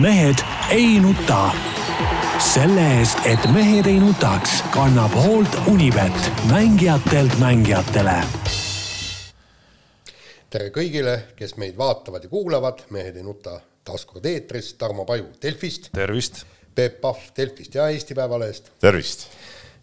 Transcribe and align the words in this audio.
mehed 0.00 0.38
ei 0.70 1.00
nuta. 1.00 1.50
selle 2.38 2.84
eest, 2.98 3.18
et 3.24 3.44
mehed 3.54 3.86
ei 3.86 3.98
nutaks, 4.00 4.62
kannab 4.74 5.12
hoolt 5.14 5.56
Unibet, 5.66 6.32
mängijatelt 6.50 7.36
mängijatele. 7.38 8.16
tere 10.50 10.70
kõigile, 10.74 11.18
kes 11.36 11.56
meid 11.56 11.76
vaatavad 11.76 12.24
ja 12.24 12.28
kuulavad, 12.28 12.82
Mehed 12.90 13.16
ei 13.16 13.22
nuta 13.22 13.60
taas 13.84 14.04
kord 14.06 14.26
eetris, 14.26 14.74
Tarmo 14.74 15.04
Paju 15.04 15.26
Delfist, 15.42 15.90
tervist. 15.92 16.44
Peep 16.74 17.00
Pahv 17.00 17.32
Delfist 17.36 17.74
ja 17.74 17.88
Eesti 17.88 18.14
Päevalehest, 18.14 18.72
tervist. 18.80 19.26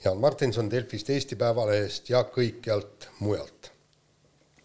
Jaan 0.03 0.17
Martinson 0.17 0.71
Delfist, 0.71 1.09
Eesti 1.09 1.35
Päevalehest 1.35 2.09
ja 2.09 2.23
kõikjalt 2.23 3.09
mujalt. 3.19 3.71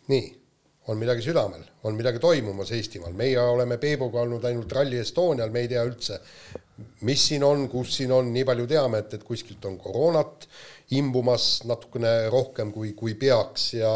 nii, 0.08 0.43
on 0.88 0.98
midagi 1.00 1.24
südamel, 1.24 1.62
on 1.88 1.96
midagi 1.96 2.20
toimumas 2.20 2.72
Eestimaal, 2.76 3.14
meie 3.16 3.40
oleme 3.40 3.78
Peebuga 3.80 4.20
olnud 4.24 4.44
ainult 4.44 4.72
Rally 4.72 5.00
Estonial, 5.00 5.52
me 5.52 5.64
ei 5.64 5.70
tea 5.70 5.84
üldse, 5.86 6.18
mis 7.08 7.28
siin 7.30 7.44
on, 7.46 7.68
kus 7.72 7.94
siin 8.00 8.12
on, 8.12 8.28
nii 8.34 8.44
palju 8.48 8.66
teame, 8.68 9.00
et, 9.00 9.16
et 9.16 9.24
kuskilt 9.24 9.64
on 9.68 9.78
koroonat 9.80 10.48
imbumas 10.98 11.62
natukene 11.68 12.28
rohkem 12.32 12.72
kui, 12.74 12.92
kui 12.98 13.16
peaks 13.18 13.72
ja 13.78 13.94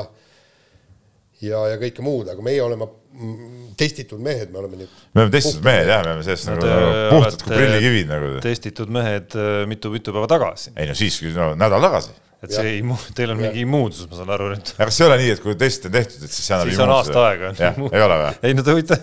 ja, 1.44 1.60
ja 1.72 1.76
kõike 1.78 2.02
muud, 2.02 2.30
aga 2.32 2.42
meie 2.42 2.62
oleme 2.64 2.86
mm, 2.88 3.74
testitud 3.78 4.22
mehed, 4.22 4.50
me 4.54 4.62
oleme 4.62 4.80
nüüd 4.80 4.94
me 5.12 5.22
oleme 5.22 5.34
testitud 5.34 5.66
mehed 5.68 5.90
jah, 5.90 6.00
me 6.02 6.14
oleme 6.14 6.24
sellest 6.26 6.48
nagu, 6.50 6.70
nagu 6.70 7.02
puhtad 7.12 7.44
kui 7.44 7.52
prillikivid 7.54 8.08
nagu. 8.10 8.30
testitud 8.44 8.94
mehed 8.96 9.36
mitu-mitu 9.70 10.14
päeva 10.16 10.30
tagasi. 10.30 10.72
ei 10.74 10.88
no 10.90 10.96
siiski 10.98 11.30
no, 11.36 11.52
nädal 11.58 11.84
tagasi. 11.84 12.16
Et 12.44 12.54
see 12.54 12.74
ei, 12.76 12.82
teil 13.18 13.32
on 13.34 13.40
mingi 13.40 13.64
immuunsus, 13.64 14.06
ma 14.10 14.18
saan 14.20 14.32
aru 14.36 14.52
nüüd. 14.52 14.72
aga 14.76 14.86
kas 14.86 15.00
ei 15.00 15.06
ole 15.08 15.16
nii, 15.22 15.30
et 15.34 15.40
kui 15.42 15.56
test 15.58 15.88
on 15.88 15.94
tehtud, 15.94 16.22
et 16.22 16.34
siis 16.34 16.46
see 16.46 16.54
annab 16.54 16.70
siis 16.70 16.82
on 16.84 16.92
aasta 16.94 17.24
aega. 17.24 17.50
ei 17.58 18.04
ole 18.04 18.18
või? 18.20 18.30
ei 18.46 18.54
no 18.54 18.64
te 18.66 18.76
võite, 18.76 18.98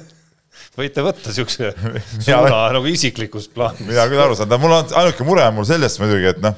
võite 0.80 1.05
võtta 1.09 1.35
siukse 1.35 1.73
suuna 2.27 2.62
nagu 2.77 2.91
isiklikus 2.91 3.49
plaanis. 3.52 3.84
mina 3.90 4.07
küll 4.12 4.23
aru 4.23 4.40
saan, 4.40 4.55
mul 4.63 4.77
on 4.77 4.95
ainuke 5.02 5.27
mure 5.27 5.43
on 5.49 5.59
mul 5.59 5.67
sellest 5.67 5.99
muidugi, 6.04 6.32
et 6.32 6.41
noh, 6.45 6.55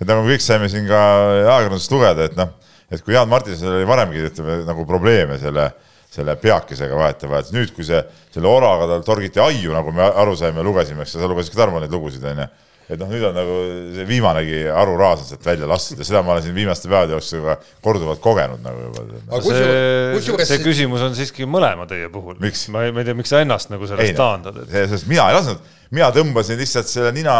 et 0.00 0.10
nagu 0.10 0.26
kõik 0.26 0.42
saime 0.42 0.70
siin 0.72 0.90
ka 0.90 1.02
ajakirjandusest 1.44 1.94
lugeda, 1.94 2.26
et 2.26 2.38
noh, 2.42 2.54
et 2.90 3.06
kui 3.06 3.14
Jaan 3.14 3.30
Martinsonil 3.30 3.78
oli 3.78 3.88
varemgi 3.88 4.26
ütleme 4.26 4.60
nagu 4.66 4.86
probleeme 4.88 5.38
selle, 5.42 5.70
selle 6.10 6.34
peakesega 6.42 6.98
vahetevahel, 6.98 7.54
nüüd 7.54 7.70
kui 7.76 7.86
see, 7.86 8.02
selle 8.34 8.50
oraga 8.50 8.90
tal 8.96 9.06
torgiti 9.06 9.42
aiu, 9.42 9.70
nagu 9.78 9.94
me 9.94 10.10
aru 10.10 10.34
saime, 10.38 10.66
lugesime, 10.66 11.06
eks 11.06 11.14
sa 11.20 11.30
lugesid 11.30 11.54
ka 11.54 11.62
Tarmo 11.62 11.82
neid 11.82 11.94
lugusid, 11.94 12.26
onju 12.26 12.50
et 12.86 13.00
noh, 13.00 13.08
nüüd 13.10 13.24
on 13.26 13.34
nagu 13.34 13.54
see 13.96 14.04
viimanegi 14.06 14.60
aruraa 14.70 15.16
sealt 15.18 15.46
välja 15.46 15.66
lastud 15.70 15.98
ja 15.98 16.06
seda 16.06 16.22
ma 16.22 16.36
olen 16.36 16.44
siin 16.44 16.54
viimaste 16.54 16.90
päevade 16.90 17.16
jooksul 17.16 17.40
juba 17.40 17.56
korduvalt 17.82 18.22
kogenud 18.22 18.62
nagu 18.62 18.84
juba. 18.86 19.40
see, 19.42 20.44
see 20.46 20.60
küsimus 20.62 21.02
on 21.06 21.16
siiski 21.18 21.48
mõlema 21.50 21.88
teie 21.90 22.06
puhul. 22.12 22.38
ma 22.38 22.86
ei, 22.86 22.94
ma 22.94 23.02
ei 23.02 23.08
tea, 23.08 23.16
miks 23.18 23.34
sa 23.34 23.42
ennast 23.42 23.72
nagu 23.74 23.90
sellest 23.90 24.14
taandad 24.18 24.62
et.... 24.62 24.76
sest 24.92 25.10
mina 25.10 25.26
ei 25.32 25.38
lasknud, 25.38 25.66
mina 25.94 26.08
tõmbasin 26.14 26.58
lihtsalt 26.58 26.88
selle 26.90 27.12
nina 27.14 27.34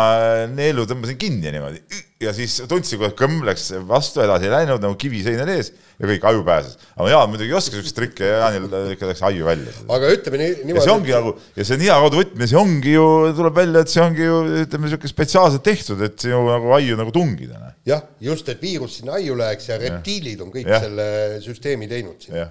neelu 0.53 0.85
tõmbasin 0.89 1.19
kinni 1.19 1.51
niimoodi 1.55 1.83
ja 2.23 2.33
siis 2.37 2.55
tundsin, 2.69 3.01
kuidas 3.01 3.17
kõmm 3.19 3.43
läks 3.45 3.67
vastu, 3.89 4.23
edasi 4.25 4.47
ei 4.49 4.53
läinud 4.53 4.81
nagu 4.81 4.97
kivi 5.01 5.21
seina 5.25 5.45
ees 5.53 5.73
ja 5.97 6.09
kõik 6.09 6.25
aju 6.31 6.45
pääses. 6.47 6.79
aga 6.95 7.09
Jaan 7.13 7.33
muidugi 7.33 7.53
ei 7.53 7.57
oska 7.59 7.77
siukseid 7.77 7.97
trikke 7.99 8.29
ja 8.29 8.39
Jaanil 8.45 8.95
ikka 8.95 9.11
läks 9.11 9.23
aju 9.29 9.49
välja. 9.49 9.75
aga 9.97 10.13
ütleme 10.15 10.41
nii, 10.41 10.55
niimoodi. 10.63 10.79
ja 10.79 10.87
see 10.87 10.95
ongi 10.95 11.17
nagu 11.17 11.35
ja 11.57 11.67
see 11.69 11.81
nina 11.83 11.99
kaudu 12.05 12.21
võtmine, 12.23 12.49
see 12.53 12.61
ongi 12.61 12.95
ju, 12.95 13.09
tuleb 13.41 13.61
välja, 13.61 13.83
et 13.85 13.93
see 13.93 14.05
ongi 14.05 14.25
ju 14.25 14.39
ütleme 14.63 14.93
siuke 14.93 15.11
spetsiaalselt 15.13 15.67
tehtud, 15.67 16.07
et 16.09 16.29
ju 16.31 16.41
nagu 16.47 16.73
aiu 16.79 16.97
nagu 17.01 17.13
tungida. 17.13 17.75
jah, 17.89 18.07
just, 18.31 18.49
et 18.53 18.65
viirus 18.65 19.01
sinna 19.01 19.19
aiu 19.21 19.37
läheks 19.37 19.69
ja 19.73 19.81
reptiilid 19.83 20.41
on 20.47 20.55
kõik 20.55 20.73
ja. 20.73 20.81
selle 20.87 21.11
süsteemi 21.45 21.91
teinud 21.91 22.25
siin 22.25 22.47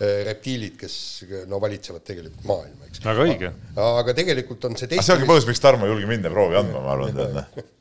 reptiilid, 0.00 0.78
kes 0.80 0.94
no 1.50 1.58
valitsevad 1.60 2.04
tegelikult 2.06 2.46
maailma, 2.48 2.88
eks. 2.88 3.02
väga 3.04 3.26
õige. 3.26 3.52
aga 3.86 4.16
tegelikult 4.16 4.64
on 4.70 4.78
see 4.78 4.86
testimine. 4.86 5.06
see 5.06 5.18
ongi 5.18 5.28
põhjus, 5.28 5.50
miks 5.50 5.60
Tarmo 5.60 5.88
ei 5.88 5.92
julge 5.92 6.08
minna 6.08 6.32
proovi 6.32 6.56
andma, 6.60 6.80
ma 6.86 6.96
arvan, 6.96 7.12
tead 7.16 7.36
noh 7.36 7.60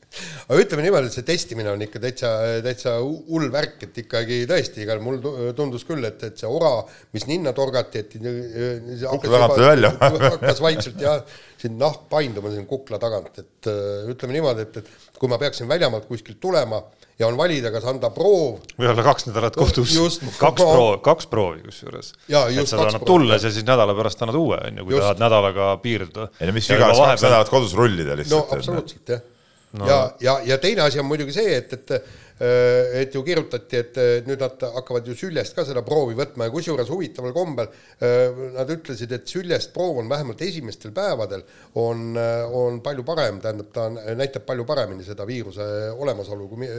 aga 0.50 0.60
ütleme 0.64 0.86
niimoodi, 0.86 1.10
et 1.10 1.16
see 1.16 1.26
testimine 1.28 1.70
on 1.72 1.84
ikka 1.86 2.02
täitsa, 2.02 2.32
täitsa 2.66 2.96
hull 3.04 3.50
värk, 3.54 3.78
et 3.86 4.00
ikkagi 4.04 4.42
tõesti, 4.50 4.84
igal 4.86 5.02
mul 5.04 5.20
tundus 5.58 5.86
küll, 5.88 6.04
et, 6.08 6.24
et 6.26 6.42
see 6.42 6.50
ora, 6.50 6.80
mis 7.16 7.28
ninna 7.30 7.54
torgati, 7.58 8.04
et 8.04 8.16
kukla 8.18 9.36
tagant 9.36 9.56
tuli 9.56 9.68
välja 9.68 9.94
hakkas 10.02 10.64
vaikselt 10.66 11.04
jah, 11.06 11.22
siin 11.62 11.78
nahk 11.80 12.08
painduma 12.12 12.54
siin 12.54 12.66
kukla 12.70 13.02
tagant, 13.02 13.38
et 13.44 13.74
ütleme 14.10 14.40
niimoodi, 14.40 14.66
et, 14.66 14.82
et 14.82 15.20
kui 15.20 15.30
ma 15.32 15.40
peaksin 15.42 15.70
väljamaalt 15.70 16.10
kuskilt 16.10 16.42
tulema 16.42 16.82
ja 17.20 17.28
on 17.28 17.38
valida, 17.38 17.70
kas 17.74 17.86
anda 17.90 18.10
proov. 18.16 18.62
või 18.80 18.90
olla 18.90 19.04
kaks 19.06 19.30
nädalat 19.30 19.58
kodus. 19.60 20.22
kaks 20.40 20.64
proovi, 20.64 21.00
kaks 21.06 21.28
proovi 21.30 21.66
kusjuures. 21.68 22.14
et 22.32 22.70
sa 22.70 22.80
annad 22.82 23.06
tulles 23.06 23.44
ja 23.44 23.52
siis 23.52 23.68
nädala 23.68 23.94
pärast 23.98 24.24
annad 24.26 24.40
uue, 24.40 24.58
on 24.58 24.80
ju, 24.80 24.86
kui 24.88 24.96
just. 24.96 25.04
tahad 25.06 25.26
nädalaga 25.26 25.74
piirduda. 25.84 26.30
ei 26.40 26.50
no 26.50 26.56
mis 26.56 26.70
viga 26.72 26.88
kaks 26.96 27.28
nädalat 27.28 27.52
kodus 27.52 27.76
rullida 27.78 28.18
lihtsalt. 28.18 28.48
no 28.48 28.58
absoluutselt 28.58 29.14
jah 29.14 29.28
no.. 29.74 29.88
ja, 29.88 30.00
ja, 30.20 30.40
ja 30.46 30.58
teine 30.58 30.82
asi 30.82 31.00
on 31.00 31.06
muidugi 31.06 31.34
see, 31.36 31.58
et, 31.58 31.74
et 31.74 31.92
et 32.40 33.16
ju 33.16 33.24
kirjutati, 33.26 33.80
et 33.80 33.98
nüüd 34.28 34.40
nad 34.40 34.64
hakkavad 34.76 35.08
ju 35.08 35.16
süljest 35.18 35.56
ka 35.58 35.66
seda 35.68 35.84
proovi 35.86 36.16
võtma 36.16 36.48
ja 36.48 36.54
kusjuures 36.54 36.90
huvitaval 36.92 37.34
kombel 37.36 37.68
äh, 37.68 38.40
nad 38.56 38.72
ütlesid, 38.72 39.12
et 39.16 39.28
süljest 39.28 39.74
proov 39.76 40.00
on 40.00 40.10
vähemalt 40.12 40.42
esimestel 40.46 40.94
päevadel 40.96 41.44
on, 41.82 42.14
äh, 42.16 42.56
on 42.56 42.80
palju 42.86 43.04
parem, 43.08 43.42
tähendab, 43.44 43.72
ta 43.76 43.90
näitab 44.16 44.48
palju 44.48 44.66
paremini 44.70 45.04
seda 45.04 45.28
viiruse 45.28 45.68
olemasolu 46.00 46.50
kui 46.52 46.70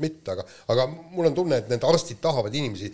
mitte, 0.00 0.34
aga, 0.34 0.46
aga 0.72 0.88
mul 0.88 1.30
on 1.30 1.36
tunne, 1.36 1.60
et 1.60 1.70
need 1.72 1.84
arstid 1.84 2.20
tahavad 2.24 2.54
inimesi 2.54 2.90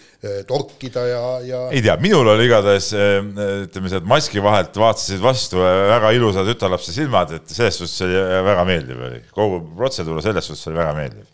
torkida 0.48 1.06
ja, 1.06 1.24
ja. 1.46 1.64
ei 1.74 1.82
tea, 1.84 1.96
minul 2.02 2.34
oli 2.34 2.46
igatahes 2.48 2.92
ütleme, 2.96 3.90
see 3.92 4.04
maski 4.10 4.42
vahelt 4.44 4.76
vaatasid 4.80 5.22
vastu 5.22 5.60
väga 5.62 6.14
ilusad 6.16 6.48
tütarlapse 6.50 6.94
silmad, 6.94 7.36
et 7.38 7.52
selles 7.54 7.78
suhtes 7.80 8.00
oli 8.06 8.18
väga 8.50 8.66
meeldiv 8.68 9.04
oli, 9.10 9.20
kogu 9.34 9.62
protseduur 9.76 10.22
selles 10.24 10.50
suhtes 10.50 10.66
oli 10.70 10.82
väga 10.82 10.96
meeldiv 10.98 11.28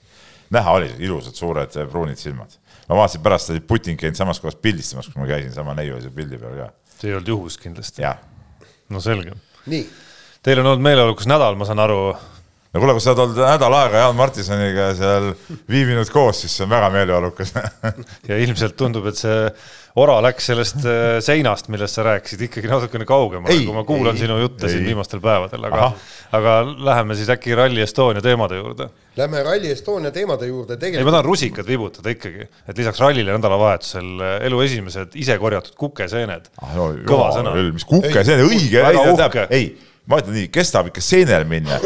näha 0.51 0.77
oli 0.79 0.91
ilusad 0.99 1.34
suured 1.34 1.77
eh, 1.77 1.89
pruunid 1.91 2.21
silmad. 2.21 2.59
ma 2.89 2.97
vaatasin 3.03 3.23
pärast, 3.23 3.51
oli 3.51 3.61
Putin 3.61 3.97
käinud 3.97 4.17
samas 4.19 4.41
kohas 4.41 4.57
pildistamas, 4.57 5.07
kus 5.07 5.17
ma 5.17 5.27
käisin, 5.27 5.53
sama 5.53 5.75
neiu 5.75 6.01
seal 6.01 6.15
pildi 6.15 6.39
peal 6.39 6.57
ka. 6.61 6.71
see 6.97 7.11
ei 7.11 7.17
olnud 7.17 7.29
juhus 7.29 7.59
kindlasti. 7.59 8.03
no 8.89 9.01
selge. 9.01 9.35
nii. 9.67 9.87
Teil 10.43 10.62
on 10.62 10.67
olnud 10.67 10.83
meeleolukas 10.87 11.27
nädal, 11.27 11.56
ma 11.59 11.67
saan 11.67 11.83
aru. 11.83 12.15
No 12.76 12.82
kuule, 12.82 12.97
kui 12.97 13.04
sa 13.04 13.14
oled 13.16 13.38
nädal 13.41 13.75
aega 13.78 14.04
Jaan 14.04 14.19
Martinsoniga 14.19 14.91
seal 14.98 15.32
viibinud 15.72 16.10
koos, 16.12 16.42
siis 16.44 16.53
see 16.59 16.66
on 16.66 16.72
väga 16.75 16.92
meeleolukas 16.92 17.54
ja 18.28 18.38
ilmselt 18.42 18.76
tundub, 18.78 19.09
et 19.09 19.19
see 19.19 19.38
ora 19.97 20.19
läks 20.25 20.50
sellest 20.50 20.84
äh, 20.84 21.06
seinast, 21.25 21.70
millest 21.72 21.97
sa 21.97 22.04
rääkisid, 22.04 22.42
ikkagi 22.50 22.69
natukene 22.69 23.06
kaugemale, 23.09 23.56
kui 23.64 23.76
ma 23.76 23.84
kuulan 23.88 24.16
ei, 24.16 24.25
sinu 24.26 24.37
jutte 24.42 24.69
ei. 24.69 24.75
siin 24.75 24.84
viimastel 24.91 25.22
päevadel, 25.25 25.64
aga, 25.70 25.88
aga 26.37 26.59
läheme 26.91 27.16
siis 27.16 27.32
äkki 27.32 27.56
Rally 27.56 27.81
Estonia 27.84 28.25
teemade 28.25 28.60
juurde. 28.60 28.91
Lähme 29.16 29.41
Rally 29.47 29.72
Estonia 29.72 30.12
teemade 30.12 30.50
juurde 30.50 30.76
tegelikult. 30.76 31.00
ei, 31.00 31.08
ma 31.08 31.16
tahan 31.16 31.28
rusikad 31.31 31.69
vibutada 31.70 32.12
ikkagi, 32.12 32.44
et 32.44 32.76
lisaks 32.76 33.00
rallile 33.00 33.32
nädalavahetusel 33.38 34.12
äh, 34.20 34.38
elu 34.50 34.62
esimesed 34.69 35.16
ise 35.16 35.41
korjatud 35.41 35.78
kukeseened 35.81 36.53
ah,. 36.60 36.76
No, 36.76 36.93
kõva 37.08 37.32
sõna. 37.32 37.56
mis 37.72 37.88
kukeseene, 37.88 38.44
õige, 38.44 38.84
ei, 38.84 39.47
ei 39.56 39.69
ma 40.06 40.21
ütlen 40.22 40.39
nii, 40.41 40.53
kes 40.55 40.71
tahab 40.75 40.93
ikka 40.93 41.03
seenel 41.05 41.47
minna, 41.49 41.81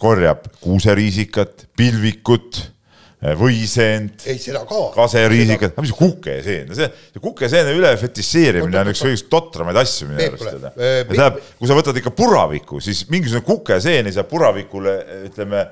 korjab 0.00 0.48
kuuseriisikat, 0.62 1.66
pilvikut 1.76 2.62
võiseent, 3.40 4.26
kaseriisikat, 4.94 5.78
mis 5.80 5.92
kukeseen, 5.96 6.68
see, 6.76 6.88
see 7.14 7.22
kukeseene 7.22 7.72
üle 7.74 7.90
fetiseerimine 7.98 8.82
on 8.82 8.90
üks 8.92 9.00
kõige 9.02 9.24
totramaid 9.32 9.80
asju 9.80 10.10
minu 10.10 10.20
arust. 10.26 10.68
tähendab, 10.76 11.40
kui 11.56 11.70
sa 11.70 11.78
võtad 11.78 11.96
ikka 11.98 12.12
puraviku, 12.16 12.78
siis 12.84 13.06
mingisugune 13.10 13.46
kukeseen 13.48 14.10
ei 14.10 14.14
saa 14.14 14.28
puravikule, 14.28 14.94
ütleme, 15.30 15.64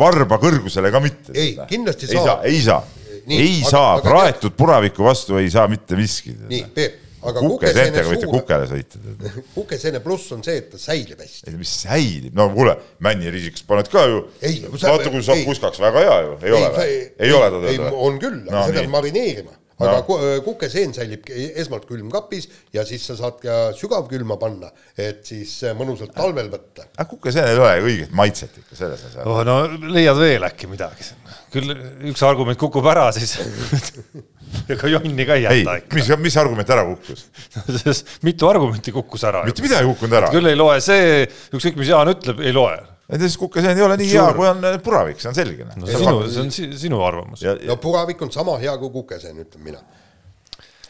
varba 0.00 0.40
kõrgusele 0.42 0.90
ka 0.92 1.04
mitte. 1.04 1.36
ei, 1.36 1.54
kindlasti 1.68 2.08
ei 2.08 2.16
saa. 2.16 2.38
ei 2.48 2.64
saa, 2.64 2.80
ei 3.28 3.54
saa, 3.68 3.94
praetud 4.02 4.56
puraviku 4.58 5.04
vastu 5.06 5.38
ei 5.38 5.52
saa 5.52 5.68
mitte 5.70 6.00
miski. 6.00 6.34
nii, 6.48 6.64
Peep 6.74 7.02
aga 7.30 7.44
kukeseentega 7.46 8.08
võite 8.08 8.28
kukele 8.30 8.68
sõita. 8.70 9.00
kukeseene 9.56 10.02
pluss 10.04 10.34
on 10.36 10.44
see, 10.46 10.58
et 10.62 10.68
ta 10.72 10.80
säilib 10.80 11.22
hästi. 11.22 11.54
mis 11.58 11.72
säilib, 11.84 12.36
no 12.38 12.48
kuule, 12.54 12.76
männiriisikas 13.04 13.66
paned 13.68 13.90
ka 13.92 14.04
ju. 14.10 14.22
vaata, 14.76 15.10
kui 15.10 15.24
saab 15.24 15.42
puskaks, 15.48 15.82
väga 15.82 16.06
hea 16.06 16.20
ju, 16.26 16.36
ei 16.42 16.56
ole 16.58 16.70
või? 16.76 17.00
ei 17.26 17.34
ole 17.38 17.50
ta 17.54 17.64
teda? 17.66 17.90
on 18.08 18.22
küll, 18.22 18.40
aga 18.46 18.56
no, 18.56 18.64
seda 18.68 18.80
peab 18.82 18.94
marineerima 18.98 19.58
aga 19.80 20.02
no. 20.02 20.18
kukeseen 20.44 20.92
säilib 20.96 21.28
esmalt 21.32 21.86
külmkapis 21.88 22.48
ja 22.74 22.84
siis 22.88 23.04
sa 23.08 23.16
saad 23.18 23.38
ka 23.42 23.56
sügavkülma 23.78 24.36
panna, 24.40 24.70
et 24.98 25.24
siis 25.26 25.54
mõnusalt 25.78 26.14
talvel 26.16 26.50
võtta. 26.52 26.86
aga 26.96 27.08
kukeseenel 27.10 27.54
ei 27.54 27.62
ole 27.62 27.88
õiget 27.88 28.14
maitset 28.16 28.60
ikka 28.62 28.78
selles 28.78 29.06
asjas. 29.08 29.26
oh 29.26 29.42
no 29.46 29.58
leiad 29.94 30.20
veel 30.20 30.46
äkki 30.48 30.70
midagi. 30.70 31.08
küll 31.54 31.74
üks 32.12 32.22
argument 32.26 32.60
kukub 32.60 32.86
ära, 32.92 33.08
siis 33.16 33.38
ega 34.72 34.92
jonni 34.92 35.26
ka 35.28 35.38
ei 35.40 35.46
jäta 35.46 35.76
ikka. 35.80 35.98
mis, 35.98 36.12
mis 36.28 36.38
argument 36.40 36.72
ära 36.76 36.86
kukkus 36.92 37.26
mitu 38.28 38.48
argumenti 38.50 38.94
kukkus 38.94 39.28
ära. 39.28 39.44
mitte 39.48 39.64
midagi 39.64 39.86
ei 39.86 39.92
kukkunud 39.94 40.20
ära. 40.20 40.32
küll 40.34 40.52
ei 40.52 40.58
loe 40.58 40.80
see, 40.84 41.28
ükskõik 41.52 41.80
mis 41.80 41.92
Jaan 41.92 42.12
ütleb, 42.12 42.42
ei 42.44 42.54
loe 42.56 42.76
et 43.12 43.20
siis 43.20 43.36
kukeseen 43.40 43.78
ei 43.78 43.84
ole 43.84 43.96
nii 44.00 44.10
Suur. 44.10 44.22
hea, 44.22 44.36
kui 44.38 44.48
on 44.48 44.80
puravik, 44.84 45.20
see 45.20 45.30
on 45.30 45.36
selge. 45.36 45.66
no 45.76 45.86
see, 45.86 45.98
sinu, 46.00 46.22
see 46.32 46.44
on 46.44 46.78
sinu 46.84 47.02
arvamus. 47.04 47.44
no 47.68 47.76
puravik 47.82 48.22
on 48.24 48.32
sama 48.32 48.56
hea 48.62 48.74
kui 48.80 48.90
kukeseen, 48.94 49.42
ütlen 49.44 49.68
mina. 49.68 49.82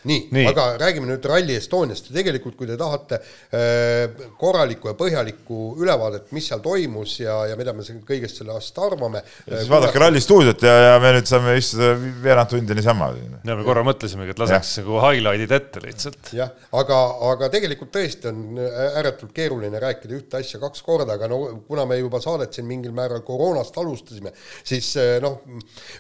Nii, 0.09 0.29
nii., 0.35 0.47
aga 0.51 0.65
räägime 0.81 1.07
nüüd 1.07 1.27
Rally 1.29 1.55
Estoniast 1.57 2.09
ja 2.11 2.17
tegelikult, 2.17 2.57
kui 2.59 2.67
te 2.67 2.77
tahate 2.79 3.19
äh, 3.19 4.25
korralikku 4.41 4.91
ja 4.91 4.97
põhjalikku 4.99 5.59
ülevaadet, 5.83 6.31
mis 6.35 6.49
seal 6.51 6.63
toimus 6.65 7.19
ja, 7.21 7.37
ja 7.51 7.59
mida 7.59 7.75
me 7.77 7.85
kõigest 8.09 8.41
sellest 8.41 8.79
arvame. 8.83 9.23
siis 9.47 9.71
vaadake 9.71 10.03
Rally 10.03 10.23
stuudiot 10.25 10.65
ja, 10.67 10.75
ja 10.89 10.97
me 11.03 11.13
nüüd 11.17 11.31
saame 11.31 11.55
istuda 11.61 11.93
veerand 12.25 12.51
tundi 12.51 12.77
niisama. 12.79 13.13
ja 13.47 13.59
me 13.59 13.67
korra 13.67 13.85
mõtlesimegi, 13.87 14.35
et 14.35 14.43
laseks 14.43 14.75
nagu 14.83 14.99
highlight'id 15.07 15.57
ette 15.59 15.85
lihtsalt. 15.87 16.33
jah, 16.37 16.51
aga, 16.83 17.01
aga 17.31 17.53
tegelikult 17.55 17.95
tõesti 17.95 18.33
on 18.33 18.61
ääretult 18.63 19.35
keeruline 19.37 19.83
rääkida 19.83 20.19
ühte 20.19 20.43
asja 20.43 20.61
kaks 20.63 20.83
korda, 20.87 21.15
aga 21.15 21.31
no 21.31 21.41
kuna 21.69 21.87
me 21.87 22.01
juba 22.01 22.21
saadet 22.25 22.55
siin 22.55 22.67
mingil 22.67 22.95
määral 22.97 23.23
koroonast 23.27 23.79
alustasime, 23.79 24.35
siis 24.67 24.95
noh, 25.23 25.41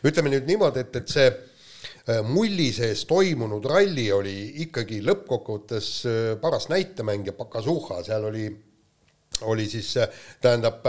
ütleme 0.02 0.34
nüüd 0.34 0.50
niimoodi, 0.50 0.82
et, 0.82 1.02
et 1.02 1.16
see 1.19 1.31
Äh, 1.32 1.51
mulli 2.26 2.72
sees 2.75 3.04
toimunud 3.06 3.64
ralli 3.70 4.08
oli 4.12 4.37
ikkagi 4.64 5.00
lõppkokkuvõttes 5.06 5.88
äh, 6.06 6.20
paras 6.40 6.69
näitemäng 6.72 7.26
ja 7.26 7.34
Pakasuha, 7.37 8.02
seal 8.02 8.26
oli, 8.26 8.49
oli 9.46 9.66
siis, 9.70 9.94
äh, 10.02 10.08
tähendab, 10.43 10.87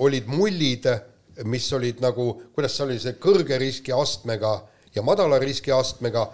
olid 0.00 0.28
mullid, 0.32 0.88
mis 1.44 1.66
olid 1.76 2.00
nagu, 2.00 2.32
kuidas 2.54 2.76
see 2.76 2.86
oli, 2.86 2.98
see 3.00 3.18
kõrge 3.20 3.58
riskiastmega 3.60 4.54
ja 4.94 5.04
madala 5.04 5.38
riskiastmega 5.40 6.24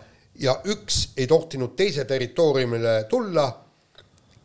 ja 0.43 0.57
üks 0.71 1.11
ei 1.17 1.27
tohtinud 1.27 1.75
teise 1.77 2.05
territooriumile 2.05 3.03
tulla, 3.11 3.49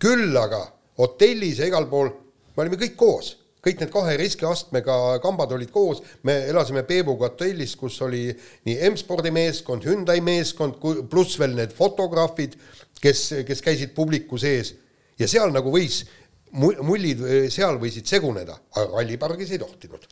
küll 0.02 0.38
aga 0.38 0.64
hotellis 0.98 1.62
ja 1.62 1.70
igal 1.70 1.86
pool 1.90 2.10
me 2.56 2.64
olime 2.64 2.80
kõik 2.82 2.98
koos 2.98 3.36
kõik 3.62 3.82
need 3.82 3.92
kahe 3.94 4.16
riskiastmega 4.20 4.96
kambad 5.24 5.54
olid 5.56 5.72
koos, 5.74 6.02
me 6.28 6.38
elasime 6.50 6.84
Peebuga 6.88 7.30
hotellis, 7.30 7.76
kus 7.80 8.00
oli 8.06 8.28
nii 8.68 8.78
M-spordi 8.92 9.34
meeskond, 9.34 9.86
Hyundai 9.86 10.20
meeskond, 10.26 10.80
pluss 11.12 11.38
veel 11.42 11.56
need 11.58 11.76
fotograafid, 11.78 12.58
kes, 13.02 13.28
kes 13.48 13.64
käisid 13.66 13.94
publiku 13.98 14.40
sees. 14.42 14.74
Ja 15.22 15.30
seal 15.30 15.54
nagu 15.54 15.74
võis, 15.74 16.04
mullid 16.52 17.22
seal 17.54 17.78
võisid 17.82 18.10
seguneda, 18.10 18.58
aga 18.76 18.88
rallipargis 18.98 19.54
ei 19.54 19.62
tohtinud. 19.62 20.08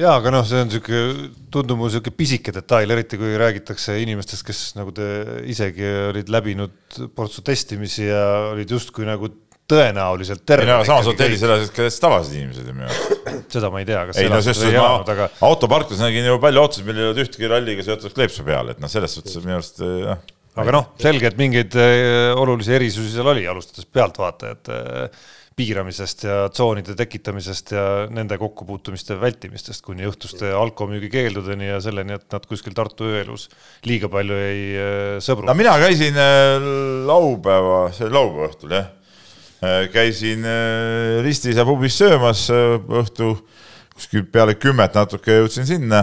Jaa, 0.00 0.14
aga 0.16 0.30
noh, 0.32 0.44
see 0.48 0.56
on 0.56 0.70
niisugune, 0.70 1.26
tundub 1.52 1.76
mulle 1.76 1.92
niisugune 1.92 2.16
pisike 2.16 2.52
detail, 2.56 2.94
eriti 2.94 3.18
kui 3.20 3.34
räägitakse 3.36 3.98
inimestest, 4.00 4.44
kes 4.48 4.60
nagu 4.78 4.94
te 4.96 5.06
isegi 5.52 5.84
olid 6.08 6.32
läbinud 6.32 6.96
portsu 7.12 7.44
testimisi 7.44 8.06
ja 8.06 8.22
olid 8.54 8.72
justkui 8.72 9.04
nagu 9.04 9.28
tõenäoliselt 9.70 10.44
terve. 10.46 10.66
ei 10.66 10.70
no 10.70 10.82
samas 10.86 11.08
hotellis 11.10 11.42
elasid 11.46 11.72
ka 11.76 11.88
tavalised 12.04 12.36
inimesed 12.38 12.68
ju 12.68 12.76
minu 12.76 12.88
arust. 12.88 13.50
seda 13.54 13.72
ma 13.72 13.82
ei 13.82 13.88
tea, 13.88 14.04
kas 14.08 14.20
ei 14.20 14.30
no 14.32 14.40
sest 14.44 14.64
ma 14.74 14.86
aga... 15.00 15.28
autoparklas 15.48 16.02
nägin 16.02 16.28
ju 16.28 16.38
palju 16.42 16.64
autosid, 16.64 16.88
millel 16.88 17.04
ei 17.04 17.10
olnud 17.10 17.24
ühtegi 17.24 17.50
ralliga 17.50 17.86
seotud 17.86 18.14
kleepsu 18.16 18.46
peal, 18.46 18.72
et 18.72 18.80
noh, 18.82 18.90
selles 18.92 19.14
suhtes 19.18 19.38
minu 19.44 19.58
arust 19.58 19.82
jah. 19.82 20.24
aga 20.62 20.74
noh, 20.78 20.88
selge, 21.02 21.30
et 21.30 21.38
mingeid 21.40 21.76
äh, 21.78 22.32
olulisi 22.38 22.74
erisusi 22.78 23.14
seal 23.14 23.30
oli, 23.32 23.46
alustades 23.48 23.88
pealtvaatajate 23.88 24.80
äh, 24.82 25.22
piiramisest 25.52 26.24
ja 26.24 26.36
tsoonide 26.48 26.94
tekitamisest 26.96 27.74
ja 27.76 27.82
nende 28.08 28.38
kokkupuutumiste 28.40 29.18
vältimistest 29.20 29.84
kuni 29.84 30.06
õhtuste 30.08 30.48
alkomüügi 30.56 31.10
keeldudeni 31.12 31.68
ja 31.68 31.76
selleni, 31.84 32.16
et 32.16 32.24
nad 32.32 32.46
kuskil 32.48 32.72
Tartu 32.76 33.04
ööelus 33.10 33.50
liiga 33.84 34.08
palju 34.12 34.38
ei 34.40 34.62
sõbru. 35.20 35.44
no 35.50 35.54
mina 35.58 35.76
käisin 35.82 36.16
laupäeva, 37.04 37.84
see 37.92 38.08
oli 38.08 38.16
laupäeva 38.16 38.48
õhtul 38.48 38.74
jah 38.78 38.88
käisin 39.92 40.42
äh, 40.44 41.20
Ristis 41.22 41.56
ja 41.56 41.66
pubis 41.66 41.94
söömas 41.98 42.48
äh, 42.50 42.80
õhtu 43.02 43.36
kuskil 43.94 44.24
peale 44.32 44.56
kümmet 44.58 44.96
natuke 44.98 45.38
jõudsin 45.42 45.68
sinna. 45.68 46.02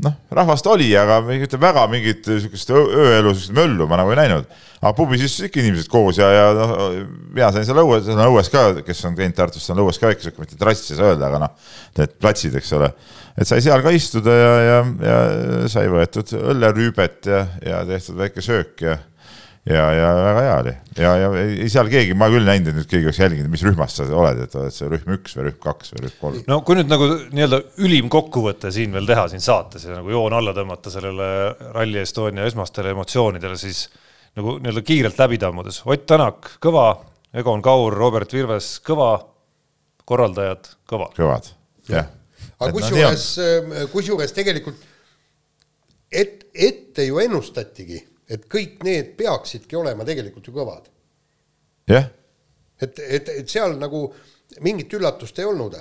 noh, 0.00 0.14
rahvast 0.32 0.64
oli, 0.64 0.88
aga 0.96 1.18
ütleme 1.20 1.60
väga 1.60 1.82
mingit 1.92 2.24
niisugust 2.24 2.70
ööelu, 2.72 3.34
niisugust 3.34 3.52
möllu 3.52 3.84
ma 3.86 3.98
nagu 4.00 4.14
ei 4.14 4.18
näinud. 4.22 4.48
aga 4.80 4.92
pubis 4.96 5.22
istusid 5.26 5.50
ikka 5.50 5.60
inimesed 5.60 5.90
koos 5.92 6.18
ja, 6.18 6.30
ja 6.34 6.46
noh, 6.56 6.72
mina 7.34 7.50
sain 7.52 7.68
seal 7.68 7.82
õues, 7.84 8.06
seal 8.08 8.18
on 8.18 8.32
õues 8.32 8.50
ka, 8.50 8.64
kes 8.86 9.04
on 9.06 9.18
käinud 9.18 9.36
Tartus, 9.36 9.66
seal 9.66 9.76
on 9.76 9.84
õues 9.84 10.00
ka 10.00 10.08
väike 10.08 10.24
sihuke, 10.24 10.46
mitte 10.46 10.58
terrass 10.58 10.90
ei 10.90 10.98
saa 10.98 11.12
öelda, 11.12 11.28
aga 11.28 11.42
noh, 11.44 11.76
need 12.00 12.16
platsid, 12.18 12.56
eks 12.58 12.72
ole. 12.80 12.90
et 13.36 13.46
sai 13.46 13.60
seal 13.62 13.84
ka 13.84 13.92
istuda 13.94 14.34
ja, 14.34 14.50
ja, 14.64 14.80
ja 15.04 15.20
sai 15.70 15.86
võetud 15.92 16.34
õllerüübet 16.40 17.30
ja, 17.30 17.44
ja 17.66 17.84
tehtud 17.92 18.18
väike 18.24 18.42
söök 18.42 18.86
ja 18.88 18.98
ja, 19.68 19.84
ja 19.92 20.10
väga 20.16 20.42
hea 20.44 20.56
oli. 20.60 20.74
Ja, 21.00 21.12
ja 21.20 21.30
ei 21.42 21.68
seal 21.72 21.90
keegi, 21.92 22.14
ma 22.18 22.30
küll 22.32 22.46
näinud, 22.46 22.70
et 22.72 22.78
nüüd 22.78 22.90
keegi 22.90 23.08
oleks 23.08 23.20
jälginud, 23.20 23.50
mis 23.52 23.64
rühmas 23.66 23.96
sa 23.98 24.06
oled, 24.08 24.42
et 24.44 24.54
oled 24.58 24.74
sa 24.74 24.88
rühm 24.90 25.14
üks 25.16 25.36
või 25.36 25.48
rühm 25.48 25.58
kaks 25.64 25.94
või 25.94 26.04
rühm 26.06 26.16
kolm. 26.20 26.42
no 26.50 26.60
kui 26.66 26.78
nüüd 26.78 26.90
nagu 26.90 27.08
nii-öelda 27.30 27.60
ülim 27.84 28.10
kokkuvõte 28.12 28.72
siin 28.74 28.94
veel 28.96 29.08
teha 29.10 29.26
siin 29.32 29.44
saates 29.44 29.84
ja 29.86 29.98
nagu 29.98 30.12
joon 30.12 30.36
alla 30.36 30.54
tõmmata 30.56 30.92
sellele 30.92 31.30
Rally 31.76 32.00
Estonia 32.04 32.48
esmastele 32.48 32.94
emotsioonidele, 32.96 33.58
siis 33.60 33.86
nagu 34.38 34.58
nii-öelda 34.58 34.84
kiirelt 34.86 35.20
läbi 35.20 35.40
tammudes, 35.42 35.82
Ott 35.84 36.06
Tänak, 36.08 36.54
kõva, 36.62 36.88
Egon 37.36 37.62
Kaur, 37.62 37.94
Robert 37.94 38.32
Virves, 38.34 38.78
kõva, 38.86 39.12
korraldajad, 40.08 40.72
kõva. 40.88 41.10
kõvad, 41.16 41.52
jah. 41.90 42.08
aga 42.58 42.72
kusjuures 42.74 43.26
no,, 43.38 43.84
kusjuures 43.92 44.32
tegelikult 44.36 44.88
et, 46.10 46.46
ette 46.54 47.06
ju 47.06 47.20
ennustatigi 47.22 48.00
et 48.30 48.46
kõik 48.50 48.84
need 48.86 49.14
peaksidki 49.18 49.76
olema 49.76 50.06
tegelikult 50.06 50.46
ju 50.46 50.54
kõvad. 50.54 50.90
jah 51.90 52.04
yeah.. 52.04 52.10
et, 52.80 52.98
et, 52.98 53.32
et 53.42 53.48
seal 53.48 53.76
nagu 53.78 54.06
mingit 54.64 54.92
üllatust 54.98 55.38
ei 55.38 55.48
olnud 55.48 55.76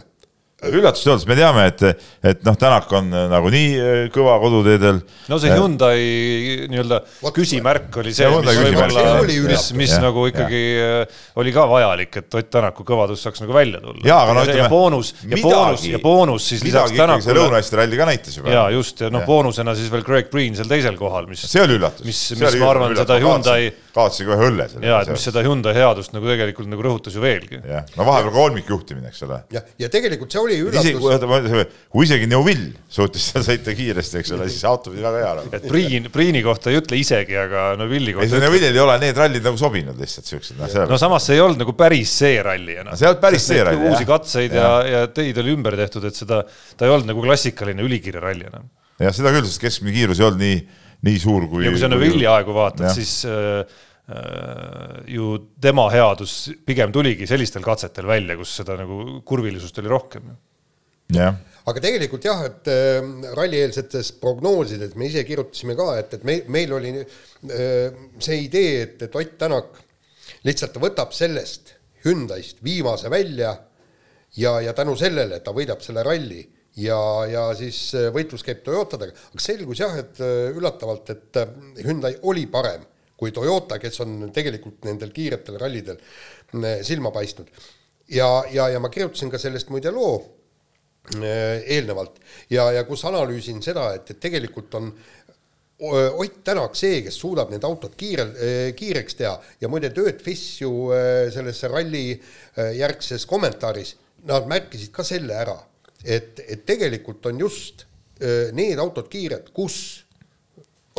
üllatust 0.67 1.05
ei 1.05 1.11
olnud, 1.13 1.21
sest 1.21 1.29
me 1.29 1.35
teame, 1.37 1.65
et, 1.69 2.05
et 2.31 2.41
noh, 2.43 2.55
Tänak 2.59 2.91
on 2.97 3.07
äh, 3.15 3.25
nagunii 3.31 3.67
äh, 3.79 3.99
kõva 4.11 4.35
koduteedel. 4.41 4.99
no 5.31 5.39
see 5.39 5.51
äh, 5.53 5.55
Hyundai 5.55 5.99
nii-öelda 6.71 6.99
küsimärk 7.35 7.95
oli 8.01 8.11
see, 8.15 8.27
mis 8.33 8.59
võib-olla, 8.59 9.05
mis, 9.23 9.67
mis 9.79 9.93
ja, 9.95 10.01
nagu 10.03 10.25
ikkagi 10.29 10.61
ja. 10.75 10.89
oli 11.39 11.53
ka 11.55 11.65
vajalik, 11.69 12.19
et 12.21 12.39
Ott 12.39 12.51
Tänaku 12.51 12.83
kõvadus 12.87 13.23
saaks 13.23 13.43
nagu 13.43 13.55
välja 13.55 13.79
tulla. 13.83 14.03
ja, 14.03 14.19
aga 14.25 14.35
no 14.35 14.43
ütleme. 14.43 14.65
ja 14.65 14.69
boonus, 14.71 15.13
ja 15.23 15.41
boonus, 15.43 15.85
ja 15.93 16.01
boonus 16.03 16.49
siis 16.51 16.65
lisaks 16.67 16.95
Tänakule. 16.97 17.25
see 17.27 17.37
Lõuna-Eesti 17.39 17.79
ralli 17.79 17.99
ka 18.01 18.09
näitas 18.09 18.39
juba. 18.39 18.51
ja 18.53 18.65
just, 18.75 18.99
ja 19.05 19.11
noh, 19.13 19.23
boonusena 19.27 19.77
siis 19.79 19.91
veel 19.93 20.03
Greg 20.07 20.31
Green 20.33 20.59
seal 20.59 20.69
teisel 20.71 20.99
kohal, 20.99 21.29
mis. 21.31 21.45
see 21.47 21.63
oli 21.63 21.79
üllatus. 21.79 22.03
mis, 22.07 22.23
mis 22.35 22.59
ma 22.59 22.73
arvan, 22.73 22.97
seda 22.99 23.19
Hyundai. 23.23 23.71
kaotasin 23.95 24.27
kohe 24.29 24.51
õlle. 24.51 24.67
ja, 24.83 25.01
et 25.05 25.13
mis 25.13 25.27
seda 25.29 25.45
Hyundai 25.45 25.75
headust 25.77 26.15
nagu 26.15 26.27
tegelikult 26.27 26.67
nagu 26.71 26.83
rõhutas 26.89 27.15
ju 27.15 27.23
veelgi. 27.23 27.63
jah, 27.63 27.87
no 27.95 28.07
vahepeal 28.09 28.35
kolmikjuhtimine, 28.35 29.13
eks 29.13 29.23
ole. 29.29 29.41
jah, 29.55 29.67
ja 29.79 29.91
tegelikult 29.93 30.33
see 30.33 30.41
oli 30.43 30.48
üllatus 30.57 31.75
kui 31.89 32.05
isegi 32.07 32.27
Neuvill 32.29 32.65
suutis 32.91 33.29
seal 33.29 33.45
sõita 33.45 33.75
kiiresti, 33.77 34.21
eks 34.21 34.33
ole, 34.35 34.47
siis 34.51 34.65
auto 34.69 34.93
pidi 34.93 35.05
väga 35.05 35.21
hea 35.21 35.29
olema. 35.35 35.53
et 35.57 35.67
Priin, 35.69 36.09
Priini 36.13 36.41
kohta 36.45 36.73
ei 36.73 36.79
ütle 36.81 36.99
isegi, 36.99 37.37
aga 37.39 37.69
Neuvilli 37.79 38.15
kohta. 38.17 38.39
ei, 38.39 38.43
Neuvillil 38.45 38.73
ei 38.73 38.83
ole 38.83 38.97
need 39.03 39.21
rallid 39.21 39.45
nagu 39.45 39.61
sobinud 39.61 40.01
lihtsalt 40.01 40.31
siuksed. 40.33 40.59
no, 40.59 40.87
no 40.93 40.99
samas 41.01 41.29
see 41.29 41.37
ei 41.37 41.45
olnud 41.45 41.63
nagu 41.63 41.77
päris 41.79 42.17
see 42.23 42.41
ralli 42.45 42.79
enam. 42.81 42.97
see 42.97 43.07
ei 43.07 43.13
olnud 43.13 43.23
päris 43.23 43.47
see 43.51 43.63
ralli. 43.69 43.93
uusi 43.93 44.09
katseid 44.09 44.57
ja, 44.59 44.69
ja, 44.89 45.05
teid 45.13 45.39
oli 45.43 45.55
ümber 45.55 45.77
tehtud, 45.79 46.09
et 46.09 46.19
seda, 46.19 46.43
ta 46.75 46.89
ei 46.89 46.93
olnud 46.95 47.13
nagu 47.13 47.25
klassikaline 47.25 47.85
ülikiire 47.85 48.23
ralli 48.23 48.49
enam. 48.49 48.69
jah, 48.99 49.15
seda 49.15 49.33
küll, 49.35 49.47
sest 49.49 49.63
keskmine 49.63 49.95
kiirus 49.95 50.21
ei 50.21 50.29
olnud 50.29 50.43
nii, 50.43 50.61
nii 51.09 51.21
suur 51.21 51.47
kui. 51.51 51.65
ja 51.67 51.73
kui 51.73 51.81
sa 51.81 51.91
Neuvilli 51.91 52.27
aegu 52.29 52.57
vaatad, 52.57 52.91
siis 52.97 53.21
Äh, 53.29 53.65
ju 55.09 55.25
tema 55.61 55.83
headus 55.93 56.49
pigem 56.65 56.91
tuligi 56.91 57.27
sellistel 57.29 57.61
katsetel 57.61 58.07
välja, 58.09 58.37
kus 58.39 58.55
seda 58.61 58.77
nagu 58.79 59.19
kurvilisust 59.27 59.77
oli 59.81 59.91
rohkem. 59.91 60.31
jah 61.13 61.35
aga 61.69 61.83
tegelikult 61.83 62.25
jah, 62.25 62.43
et 62.47 62.69
äh, 62.71 62.99
rallieelsetes 63.37 64.13
prognoosides 64.21 64.95
me 64.99 65.09
ise 65.09 65.23
kirjutasime 65.27 65.75
ka, 65.77 65.91
et, 66.01 66.15
et 66.17 66.27
me, 66.27 66.39
meil 66.51 66.73
oli 66.77 66.93
äh, 66.99 67.97
see 68.21 68.43
idee, 68.45 68.83
et, 68.85 69.01
et 69.05 69.17
Ott 69.19 69.35
Tänak 69.39 69.81
lihtsalt 70.47 70.77
võtab 70.81 71.13
sellest 71.15 71.75
Hyundai'st 72.05 72.63
viimase 72.63 73.11
välja 73.11 73.53
ja, 74.39 74.53
ja 74.63 74.73
tänu 74.77 74.95
sellele, 74.99 75.39
et 75.39 75.45
ta 75.45 75.53
võidab 75.55 75.83
selle 75.83 76.03
ralli 76.05 76.41
ja, 76.79 76.99
ja 77.27 77.49
siis 77.59 77.79
võitlus 78.15 78.45
käib 78.45 78.63
Toyotadega, 78.63 79.15
aga 79.33 79.43
selgus 79.43 79.81
jah, 79.83 79.97
et 79.99 80.21
üllatavalt, 80.55 81.11
et 81.11 81.41
Hyundai 81.83 82.15
oli 82.29 82.45
parem 82.51 82.85
kui 83.19 83.35
Toyota, 83.35 83.79
kes 83.81 83.99
on 84.05 84.31
tegelikult 84.35 84.87
nendel 84.87 85.11
kiiretel 85.15 85.59
rallidel 85.59 85.99
mm, 85.99 86.83
silma 86.87 87.11
paistnud. 87.15 87.51
ja, 88.15 88.29
ja, 88.51 88.69
ja 88.69 88.79
ma 88.79 88.89
kirjutasin 88.89 89.31
ka 89.31 89.41
sellest 89.41 89.69
muide 89.73 89.91
loo 89.93 90.15
äh, 91.17 91.59
eelnevalt. 91.75 92.19
Ja, 92.49 92.71
ja 92.71 92.85
kus 92.87 93.03
analüüsin 93.05 93.61
seda, 93.65 93.91
et, 93.99 94.11
et 94.11 94.21
tegelikult 94.27 94.79
on 94.79 94.93
Ott 95.79 96.41
Tänak 96.43 96.73
see, 96.75 96.97
kes 97.05 97.15
suudab 97.21 97.53
need 97.53 97.63
autod 97.63 97.93
kiirel, 97.95 98.33
äh, 98.35 98.71
kiireks 98.75 99.15
teha. 99.15 99.37
Ja 99.61 99.69
muide, 99.71 99.93
Tööt 99.95 100.19
Fiss 100.25 100.57
ju 100.59 100.89
äh, 100.91 101.29
selles 101.31 101.61
ralli 101.71 102.19
järgses 102.75 103.23
kommentaaris, 103.29 103.93
nad 104.27 104.49
märkisid 104.51 104.91
ka 104.91 105.05
selle 105.07 105.37
ära, 105.39 105.55
et, 106.03 106.41
et 106.43 106.65
tegelikult 106.67 107.29
on 107.31 107.39
just 107.39 107.85
need 108.51 108.81
autod 108.83 109.07
kiired, 109.07 109.53
kus 109.55 109.77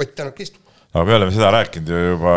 Ott 0.01 0.15
Tänak 0.17 0.41
istub 0.41 0.70
aga 0.93 1.05
me 1.07 1.15
oleme 1.15 1.33
seda 1.35 1.51
rääkinud 1.55 1.89
ju 1.89 1.99
juba 1.99 2.35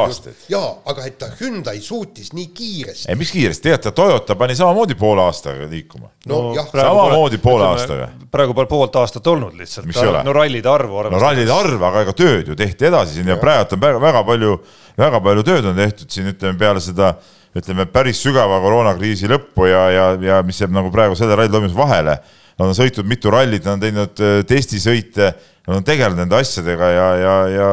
aastaid. 0.00 0.34
jaa, 0.48 0.68
aga 0.86 1.06
et 1.08 1.16
ta 1.18 1.28
Hyundai 1.40 1.80
suutis 1.82 2.32
nii 2.36 2.46
kiiresti. 2.54 3.08
ei, 3.10 3.18
mis 3.18 3.32
kiiresti, 3.34 3.68
teate, 3.68 3.90
Toyota 3.96 4.36
pani 4.38 4.54
samamoodi 4.56 4.94
poole 4.94 5.24
aastaga 5.26 5.66
liikuma. 5.70 6.12
no, 6.30 6.40
samamoodi 6.72 7.38
poole 7.42 7.66
aastaga. 7.66 8.08
praegu 8.30 8.54
pole 8.54 8.70
poolt 8.70 8.96
aastat 9.02 9.26
olnud 9.26 9.56
lihtsalt. 9.58 9.90
no 10.24 10.36
rallide 10.36 10.70
arvu 10.70 11.00
arvestades. 11.02 11.22
no 11.22 11.28
rallide 11.28 11.52
arv, 11.52 11.88
aga 11.90 12.04
ega 12.06 12.14
tööd 12.22 12.52
ju 12.52 12.58
tehti 12.58 12.90
edasi 12.92 13.18
siin 13.18 13.32
ja, 13.32 13.34
ja 13.34 13.42
praegu 13.42 13.74
on 13.74 13.82
väga, 13.88 14.02
väga 14.06 14.22
palju, 14.30 14.60
väga 14.98 15.22
palju 15.28 15.48
tööd 15.50 15.72
on 15.72 15.82
tehtud 15.82 16.10
siin, 16.10 16.30
ütleme 16.34 16.58
peale 16.62 16.84
seda 16.84 17.16
ütleme 17.56 17.86
päris 17.90 18.20
sügava 18.22 18.58
koroonakriisi 18.62 19.30
lõppu 19.30 19.68
ja, 19.70 19.84
ja, 19.90 20.08
ja 20.20 20.40
mis 20.46 20.60
jääb 20.60 20.74
nagu 20.76 20.92
praegu 20.94 21.16
selle 21.18 21.36
ralli 21.38 21.52
toimumise 21.52 21.78
vahele. 21.78 22.18
Nad 22.56 22.70
on 22.70 22.76
sõitnud 22.76 23.08
mitu 23.08 23.32
rallit, 23.32 23.64
nad 23.66 23.76
on 23.76 23.82
teinud 23.82 24.20
äh, 24.24 24.38
testisõite 24.48 25.34
nad 25.66 25.76
on 25.76 25.84
tegelenud 25.86 26.22
nende 26.22 26.38
asjadega 26.38 26.90
ja, 26.94 27.06
ja, 27.18 27.34
ja, 27.50 27.68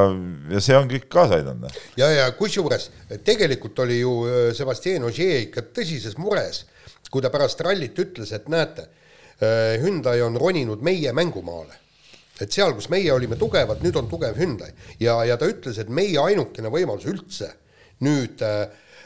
ja 0.55 0.61
see 0.63 0.77
on 0.77 0.89
kõik 0.89 1.05
kaasa 1.13 1.37
aidanud. 1.39 1.77
ja, 1.99 2.09
ja 2.09 2.25
kusjuures 2.37 2.89
tegelikult 3.25 3.79
oli 3.85 3.99
ju 3.99 4.15
äh, 4.25 4.49
Sebastian 4.57 5.05
Ogier 5.09 5.43
ikka 5.45 5.65
tõsises 5.75 6.17
mures, 6.17 6.63
kui 7.13 7.21
ta 7.21 7.31
pärast 7.33 7.61
rallit 7.61 7.99
ütles, 8.01 8.33
et 8.33 8.49
näete, 8.49 8.87
äh, 9.37 9.79
Hyundai 9.83 10.19
on 10.25 10.37
roninud 10.41 10.81
meie 10.81 11.13
mängumaale. 11.13 11.81
et 12.41 12.51
seal, 12.51 12.73
kus 12.73 12.89
meie 12.89 13.11
olime 13.13 13.37
tugevad, 13.37 13.83
nüüd 13.85 13.95
on 13.95 14.07
tugev 14.09 14.37
Hyundai 14.37 14.71
ja, 14.99 15.19
ja 15.23 15.37
ta 15.37 15.45
ütles, 15.47 15.77
et 15.77 15.89
meie 15.89 16.17
ainukene 16.19 16.73
võimalus 16.73 17.05
üldse 17.05 17.53
nüüd 18.03 18.41
äh, 18.41 18.61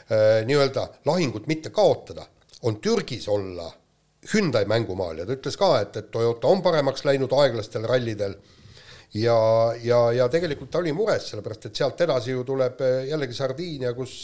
äh, 0.08 0.46
nii-öelda 0.48 0.88
lahingut 1.04 1.46
mitte 1.46 1.70
kaotada, 1.70 2.26
on 2.62 2.80
Türgis 2.80 3.28
olla 3.28 3.68
Hyundai 4.32 4.64
mängumaal 4.64 5.20
ja 5.20 5.26
ta 5.26 5.36
ütles 5.36 5.56
ka, 5.60 5.74
et, 5.82 5.96
et 5.96 6.10
Toyota 6.10 6.48
on 6.48 6.62
paremaks 6.62 7.04
läinud 7.04 7.32
aeglastel 7.36 7.84
rallidel 7.86 8.34
ja, 9.14 9.38
ja, 9.82 10.00
ja 10.12 10.28
tegelikult 10.32 10.70
ta 10.72 10.82
oli 10.82 10.92
mures, 10.96 11.30
sellepärast 11.32 11.70
et 11.70 11.80
sealt 11.80 12.00
edasi 12.04 12.34
ju 12.34 12.44
tuleb 12.46 12.80
eh, 12.84 12.98
jällegi 13.12 13.36
Sardiinia, 13.36 13.94
kus, 13.96 14.18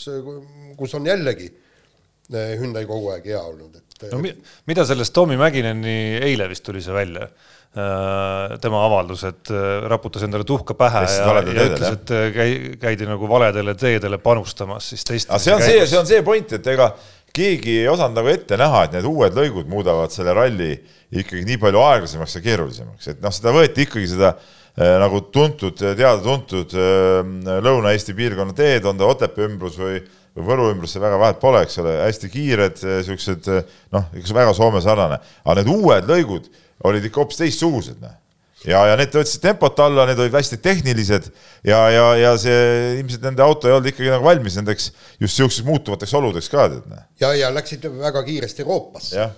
kus 0.76 0.94
on 0.98 1.08
jällegi 1.08 1.48
eh, 1.48 2.54
Hyundai 2.60 2.84
kogu 2.88 3.14
aeg 3.14 3.32
hea 3.32 3.40
olnud, 3.40 3.80
et 3.80 4.08
no 4.12 4.20
mi-, 4.22 4.34
mida 4.68 4.84
sellest 4.88 5.14
Tommy 5.16 5.38
Mäkineni, 5.40 5.96
eile 6.24 6.48
vist 6.50 6.64
tuli 6.66 6.82
see 6.84 6.94
välja, 6.94 7.30
äh, 7.72 8.56
tema 8.62 8.84
avaldus, 8.84 9.24
et 9.28 9.52
äh, 9.54 9.88
raputas 9.90 10.26
endale 10.26 10.44
tuhka 10.48 10.76
pähe 10.78 11.04
ja, 11.08 11.34
ja 11.40 11.68
ütles, 11.70 11.88
et 11.88 12.14
äh, 12.14 12.26
käi-, 12.36 12.72
käidi 12.82 13.08
nagu 13.08 13.28
valedele 13.30 13.76
teedele 13.80 14.20
panustamas 14.22 14.92
siis 14.92 15.04
teist 15.08 15.32
see 15.32 15.54
on 15.54 15.62
käigus. 15.62 15.70
see, 15.70 15.92
see 15.94 16.00
on 16.02 16.10
see 16.10 16.24
point, 16.26 16.58
et 16.58 16.74
ega 16.74 16.90
keegi 17.34 17.80
ei 17.80 17.88
osanud 17.90 18.20
nagu 18.20 18.30
ette 18.30 18.58
näha, 18.60 18.84
et 18.84 18.98
need 18.98 19.08
uued 19.08 19.34
lõigud 19.34 19.70
muudavad 19.70 20.12
selle 20.14 20.36
ralli 20.36 20.74
ikkagi 21.14 21.46
nii 21.48 21.56
palju 21.62 21.80
aeglasemaks 21.82 22.36
ja 22.38 22.44
keerulisemaks, 22.44 23.08
et 23.14 23.24
noh, 23.24 23.34
seda 23.34 23.54
võeti 23.54 23.88
ikkagi 23.88 24.12
seda 24.12 24.36
Äh, 24.36 24.63
nagu 24.74 25.20
tuntud, 25.34 25.78
teada-tuntud 25.78 26.74
äh, 26.74 27.60
Lõuna-Eesti 27.62 28.16
piirkonna 28.16 28.56
teed, 28.56 28.86
on 28.90 28.98
ta 28.98 29.06
Otepää 29.06 29.46
ümbrus 29.46 29.78
või, 29.78 30.00
või 30.34 30.48
Võru 30.48 30.66
ümbrus, 30.72 30.96
see 30.96 31.04
väga 31.04 31.20
vahet 31.20 31.38
pole, 31.42 31.62
eks 31.62 31.78
ole, 31.82 31.94
hästi 32.02 32.30
kiired, 32.32 32.82
äh, 32.82 32.98
siuksed 33.06 33.48
noh, 33.94 34.10
ikka 34.18 34.34
väga 34.34 34.56
Soome 34.56 34.82
sarnane, 34.82 35.20
aga 35.44 35.60
need 35.60 35.70
uued 35.70 36.10
lõigud 36.10 36.50
olid 36.84 37.06
ikka 37.06 37.22
hoopis 37.22 37.38
teistsugused, 37.44 38.02
noh 38.02 38.18
ja, 38.64 38.80
ja 38.88 38.96
need 38.98 39.14
võtsid 39.14 39.42
tempot 39.44 39.80
alla, 39.84 40.06
need 40.08 40.20
olid 40.24 40.34
hästi 40.34 40.58
tehnilised 40.64 41.28
ja, 41.68 41.80
ja, 41.92 42.04
ja 42.18 42.34
see 42.40 42.98
ilmselt 43.00 43.26
nende 43.28 43.44
auto 43.44 43.68
ei 43.68 43.76
olnud 43.76 43.90
ikkagi 43.90 44.12
nagu 44.12 44.26
valmis 44.26 44.56
nendeks 44.58 44.90
just 44.90 45.36
niisugusteks 45.36 45.66
muutuvateks 45.68 46.14
oludeks 46.18 46.50
ka. 46.52 46.68
Noh. 46.88 47.02
ja, 47.20 47.34
ja 47.38 47.50
läksid 47.54 47.84
väga 48.00 48.24
kiiresti 48.26 48.64
Euroopasse. 48.64 49.28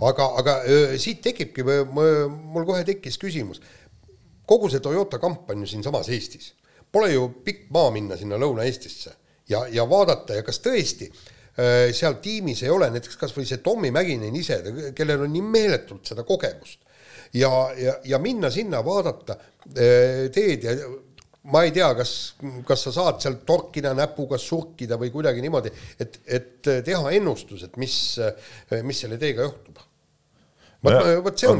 aga, 0.00 0.30
aga 0.40 0.56
siit 1.00 1.20
tekibki, 1.24 1.64
mul 1.92 2.66
kohe 2.68 2.82
tekkis 2.88 3.20
küsimus 3.20 3.60
kogu 4.50 4.70
see 4.70 4.82
Toyota 4.82 5.20
kamp 5.22 5.50
on 5.50 5.64
ju 5.64 5.70
siinsamas 5.70 6.10
Eestis. 6.10 6.52
Pole 6.90 7.12
ju 7.12 7.28
pikk 7.44 7.68
maa 7.74 7.90
minna 7.94 8.18
sinna 8.18 8.38
Lõuna-Eestisse 8.40 9.12
ja, 9.50 9.64
ja 9.70 9.86
vaadata 9.88 10.38
ja 10.40 10.46
kas 10.46 10.58
tõesti 10.64 11.06
äh, 11.10 11.90
seal 11.94 12.18
tiimis 12.22 12.64
ei 12.64 12.72
ole 12.74 12.90
näiteks 12.90 13.18
kas 13.20 13.34
või 13.36 13.46
see 13.46 13.62
Tommy 13.62 13.92
Mäkinen 13.94 14.34
ise, 14.36 14.58
kellel 14.96 15.26
on 15.26 15.34
nii 15.34 15.44
meeletult 15.46 16.10
seda 16.10 16.26
kogemust 16.26 16.82
ja, 17.36 17.50
ja, 17.78 17.94
ja 18.10 18.18
minna 18.22 18.50
sinna, 18.50 18.82
vaadata 18.86 19.38
äh, 19.38 20.26
teed 20.34 20.66
ja 20.66 20.74
ma 21.50 21.62
ei 21.64 21.70
tea, 21.72 21.88
kas, 21.96 22.14
kas 22.68 22.82
sa 22.88 22.92
saad 22.92 23.22
sealt 23.22 23.46
torkida 23.48 23.94
näpuga, 23.96 24.38
surkida 24.38 24.98
või 25.00 25.12
kuidagi 25.14 25.40
niimoodi, 25.40 25.70
et, 26.02 26.18
et 26.26 26.72
teha 26.84 27.14
ennustus, 27.16 27.62
et 27.64 27.78
mis, 27.80 27.94
mis 28.84 29.00
selle 29.06 29.16
teega 29.18 29.46
juhtub 29.46 29.80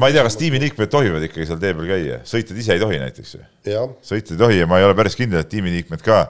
ma 0.00 0.08
ei 0.08 0.16
tea, 0.16 0.24
kas 0.24 0.38
tiimiliikmed 0.40 0.90
tohivad 0.92 1.24
ikkagi 1.26 1.48
seal 1.48 1.60
tee 1.60 1.74
peal 1.76 1.88
käia, 1.90 2.20
sõitjad 2.28 2.60
ise 2.62 2.76
ei 2.76 2.80
tohi 2.80 3.00
näiteks 3.02 3.34
ju. 3.36 3.40
sõitjad 4.06 4.36
ei 4.36 4.40
tohi 4.40 4.60
ja 4.62 4.68
ma 4.70 4.80
ei 4.80 4.86
ole 4.86 4.96
päris 4.96 5.16
kindel, 5.18 5.44
et 5.44 5.50
tiimiliikmed 5.52 6.04
ka 6.04 6.22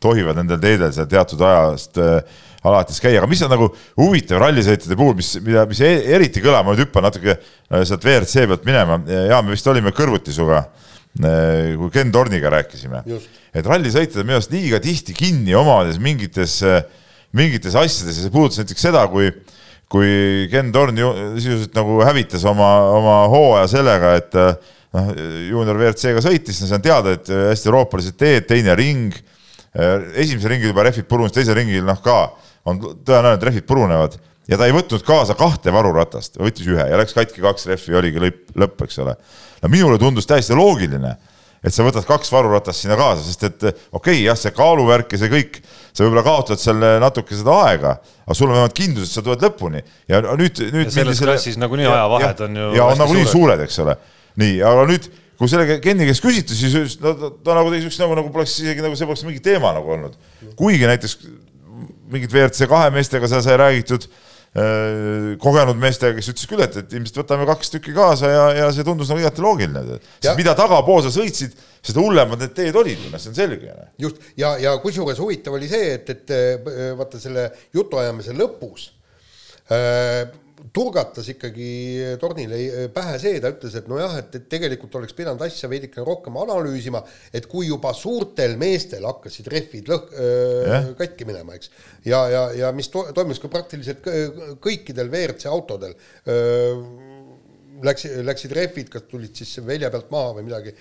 tohivad 0.00 0.38
nendel 0.38 0.60
teedel 0.62 0.94
seal 0.94 1.08
teatud 1.10 1.42
ajast 1.44 2.00
äh, 2.00 2.38
alates 2.68 3.02
käia, 3.02 3.20
aga 3.20 3.28
mis 3.30 3.42
on 3.44 3.52
nagu 3.52 3.68
huvitav 4.00 4.40
rallisõitjate 4.42 4.96
puhul, 4.98 5.16
mis, 5.18 5.34
mida, 5.44 5.66
mis 5.68 5.82
e-, 5.84 6.06
eriti 6.16 6.42
kõlab, 6.44 6.64
ma 6.66 6.74
nüüd 6.74 6.86
hüppan 6.86 7.04
natuke 7.08 7.34
äh, 7.36 7.84
sealt 7.84 8.06
WRC 8.06 8.48
pealt 8.48 8.64
minema, 8.68 9.00
ja 9.28 9.42
me 9.44 9.52
vist 9.52 9.68
olime 9.68 9.92
kõrvuti 9.96 10.32
sinuga 10.34 10.64
äh,, 10.64 11.76
kui 11.76 11.92
Ken 11.94 12.14
Torniga 12.14 12.54
rääkisime, 12.56 13.04
et 13.52 13.68
rallisõitjad 13.68 14.22
on 14.22 14.30
minu 14.30 14.40
arust 14.40 14.56
liiga 14.56 14.80
tihti 14.82 15.16
kinni 15.18 15.56
omades 15.58 16.00
mingites, 16.00 16.62
äh, 16.64 16.80
mingites 17.36 17.76
asjades 17.76 18.16
ja 18.16 18.24
see 18.24 18.32
puudutas 18.32 18.62
näiteks 18.62 18.88
seda, 18.88 19.04
kui 19.12 19.28
äh, 19.28 19.57
kui 19.88 20.48
Ken 20.52 20.72
Torn 20.72 20.98
ju 21.00 21.10
sisuliselt 21.38 21.76
nagu 21.78 22.00
hävitas 22.04 22.44
oma, 22.48 22.68
oma 22.92 23.16
hooaja 23.32 23.68
sellega, 23.72 24.14
et 24.20 24.36
noh, 24.36 25.10
juunior 25.48 25.78
WRC-ga 25.80 26.22
sõitis, 26.24 26.60
no 26.60 26.68
see 26.68 26.76
on 26.76 26.84
teada, 26.84 27.14
et 27.16 27.30
hästi 27.32 27.70
euroopalised 27.70 28.18
teed, 28.20 28.48
teine 28.50 28.76
ring, 28.78 29.16
esimesel 29.74 30.52
ringil 30.54 30.72
juba 30.72 30.84
rehvid 30.88 31.08
purunesid, 31.08 31.40
teisel 31.40 31.56
ringil 31.56 31.86
noh 31.88 32.02
ka 32.04 32.18
on 32.68 32.80
tõenäoline, 32.80 33.38
et 33.38 33.48
rehvid 33.48 33.68
purunevad 33.68 34.18
ja 34.48 34.58
ta 34.60 34.68
ei 34.68 34.76
võtnud 34.76 35.04
kaasa 35.06 35.36
kahte 35.38 35.72
varuratast, 35.72 36.36
võttis 36.40 36.68
ühe 36.68 36.84
ja 36.90 37.00
läks 37.00 37.16
katki 37.16 37.44
kaks 37.44 37.68
rehvi, 37.68 37.96
oligi 38.00 38.22
lõpp, 38.22 38.54
lõpp, 38.60 38.84
eks 38.84 39.00
ole. 39.04 39.16
no 39.62 39.72
minule 39.72 40.00
tundus 40.00 40.28
täiesti 40.28 40.56
loogiline 40.56 41.16
et 41.64 41.74
sa 41.74 41.84
võtad 41.86 42.06
kaks 42.06 42.30
varuratast 42.32 42.84
sinna 42.84 42.96
kaasa, 42.98 43.24
sest 43.24 43.46
et 43.48 43.66
okei 43.66 43.88
okay,, 43.98 44.22
jah, 44.26 44.38
see 44.38 44.54
kaaluvärk 44.54 45.14
ja 45.14 45.22
see 45.22 45.32
kõik, 45.32 45.60
sa 45.98 46.06
võib-olla 46.06 46.22
kaotad 46.22 46.60
selle 46.62 46.92
natuke 47.02 47.34
seda 47.34 47.54
aega, 47.64 47.96
aga 48.22 48.36
sul 48.36 48.46
on 48.46 48.54
vähemalt 48.54 48.76
kindlus, 48.78 49.10
et 49.10 49.18
sa 49.18 49.24
tuled 49.26 49.42
lõpuni 49.42 49.80
ja 50.06 50.20
nüüd, 50.22 50.60
nüüd. 50.70 50.92
selles 50.94 51.18
selle... 51.18 51.34
klassis 51.34 51.58
nagunii 51.58 51.88
ajavahed 51.90 52.44
on 52.46 52.60
ju. 52.60 52.68
ja 52.78 52.86
on 52.92 53.02
nagunii 53.02 53.26
suured, 53.26 53.64
eks 53.66 53.80
ole. 53.82 53.96
nii, 54.38 54.60
aga 54.68 54.84
nüüd, 54.92 55.08
kui 55.40 55.50
selle 55.50 55.80
Kenni 55.82 56.06
käest 56.06 56.22
küsiti, 56.22 56.54
siis 56.58 56.94
ta, 57.02 57.16
ta, 57.18 57.32
ta 57.42 57.58
nagu 57.58 57.74
tegi 57.74 57.88
siukest 57.88 58.04
nagu, 58.04 58.14
nagu 58.20 58.30
poleks 58.34 58.54
isegi 58.62 58.84
nagu 58.84 58.98
see 58.98 59.10
poleks 59.10 59.26
mingi 59.26 59.42
teema 59.42 59.74
nagu 59.74 59.90
olnud. 59.96 60.14
kuigi 60.60 60.86
näiteks 60.86 61.18
mingit 62.12 62.32
WRC 62.32 62.70
kahe 62.70 62.94
meestega 62.94 63.30
seal 63.30 63.42
sai 63.44 63.58
räägitud 63.58 64.06
kogenud 65.42 65.78
meestega, 65.80 66.16
kes 66.16 66.30
ütles 66.32 66.48
küll, 66.50 66.62
et, 66.64 66.76
et 66.80 66.96
ilmselt 66.98 67.22
võtame 67.22 67.46
kaks 67.48 67.72
tükki 67.74 67.94
kaasa 67.96 68.30
ja, 68.32 68.44
ja 68.60 68.68
see 68.74 68.86
tundus 68.86 69.10
nagu 69.12 69.22
igati 69.22 69.44
loogiline. 69.44 69.98
mida 70.38 70.54
tagapool 70.58 71.02
sa 71.04 71.12
sõitsid, 71.14 71.54
seda 71.84 72.02
hullemad 72.02 72.42
need 72.42 72.56
teed 72.56 72.76
olid, 72.78 73.06
noh, 73.12 73.20
see 73.22 73.32
on 73.32 73.38
selge. 73.38 73.76
just, 74.00 74.20
ja, 74.40 74.56
ja 74.62 74.74
kusjuures 74.82 75.20
huvitav 75.22 75.58
oli 75.58 75.70
see, 75.70 75.94
et, 75.98 76.12
et 76.14 76.34
äh, 76.34 76.92
vaata 76.98 77.20
selle 77.22 77.48
jutuajamise 77.76 78.36
lõpus 78.36 78.90
äh, 79.72 80.26
turgatas 80.74 81.28
ikkagi 81.32 81.68
Tornile 82.20 82.88
pähe 82.94 83.16
see, 83.20 83.40
ta 83.42 83.52
ütles, 83.54 83.74
et 83.78 83.88
nojah, 83.90 84.16
et, 84.20 84.38
et 84.38 84.48
tegelikult 84.50 84.96
oleks 85.00 85.16
pidanud 85.16 85.42
asja 85.46 85.70
veidikene 85.70 86.06
rohkem 86.06 86.38
analüüsima, 86.40 87.02
et 87.34 87.46
kui 87.50 87.68
juba 87.68 87.92
suurtel 87.96 88.56
meestel 88.60 89.06
hakkasid 89.08 89.50
rehvid 89.52 89.90
lõh-, 89.90 90.08
katki 90.98 91.28
minema, 91.28 91.58
eks. 91.58 91.72
ja, 92.08 92.24
ja, 92.32 92.44
ja 92.64 92.72
mis 92.76 92.90
to 92.92 93.06
toimus 93.16 93.40
ka 93.42 93.50
praktiliselt 93.52 94.04
kõikidel 94.64 95.12
WRC 95.12 95.48
autodel 95.52 95.94
läks, 97.84 98.06
läksid 98.26 98.54
rehvid, 98.56 98.88
kas 98.92 99.06
tulid 99.10 99.36
siis 99.36 99.58
velje 99.66 99.90
pealt 99.92 100.10
maha 100.14 100.34
või 100.38 100.46
midagi 100.48 100.74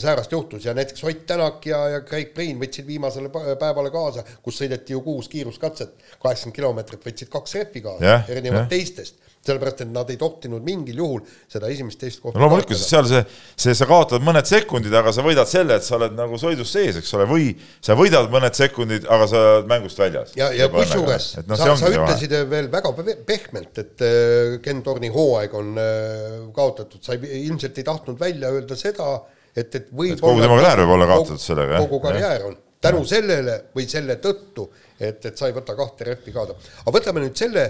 säärast 0.00 0.32
juhtus 0.32 0.66
ja 0.68 0.74
näiteks 0.76 1.04
Ott 1.04 1.24
Tänak 1.28 1.66
ja, 1.66 1.80
ja 1.94 2.02
Craig 2.08 2.34
Priin 2.34 2.60
võtsid 2.60 2.86
viimasele 2.88 3.30
päevale 3.30 3.92
kaasa, 3.94 4.24
kus 4.42 4.60
sõideti 4.62 4.96
ju 4.96 5.02
kuus 5.06 5.28
kiiruskatset, 5.32 5.94
kaheksakümmend 6.22 6.60
kilomeetrit, 6.60 7.04
võtsid 7.04 7.32
kaks 7.32 7.58
rehvi 7.58 7.84
kaasa 7.84 8.04
yeah,, 8.04 8.30
erinevalt 8.30 8.64
yeah. 8.64 8.72
teistest 8.72 9.27
sellepärast, 9.48 9.82
et 9.84 9.92
nad 9.92 10.10
ei 10.12 10.18
tohtinud 10.20 10.64
mingil 10.64 11.00
juhul 11.02 11.22
seda 11.50 11.70
esimest-teist 11.72 12.22
kohta 12.22 12.38
no 12.38 12.46
loomulikult, 12.46 12.78
sest 12.78 12.94
seal 12.94 13.08
see, 13.10 13.22
see, 13.54 13.74
sa 13.78 13.88
kaotad 13.90 14.24
mõned 14.24 14.48
sekundid, 14.48 14.94
aga 15.00 15.12
sa 15.14 15.24
võidad 15.26 15.50
selle, 15.50 15.78
et 15.78 15.86
sa 15.86 15.96
oled 15.98 16.14
nagu 16.18 16.38
sõidus 16.40 16.72
sees, 16.74 17.00
eks 17.00 17.14
ole, 17.18 17.28
või 17.30 17.48
sa 17.84 17.96
võidad 17.98 18.30
mõned 18.32 18.58
sekundid, 18.58 19.08
aga 19.08 19.30
sa 19.30 19.42
oled 19.54 19.72
mängust 19.72 20.00
väljas. 20.00 20.36
ja, 20.38 20.50
ja 20.56 20.70
kusjuures 20.72 21.30
no, 21.44 21.58
sa, 21.58 21.74
sa 21.80 21.92
ütlesid 21.92 22.36
vahe. 22.36 22.50
veel 22.52 22.70
väga 22.72 22.94
pehmelt, 23.26 23.82
et 23.84 24.06
äh, 24.06 24.54
Ken 24.64 24.84
Torni 24.86 25.10
hooaeg 25.14 25.58
on 25.58 25.74
äh, 25.82 26.38
kaotatud, 26.54 27.02
sa 27.04 27.16
ei, 27.16 27.44
ilmselt 27.48 27.78
ei 27.80 27.88
tahtnud 27.88 28.20
välja 28.20 28.52
öelda 28.54 28.78
seda, 28.78 29.18
et, 29.54 29.74
et 29.74 29.92
võib-olla 29.92 30.24
kogu 30.32 30.46
tema 30.46 30.58
karjäär 30.60 30.82
võib 30.84 30.96
olla 30.96 31.12
kaotatud 31.12 31.44
sellega, 31.44 31.76
jah? 31.76 31.86
kogu 31.86 32.02
karjäär 32.04 32.48
on, 32.48 32.58
tänu 32.80 33.04
sellele 33.08 33.56
või 33.74 33.86
selle 33.90 34.18
tõttu, 34.22 34.68
et, 34.98 35.24
et 35.24 35.38
sa 35.38 35.48
ei 35.48 35.56
võta 35.56 35.74
kahte 35.78 36.06
rehvi 36.06 36.34
kaasa. 36.34 36.54
aga 36.84 36.94
võtame 36.94 37.24
nüüd 37.24 37.38
selle 37.38 37.64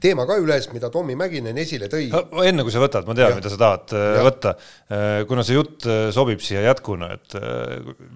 teema 0.00 0.24
ka 0.28 0.38
üles, 0.40 0.66
mida 0.72 0.88
Tommy 0.92 1.14
Mäkinen 1.18 1.58
esile 1.60 1.88
tõi. 1.92 2.08
enne 2.48 2.64
kui 2.64 2.72
sa 2.72 2.80
võtad, 2.80 3.04
ma 3.08 3.16
tean, 3.16 3.34
mida 3.36 3.52
sa 3.52 3.58
tahad 3.60 3.92
äh, 3.96 4.04
ja. 4.16 4.22
võtta. 4.24 4.52
Äh, 4.90 5.08
kuna 5.28 5.44
see 5.46 5.56
jutt 5.58 5.84
äh, 5.88 6.08
sobib 6.14 6.40
siia 6.44 6.62
jätkuna, 6.64 7.10
et 7.18 7.36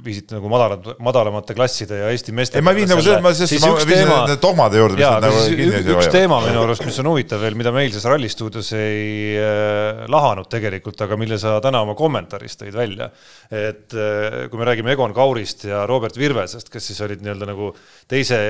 viisite 0.05 0.39
nagu 0.39 0.49
madalat, 0.53 0.87
madalamate 1.05 1.57
klasside 1.57 2.01
ja 2.01 2.13
Eesti 2.13 2.33
meeste. 2.37 2.59
ei, 2.59 2.65
ma 2.65 2.75
viin 2.77 2.89
nagu 2.91 3.05
selle, 3.05 3.21
ma, 3.25 3.35
sest 3.37 3.59
ma 3.61 3.73
viisin 3.77 3.91
teema... 3.91 4.21
nende 4.23 4.39
dogmade 4.43 4.81
juurde, 4.81 4.97
mis 4.99 5.05
nad 5.05 5.27
nagu 5.27 5.43
kinni 5.45 5.81
ei 5.81 5.97
üks 5.97 6.11
teema 6.15 6.41
minu 6.47 6.63
arust, 6.65 6.87
mis 6.89 7.01
on 7.03 7.11
huvitav 7.13 7.45
veel, 7.45 7.59
mida 7.61 7.73
me 7.75 7.85
eilses 7.85 8.09
rallistuudios 8.09 8.73
ei 8.79 9.37
äh, 9.41 10.05
lahanud 10.13 10.49
tegelikult, 10.53 11.05
aga 11.05 11.21
mille 11.21 11.39
sa 11.43 11.59
täna 11.65 11.85
oma 11.85 11.97
kommentaaris 11.99 12.57
tõid 12.63 12.77
välja. 12.77 13.11
et 13.51 13.93
äh, 13.93 14.41
kui 14.49 14.61
me 14.61 14.71
räägime 14.71 14.95
Egon 14.97 15.13
Kaurist 15.17 15.67
ja 15.69 15.85
Robert 15.91 16.17
Virvesest, 16.17 16.73
kes 16.73 16.91
siis 16.91 17.05
olid 17.05 17.21
nii-öelda 17.25 17.51
nagu 17.53 17.71
teise 18.09 18.41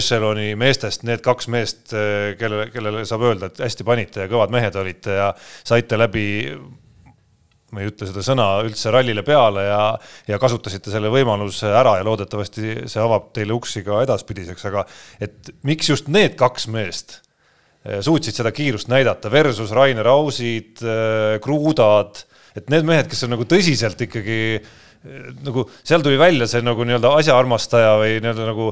ešeloni 0.00 0.52
meestest, 0.58 1.06
need 1.06 1.22
kaks 1.22 1.48
meest, 1.52 1.92
kellele 1.92 2.71
kellele 2.74 3.06
saab 3.08 3.26
öelda, 3.28 3.50
et 3.50 3.64
hästi 3.64 3.86
panite 3.86 4.24
ja 4.24 4.30
kõvad 4.30 4.52
mehed 4.54 4.76
olite 4.80 5.18
ja 5.18 5.32
saite 5.38 5.98
läbi 6.00 6.26
ma 7.72 7.80
ei 7.80 7.88
ütle 7.88 8.08
seda 8.08 8.24
sõna 8.24 8.46
üldse 8.66 8.92
rallile 8.92 9.24
peale 9.24 9.64
ja, 9.64 9.82
ja 10.28 10.38
kasutasite 10.40 10.92
selle 10.92 11.08
võimaluse 11.12 11.70
ära 11.72 11.96
ja 11.98 12.04
loodetavasti 12.04 12.82
see 12.84 13.00
avab 13.00 13.30
teile 13.36 13.56
uksi 13.56 13.84
ka 13.86 14.02
edaspidiseks, 14.04 14.66
aga 14.68 14.84
et 15.24 15.54
miks 15.68 15.88
just 15.88 16.10
need 16.12 16.36
kaks 16.40 16.68
meest 16.72 17.16
eh, 17.86 18.02
suutsid 18.04 18.36
seda 18.36 18.52
kiirust 18.52 18.92
näidata? 18.92 19.32
Versus 19.32 19.72
Rainer 19.72 20.10
Ausid, 20.12 20.84
eh, 20.84 21.38
Kruudad, 21.44 22.26
et 22.52 22.68
need 22.72 22.84
mehed, 22.84 23.08
kes 23.08 23.24
on 23.24 23.32
nagu 23.38 23.48
tõsiselt 23.48 24.04
ikkagi 24.04 24.40
äh, 24.58 24.72
nagu 25.02 25.64
seal 25.82 26.02
tuli 26.04 26.18
välja 26.20 26.46
see 26.46 26.62
nagu 26.62 26.84
nii-öelda 26.86 27.10
asjaarmastaja 27.18 27.94
või 27.98 28.20
nii-öelda 28.22 28.44
nagu, 28.46 28.66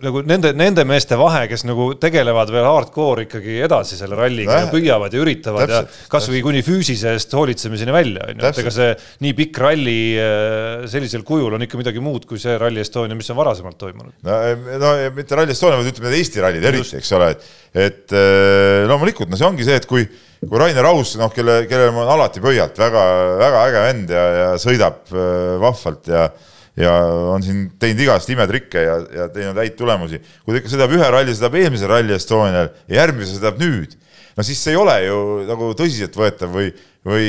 nagu 0.00 0.22
nende, 0.24 0.52
nende 0.56 0.86
meeste 0.88 1.18
vahe, 1.20 1.42
kes 1.50 1.66
nagu 1.68 1.90
tegelevad 2.00 2.52
veel 2.54 2.64
hardcore 2.64 3.26
ikkagi 3.26 3.58
edasi 3.66 3.98
selle 3.98 4.16
ralliga 4.16 4.62
ja 4.62 4.70
püüavad 4.72 5.12
ja 5.12 5.20
üritavad 5.20 5.68
täpselt, 5.68 5.92
ja 5.92 6.12
kasvõi 6.16 6.40
kuni 6.46 6.64
füüsise 6.64 7.12
eest 7.18 7.36
hoolitsemiseni 7.36 7.92
välja, 7.92 8.30
on 8.32 8.40
ju, 8.40 8.48
et 8.48 8.62
ega 8.64 8.74
see 8.78 8.88
nii 9.26 9.36
pikk 9.42 9.62
ralli 9.66 9.98
äh, 10.16 10.88
sellisel 10.92 11.26
kujul 11.28 11.58
on 11.58 11.68
ikka 11.68 11.80
midagi 11.82 12.00
muud 12.04 12.24
kui 12.30 12.40
see 12.40 12.56
Rally 12.56 12.80
Estonia, 12.80 13.18
mis 13.18 13.28
on 13.34 13.40
varasemalt 13.42 13.76
toimunud. 13.82 14.16
no, 14.24 14.40
no 14.80 14.96
mitte 15.12 15.36
Rally 15.36 15.52
Estonia, 15.52 15.82
vaid 15.82 15.92
ütleme 15.92 16.16
Eesti 16.16 16.44
rallid 16.44 16.64
eriti, 16.72 16.96
eks 16.96 17.16
ole, 17.18 17.32
et, 17.36 17.48
et 17.90 18.16
äh, 18.16 18.88
loomulikult, 18.88 19.28
no 19.28 19.36
see 19.36 19.52
ongi 19.52 19.68
see, 19.68 19.76
et 19.82 19.90
kui 19.90 20.08
kui 20.42 20.58
Rainer 20.58 20.88
Aus, 20.90 21.14
noh, 21.20 21.30
kelle, 21.34 21.62
kellel 21.70 21.92
on 21.94 22.08
alati 22.16 22.42
pöialt 22.42 22.78
väga, 22.78 23.02
väga 23.38 23.66
äge 23.68 23.84
vend 23.86 24.14
ja, 24.16 24.24
ja 24.38 24.48
sõidab 24.60 25.04
äh, 25.14 25.60
vahvalt 25.62 26.10
ja 26.10 26.30
ja 26.72 26.92
on 27.28 27.42
siin 27.44 27.66
teinud 27.80 28.00
igast 28.00 28.30
imetrikke 28.32 28.80
ja, 28.80 28.94
ja 29.12 29.26
teinud 29.32 29.58
häid 29.60 29.74
tulemusi. 29.76 30.22
kui 30.40 30.54
ta 30.54 30.62
ikka 30.62 30.70
sõidab 30.72 30.94
ühe 30.96 31.10
ralli, 31.12 31.34
sõidab 31.36 31.58
eelmise 31.60 31.90
Rally 31.90 32.14
Estonial 32.16 32.70
ja 32.88 33.02
järgmise 33.02 33.36
sõidab 33.36 33.60
nüüd, 33.60 33.92
no 34.36 34.46
siis 34.46 34.62
see 34.64 34.72
ei 34.72 34.80
ole 34.80 34.94
ju 35.04 35.18
nagu 35.50 35.68
tõsiseltvõetav 35.76 36.54
või, 36.54 36.70
või 37.04 37.26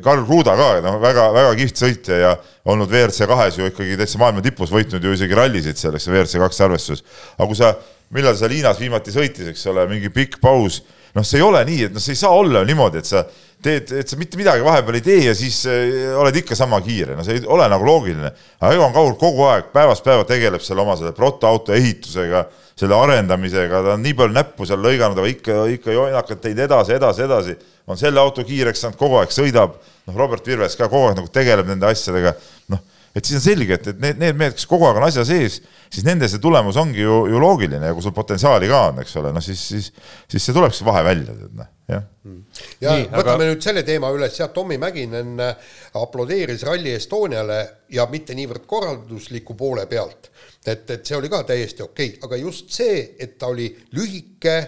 Karl 0.00 0.24
Kruda 0.24 0.56
ka, 0.56 0.70
noh, 0.86 0.96
väga-väga 1.02 1.52
kihvt 1.60 1.82
sõitja 1.82 2.20
ja 2.22 2.32
olnud 2.72 2.88
WRC 2.88 3.28
kahes 3.28 3.60
ju 3.60 3.68
ikkagi 3.68 4.00
täitsa 4.00 4.22
maailma 4.22 4.44
tipus, 4.44 4.72
võitnud 4.72 5.04
ju 5.04 5.12
isegi 5.12 5.36
rallisid 5.36 5.76
selleks 5.80 6.08
WRC 6.08 6.40
kaks 6.46 6.64
arvestuses. 6.64 7.04
aga 7.36 7.50
kui 7.52 7.60
sa, 7.60 7.74
millal 8.16 8.40
sa 8.40 8.48
Liinas 8.48 8.80
viimati 8.80 9.12
sõitis, 9.12 9.52
eks 9.52 9.68
ole, 9.74 9.84
mingi 9.92 10.08
pikk 10.08 10.40
paus 10.40 10.80
noh, 11.16 11.24
see 11.24 11.40
ei 11.40 11.44
ole 11.46 11.62
nii, 11.66 11.88
et 11.88 11.96
noh, 11.96 12.02
see 12.02 12.14
ei 12.14 12.20
saa 12.20 12.36
olla 12.36 12.62
niimoodi, 12.66 13.00
et 13.00 13.08
sa 13.08 13.22
teed, 13.62 13.92
et 14.00 14.10
sa 14.10 14.18
mitte 14.20 14.38
midagi 14.38 14.64
vahepeal 14.64 14.98
ei 14.98 15.04
tee 15.04 15.22
ja 15.24 15.34
siis 15.36 15.62
äh, 15.70 16.12
oled 16.18 16.36
ikka 16.42 16.58
sama 16.58 16.80
kiire, 16.84 17.16
no 17.16 17.24
see 17.26 17.38
ei 17.38 17.46
ole 17.52 17.68
nagu 17.72 17.86
loogiline. 17.86 18.32
aga 18.60 18.72
Egon 18.76 18.94
Kaur 18.94 19.16
kogu 19.20 19.46
aeg 19.48 19.70
päevast 19.74 20.04
päeva 20.04 20.26
tegeleb 20.28 20.64
seal 20.64 20.82
oma 20.82 20.96
selle 20.98 21.14
protoauto 21.16 21.74
ehitusega, 21.76 22.44
selle 22.76 22.98
arendamisega, 22.98 23.82
ta 23.86 23.94
on 23.96 24.04
nii 24.04 24.16
palju 24.18 24.36
näppu 24.36 24.68
seal 24.68 24.82
lõiganud, 24.84 25.16
aga 25.22 25.32
ikka, 25.32 25.60
ikka 25.78 25.96
joonakalt 25.96 26.42
teinud 26.44 26.64
edasi, 26.66 26.96
edasi, 26.98 27.24
edasi. 27.24 27.56
on 27.86 27.98
selle 28.00 28.20
auto 28.20 28.44
kiireks 28.44 28.84
saanud, 28.84 28.98
kogu 29.00 29.20
aeg 29.22 29.32
sõidab, 29.32 29.78
noh, 30.06 30.18
Robert 30.18 30.46
Virves 30.46 30.76
ka 30.76 30.90
kogu 30.92 31.08
aeg 31.08 31.20
nagu 31.22 31.32
tegeleb 31.32 31.70
nende 31.70 31.88
asjadega, 31.88 32.34
noh, 32.74 32.84
et 33.16 33.24
siis 33.24 33.38
on 33.40 33.44
selge, 33.46 33.78
et, 33.78 33.90
et 33.92 34.02
need, 34.02 34.20
need 34.20 34.38
mehed, 34.38 34.56
kes 34.58 34.68
kogu 34.68 34.88
aeg 34.88 35.00
on 35.00 35.08
asja 35.08 35.24
sees 35.28 35.60
siis 35.92 36.04
nende 36.06 36.28
see 36.30 36.40
tulemus 36.42 36.76
ongi 36.80 37.00
ju, 37.00 37.16
ju 37.30 37.40
loogiline 37.40 37.90
ja 37.90 37.94
kui 37.94 38.04
sul 38.04 38.14
potentsiaali 38.16 38.68
ka 38.70 38.80
on, 38.90 39.00
eks 39.02 39.16
ole, 39.20 39.32
noh 39.34 39.44
siis, 39.44 39.62
siis, 39.70 39.90
siis 40.30 40.46
see 40.48 40.54
tulebki 40.56 40.78
see 40.78 40.88
vahe 40.88 41.02
välja, 41.06 41.36
tead 41.36 41.54
noh, 41.58 41.68
jah. 41.90 42.02
Mm. 42.26 42.40
ja 42.82 42.96
Nii, 42.96 43.06
võtame 43.12 43.36
aga... 43.36 43.48
nüüd 43.50 43.66
selle 43.66 43.84
teema 43.86 44.10
üles, 44.14 44.38
jah, 44.40 44.50
Tommy 44.54 44.78
Mäkinen 44.82 45.42
äh, 45.42 45.70
aplodeeris 46.00 46.66
Rally 46.66 46.96
Estoniale 46.96 47.60
ja 47.94 48.08
mitte 48.10 48.34
niivõrd 48.38 48.66
korraldusliku 48.68 49.56
poole 49.58 49.86
pealt, 49.90 50.30
et, 50.66 50.88
et 50.90 51.06
see 51.06 51.18
oli 51.18 51.30
ka 51.32 51.44
täiesti 51.46 51.86
okei 51.86 52.16
okay., 52.16 52.26
aga 52.26 52.42
just 52.42 52.74
see, 52.74 52.98
et 53.18 53.38
ta 53.38 53.52
oli 53.52 53.70
lühike 53.94 54.58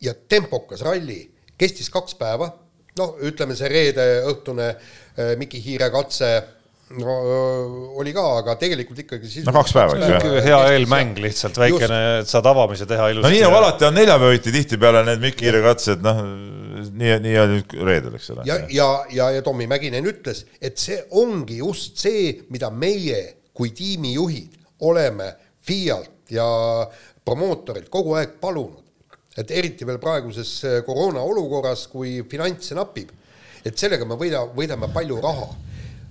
ja 0.00 0.14
tempokas 0.28 0.84
ralli, 0.86 1.22
kestis 1.58 1.90
kaks 1.92 2.16
päeva, 2.20 2.48
noh, 3.00 3.18
ütleme 3.26 3.58
see 3.58 3.68
reede 3.70 4.06
õhtune 4.30 4.70
äh, 4.70 5.34
Miki 5.40 5.60
Hiire 5.64 5.90
katse 5.92 6.32
no 6.98 7.16
oli 8.00 8.12
ka, 8.14 8.22
aga 8.40 8.56
tegelikult 8.58 8.98
ikkagi 9.04 9.28
siis 9.30 9.46
no 9.46 9.54
kaks 9.54 9.74
päeva, 9.76 9.94
eks 9.94 10.24
ju. 10.26 10.40
hea 10.42 10.58
eelmäng 10.74 11.20
lihtsalt, 11.22 11.58
väikene, 11.62 12.00
et 12.22 12.30
saad 12.30 12.48
avamise 12.50 12.86
teha 12.90 13.10
ilusti. 13.12 13.26
no 13.28 13.30
nii 13.30 13.44
nagu 13.44 13.58
alati 13.60 13.86
on 13.86 13.94
neljapäeviti 13.94 14.54
tihtipeale 14.54 15.04
need 15.06 15.22
Mikk 15.22 15.44
Hiire 15.44 15.60
katsed, 15.62 16.02
noh, 16.02 16.24
nii, 16.90 17.12
nii 17.26 17.36
on 17.44 17.54
nüüd 17.54 17.76
reedel, 17.86 18.16
eks 18.18 18.32
ole. 18.34 18.48
ja, 18.48 18.58
ja, 18.74 18.88
ja, 19.14 19.30
ja 19.36 19.44
Tommy 19.46 19.68
Mäkinen 19.70 20.10
ütles, 20.10 20.42
et 20.58 20.82
see 20.82 20.98
ongi 21.22 21.60
just 21.60 22.02
see, 22.02 22.34
mida 22.50 22.72
meie 22.74 23.22
kui 23.54 23.70
tiimijuhid 23.76 24.58
oleme 24.90 25.30
FIA-lt 25.66 26.34
ja 26.34 26.48
promootorilt 27.26 27.90
kogu 27.92 28.18
aeg 28.18 28.38
palunud. 28.42 28.82
et 29.38 29.50
eriti 29.54 29.86
veel 29.86 30.00
praeguses 30.02 30.82
koroona 30.84 31.22
olukorras, 31.22 31.86
kui 31.88 32.18
finantse 32.28 32.74
napib, 32.74 33.14
et 33.62 33.78
sellega 33.78 34.04
me 34.04 34.18
võida, 34.18 34.42
võidame 34.56 34.90
palju 34.92 35.22
raha 35.22 35.52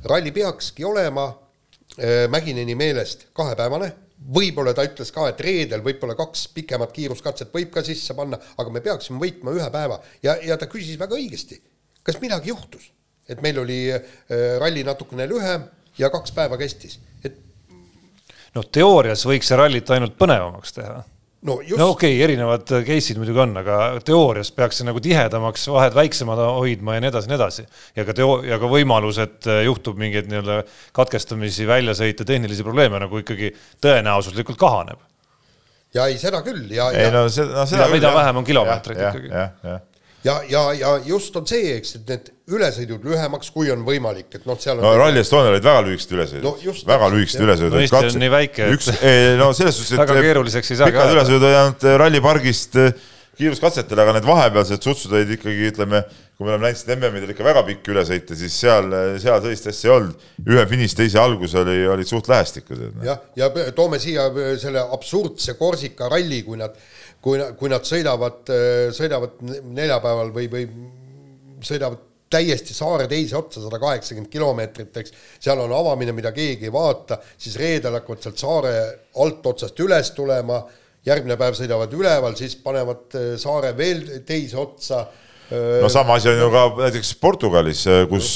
ralli 0.03 0.31
peakski 0.31 0.85
olema 0.85 1.25
äh, 1.29 2.27
Mägineni 2.31 2.75
meelest 2.75 3.27
kahepäevane, 3.33 3.89
võib-olla 4.35 4.73
ta 4.75 4.83
ütles 4.87 5.11
ka, 5.15 5.29
et 5.31 5.41
reedel 5.43 5.83
võib-olla 5.85 6.15
kaks 6.19 6.47
pikemat 6.55 6.93
kiiruskatset 6.95 7.53
võib 7.55 7.71
ka 7.73 7.83
sisse 7.85 8.15
panna, 8.17 8.39
aga 8.57 8.73
me 8.73 8.83
peaksime 8.83 9.19
võitma 9.21 9.53
ühe 9.55 9.69
päeva. 9.73 9.99
Ja, 10.23 10.35
ja 10.43 10.57
ta 10.59 10.67
küsis 10.71 10.99
väga 10.99 11.17
õigesti, 11.17 11.59
kas 12.03 12.19
midagi 12.21 12.51
juhtus, 12.51 12.89
et 13.29 13.43
meil 13.45 13.61
oli 13.63 13.85
äh, 13.93 14.09
ralli 14.61 14.83
natukene 14.87 15.27
lühem 15.29 15.67
ja 15.99 16.11
kaks 16.13 16.35
päeva 16.35 16.59
kestis, 16.59 16.99
et 17.23 17.37
noh, 18.55 18.65
teoorias 18.65 19.25
võiks 19.27 19.51
see 19.51 19.59
rallit 19.59 19.95
ainult 19.95 20.17
põnevamaks 20.19 20.77
teha 20.77 20.99
no, 21.41 21.59
just... 21.61 21.77
no 21.79 21.89
okei 21.93 22.13
okay,, 22.15 22.23
erinevad 22.25 22.65
case'id 22.67 23.19
muidugi 23.21 23.41
on, 23.43 23.53
aga 23.61 23.79
teoorias 24.05 24.51
peaks 24.55 24.81
see 24.81 24.87
nagu 24.87 25.01
tihedamaks, 25.03 25.67
vahed 25.73 25.95
väiksemad 25.97 26.41
hoidma 26.59 26.97
ja 26.97 27.03
nii 27.03 27.11
edasi, 27.11 27.31
nii 27.31 27.37
edasi. 27.39 27.67
ja 27.99 28.07
ka 28.07 28.15
teo- 28.17 28.39
ja 28.47 28.59
ka 28.61 28.71
võimalus, 28.71 29.21
et 29.23 29.49
äh, 29.49 29.61
juhtub 29.67 29.99
mingeid 30.01 30.31
nii-öelda 30.31 30.61
katkestamisi, 30.95 31.67
väljasõite, 31.69 32.27
tehnilisi 32.27 32.65
probleeme 32.67 33.01
nagu 33.05 33.23
ikkagi 33.23 33.53
tõenäosuslikult 33.83 34.59
kahaneb. 34.59 34.99
ja 35.95 36.09
ei, 36.09 36.19
seda 36.21 36.43
küll 36.45 36.67
ja. 36.75 36.91
ei 36.93 37.13
no 37.13 37.27
seda, 37.33 37.61
no 37.61 37.69
seda. 37.69 37.87
mida 37.93 38.13
vähem 38.15 38.41
on 38.41 38.47
kilomeetreid 38.47 39.05
ikkagi. 39.05 39.31
jah, 39.33 39.55
jah 39.63 39.85
ja, 40.23 40.39
ja, 40.49 40.63
ja 40.73 40.93
just 41.05 41.35
on 41.39 41.47
see, 41.49 41.75
eks, 41.77 41.95
et 41.99 42.09
need 42.11 42.31
ülesõidud 42.55 43.05
lühemaks, 43.05 43.51
kui 43.53 43.69
on 43.73 43.83
võimalik, 43.87 44.31
et 44.35 44.47
noh, 44.49 44.57
seal 44.59 44.79
on 44.79 44.85
no 44.85 44.95
Rally 44.99 45.21
Estonia 45.21 45.53
olid 45.53 45.65
väga 45.65 45.83
lühikesed 45.85 46.15
ülesõidud 46.17 46.47
no,, 46.47 46.73
väga 46.89 47.11
lühikesed 47.13 47.45
ülesõidud 47.45 47.77
no,. 47.77 47.83
Eesti 47.85 48.01
on 48.01 48.23
nii 48.25 48.33
väike, 48.33 48.65
et 48.65 48.75
üks, 48.75 48.89
no 49.39 49.51
selles 49.57 49.79
suhtes, 49.79 49.95
et 49.95 50.01
väga 50.05 50.25
keeruliseks 50.25 50.73
ei 50.73 50.81
saa 50.81 50.91
pikad 50.91 51.15
ülesõidud 51.15 51.47
ei 51.47 51.57
olnud 51.61 51.87
äh, 51.87 51.97
rallipargist 52.03 52.79
äh, 52.81 53.07
kiiruskatsetel, 53.39 54.01
aga 54.03 54.17
need 54.17 54.27
vahepealsed 54.27 54.83
sutsud 54.83 55.15
olid 55.15 55.31
ikkagi, 55.37 55.69
ütleme, 55.71 56.03
kui 56.35 56.43
me 56.43 56.51
oleme 56.51 56.67
näinud 56.67 56.81
seda 56.81 56.97
MM-idel 56.97 57.31
ikka 57.31 57.45
väga 57.47 57.63
pikki 57.69 57.93
ülesõite, 57.93 58.35
siis 58.39 58.57
seal, 58.65 58.91
äh, 58.91 59.11
seal 59.23 59.39
sellist 59.45 59.69
asja 59.71 59.91
ei 59.91 59.95
olnud. 59.95 60.29
ühe 60.49 60.65
finiš, 60.73 60.97
teise 60.99 61.21
algus 61.21 61.55
oli, 61.59 61.79
olid 61.87 62.09
suht 62.09 62.27
lähestikud. 62.31 62.81
Noh. 62.89 63.05
jah, 63.07 63.21
ja 63.39 63.51
toome 63.77 64.01
siia 64.03 64.27
selle 64.59 64.83
absurdse 64.97 65.55
Korsika 65.59 66.11
ralli, 66.11 66.43
kui 66.43 66.59
nad 66.59 66.75
kui, 67.21 67.39
kui 67.59 67.71
nad 67.71 67.87
sõidavad, 67.87 68.51
sõidavad 68.95 69.41
neljapäeval 69.43 70.31
või, 70.35 70.47
või 70.51 70.67
sõidavad 71.65 72.05
täiesti 72.29 72.75
saare 72.77 73.07
teise 73.09 73.37
otsa, 73.39 73.61
sada 73.63 73.79
kaheksakümmend 73.81 74.29
kilomeetrit, 74.31 74.97
eks, 75.01 75.15
seal 75.41 75.61
on 75.63 75.73
avamine, 75.73 76.13
mida 76.15 76.31
keegi 76.35 76.69
ei 76.69 76.73
vaata, 76.73 77.17
siis 77.37 77.57
reedel 77.59 77.97
hakkavad 77.97 78.25
sealt 78.25 78.41
saare 78.41 78.73
altotsast 79.23 79.81
üles 79.81 80.11
tulema, 80.17 80.59
järgmine 81.09 81.39
päev 81.39 81.57
sõidavad 81.57 81.93
üleval, 81.95 82.35
siis 82.37 82.55
panevad 82.61 83.17
äh, 83.17 83.31
saare 83.41 83.73
veel 83.77 84.03
teise 84.27 84.59
otsa. 84.61 85.07
no 85.49 85.89
sama 85.89 86.19
asi 86.19 86.29
on 86.29 86.43
ju 86.43 86.49
ka 86.53 86.65
näiteks 86.77 87.15
Portugalis, 87.21 87.87
kus 88.11 88.35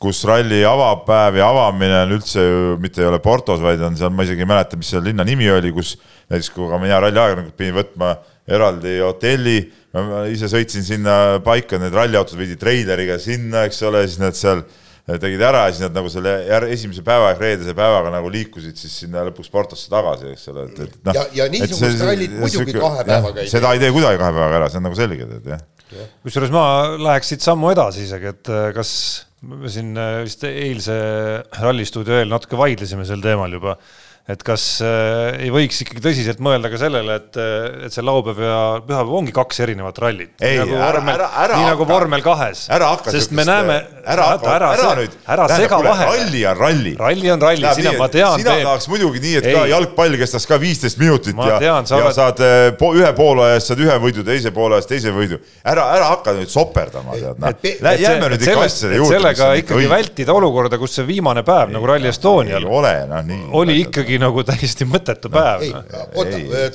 kus 0.00 0.22
ralli 0.28 0.62
avapäev 0.64 1.36
ja 1.36 1.50
avamine 1.52 2.02
on 2.06 2.14
üldse 2.16 2.42
ju 2.44 2.76
mitte 2.80 3.02
ei 3.02 3.08
ole 3.10 3.20
Portos, 3.20 3.60
vaid 3.60 3.82
on 3.84 3.98
seal, 4.00 4.12
ma 4.14 4.24
isegi 4.24 4.46
ei 4.46 4.48
mäleta, 4.48 4.78
mis 4.80 4.92
selle 4.94 5.10
linna 5.10 5.26
nimi 5.28 5.50
oli, 5.52 5.72
kus 5.76 5.96
näiteks 6.30 6.52
kui 6.54 6.68
ka 6.70 6.78
mina 6.80 7.00
ralliajakirjanikult 7.04 7.58
pidin 7.58 7.76
võtma 7.76 8.14
eraldi 8.50 8.96
hotelli, 9.04 9.58
ma 9.94 10.24
ise 10.32 10.48
sõitsin 10.50 10.86
sinna 10.86 11.16
paika, 11.44 11.78
need 11.82 11.94
ralliautod 11.94 12.40
viidi 12.40 12.56
treileriga 12.60 13.18
sinna, 13.20 13.66
eks 13.68 13.82
ole, 13.88 14.06
siis 14.08 14.22
nad 14.22 14.38
seal 14.38 14.64
tegid 15.20 15.42
ära 15.42 15.64
ja 15.66 15.72
siis 15.74 15.82
nad 15.84 15.96
nagu 15.96 16.10
selle 16.12 16.32
esimese 16.70 17.02
päeva 17.04 17.32
ehk 17.32 17.40
reedese 17.42 17.74
päevaga 17.76 18.12
nagu 18.14 18.30
liikusid 18.30 18.78
siis 18.78 18.94
sinna 19.02 19.24
lõpuks 19.26 19.50
Portosse 19.52 19.90
tagasi, 19.90 20.30
eks 20.34 20.48
ole, 20.52 20.66
et, 20.68 20.82
et 20.86 20.98
noh. 21.08 21.16
ja, 21.16 21.24
ja 21.40 21.48
niisugust 21.50 22.04
rallit 22.06 22.36
muidugi 22.36 22.76
kahe 22.76 23.04
päevaga 23.08 23.40
ei 23.40 23.48
tee. 23.48 23.52
seda 23.56 23.72
ei 23.74 23.82
tee 23.82 23.90
kuidagi 23.94 24.20
kahe 24.20 24.36
päevaga 24.36 24.60
ära, 24.60 24.70
see 24.70 24.80
on 24.80 24.86
nagu 24.86 24.98
selge, 24.98 25.26
et 25.40 25.50
jah 25.54 25.64
ja.. 25.96 26.06
kusjuures 26.26 26.54
ma 26.54 26.64
läheks 27.00 27.32
siit 27.34 27.44
sammu 27.46 27.72
edasi 27.74 28.06
isegi, 28.06 28.30
et 28.34 28.52
äh, 28.52 28.68
kas 28.76 28.92
me 29.40 29.70
siin 29.72 29.96
äh, 29.96 30.20
vist 30.26 30.44
eilse 30.44 30.96
rallistuudio 31.62 32.18
eel 32.20 32.32
natuke 32.32 32.58
vaidlesime 32.60 33.06
sel 33.08 33.22
teemal 33.24 33.52
juba 33.56 33.76
et 34.30 34.42
kas 34.46 34.64
äh, 34.84 35.46
ei 35.46 35.50
võiks 35.52 35.80
ikkagi 35.82 36.02
tõsiselt 36.04 36.40
mõelda 36.44 36.70
ka 36.70 36.78
sellele, 36.80 37.16
et, 37.20 37.38
äh, 37.40 37.86
et 37.86 37.94
see 37.94 38.04
laupäev 38.04 38.40
ja 38.44 38.58
pühapäev 38.86 39.14
ongi 39.20 39.34
kaks 39.34 39.62
erinevat 39.64 39.98
rallit. 40.02 40.32
nii 40.38 40.60
nagu 40.60 40.76
ära, 40.76 40.90
vormel, 40.92 41.14
ära, 41.16 41.28
ära 41.44 41.58
nii 41.58 41.70
nagu 41.72 41.86
vormel 41.88 42.24
kahes. 42.24 42.66
sest 43.10 43.34
me 43.36 43.46
näeme, 43.48 43.78
ära, 44.04 44.28
ära, 44.38 44.70
ära 44.76 44.92
nüüd, 45.00 45.16
ära 45.26 45.48
sega 45.50 45.80
vahele. 45.82 46.10
ralli 46.12 46.44
on 46.46 46.60
ralli. 46.60 46.94
ralli 47.00 47.32
on 47.34 47.42
ralli, 47.46 47.66
sina, 47.80 47.94
ma 47.98 48.10
tean. 48.12 48.36
sina 48.38 48.56
tahaks 48.62 48.90
muidugi 48.92 49.22
nii, 49.24 49.34
et 49.40 49.48
ei. 49.50 49.56
ka 49.56 49.64
jalgpall 49.72 50.18
kestaks 50.22 50.48
ka 50.50 50.60
viisteist 50.62 51.00
minutit 51.02 51.38
ma 51.38 51.48
ja, 51.50 51.58
ja 51.64 51.74
oled... 51.80 52.14
saad 52.14 52.44
äh, 52.46 52.58
po, 52.78 52.92
ühe 52.98 53.10
poole 53.18 53.50
eest 53.56 53.72
saad 53.72 53.82
ühe 53.82 53.98
võidu, 54.04 54.26
teise 54.26 54.54
poole 54.54 54.78
eest 54.78 54.92
teise 54.92 55.14
võidu. 55.16 55.40
ära, 55.64 55.88
ära 55.96 56.12
hakka 56.14 56.36
nüüd 56.38 56.52
soperdama, 56.52 57.18
tead, 57.18 57.42
noh. 57.42 57.98
jääme 58.04 58.30
nüüd 58.36 58.46
ikka 58.46 58.68
asjade 58.68 59.00
juurde. 59.00 59.16
sellega 59.16 59.50
ikkagi 59.64 59.90
vältida 59.90 60.36
olukorda, 60.38 60.78
kus 60.78 61.00
see 61.00 61.08
viimane 61.08 61.42
päev 61.46 61.74
nagu 61.74 61.90
Rally 61.90 62.12
Estonial 62.12 62.68
oli 63.56 63.80
ikkagi 63.82 64.19
nagu 64.22 64.44
täiesti 64.46 64.86
mõttetu 64.88 65.10
mõttetu 65.10 65.30
päev. 65.32 65.62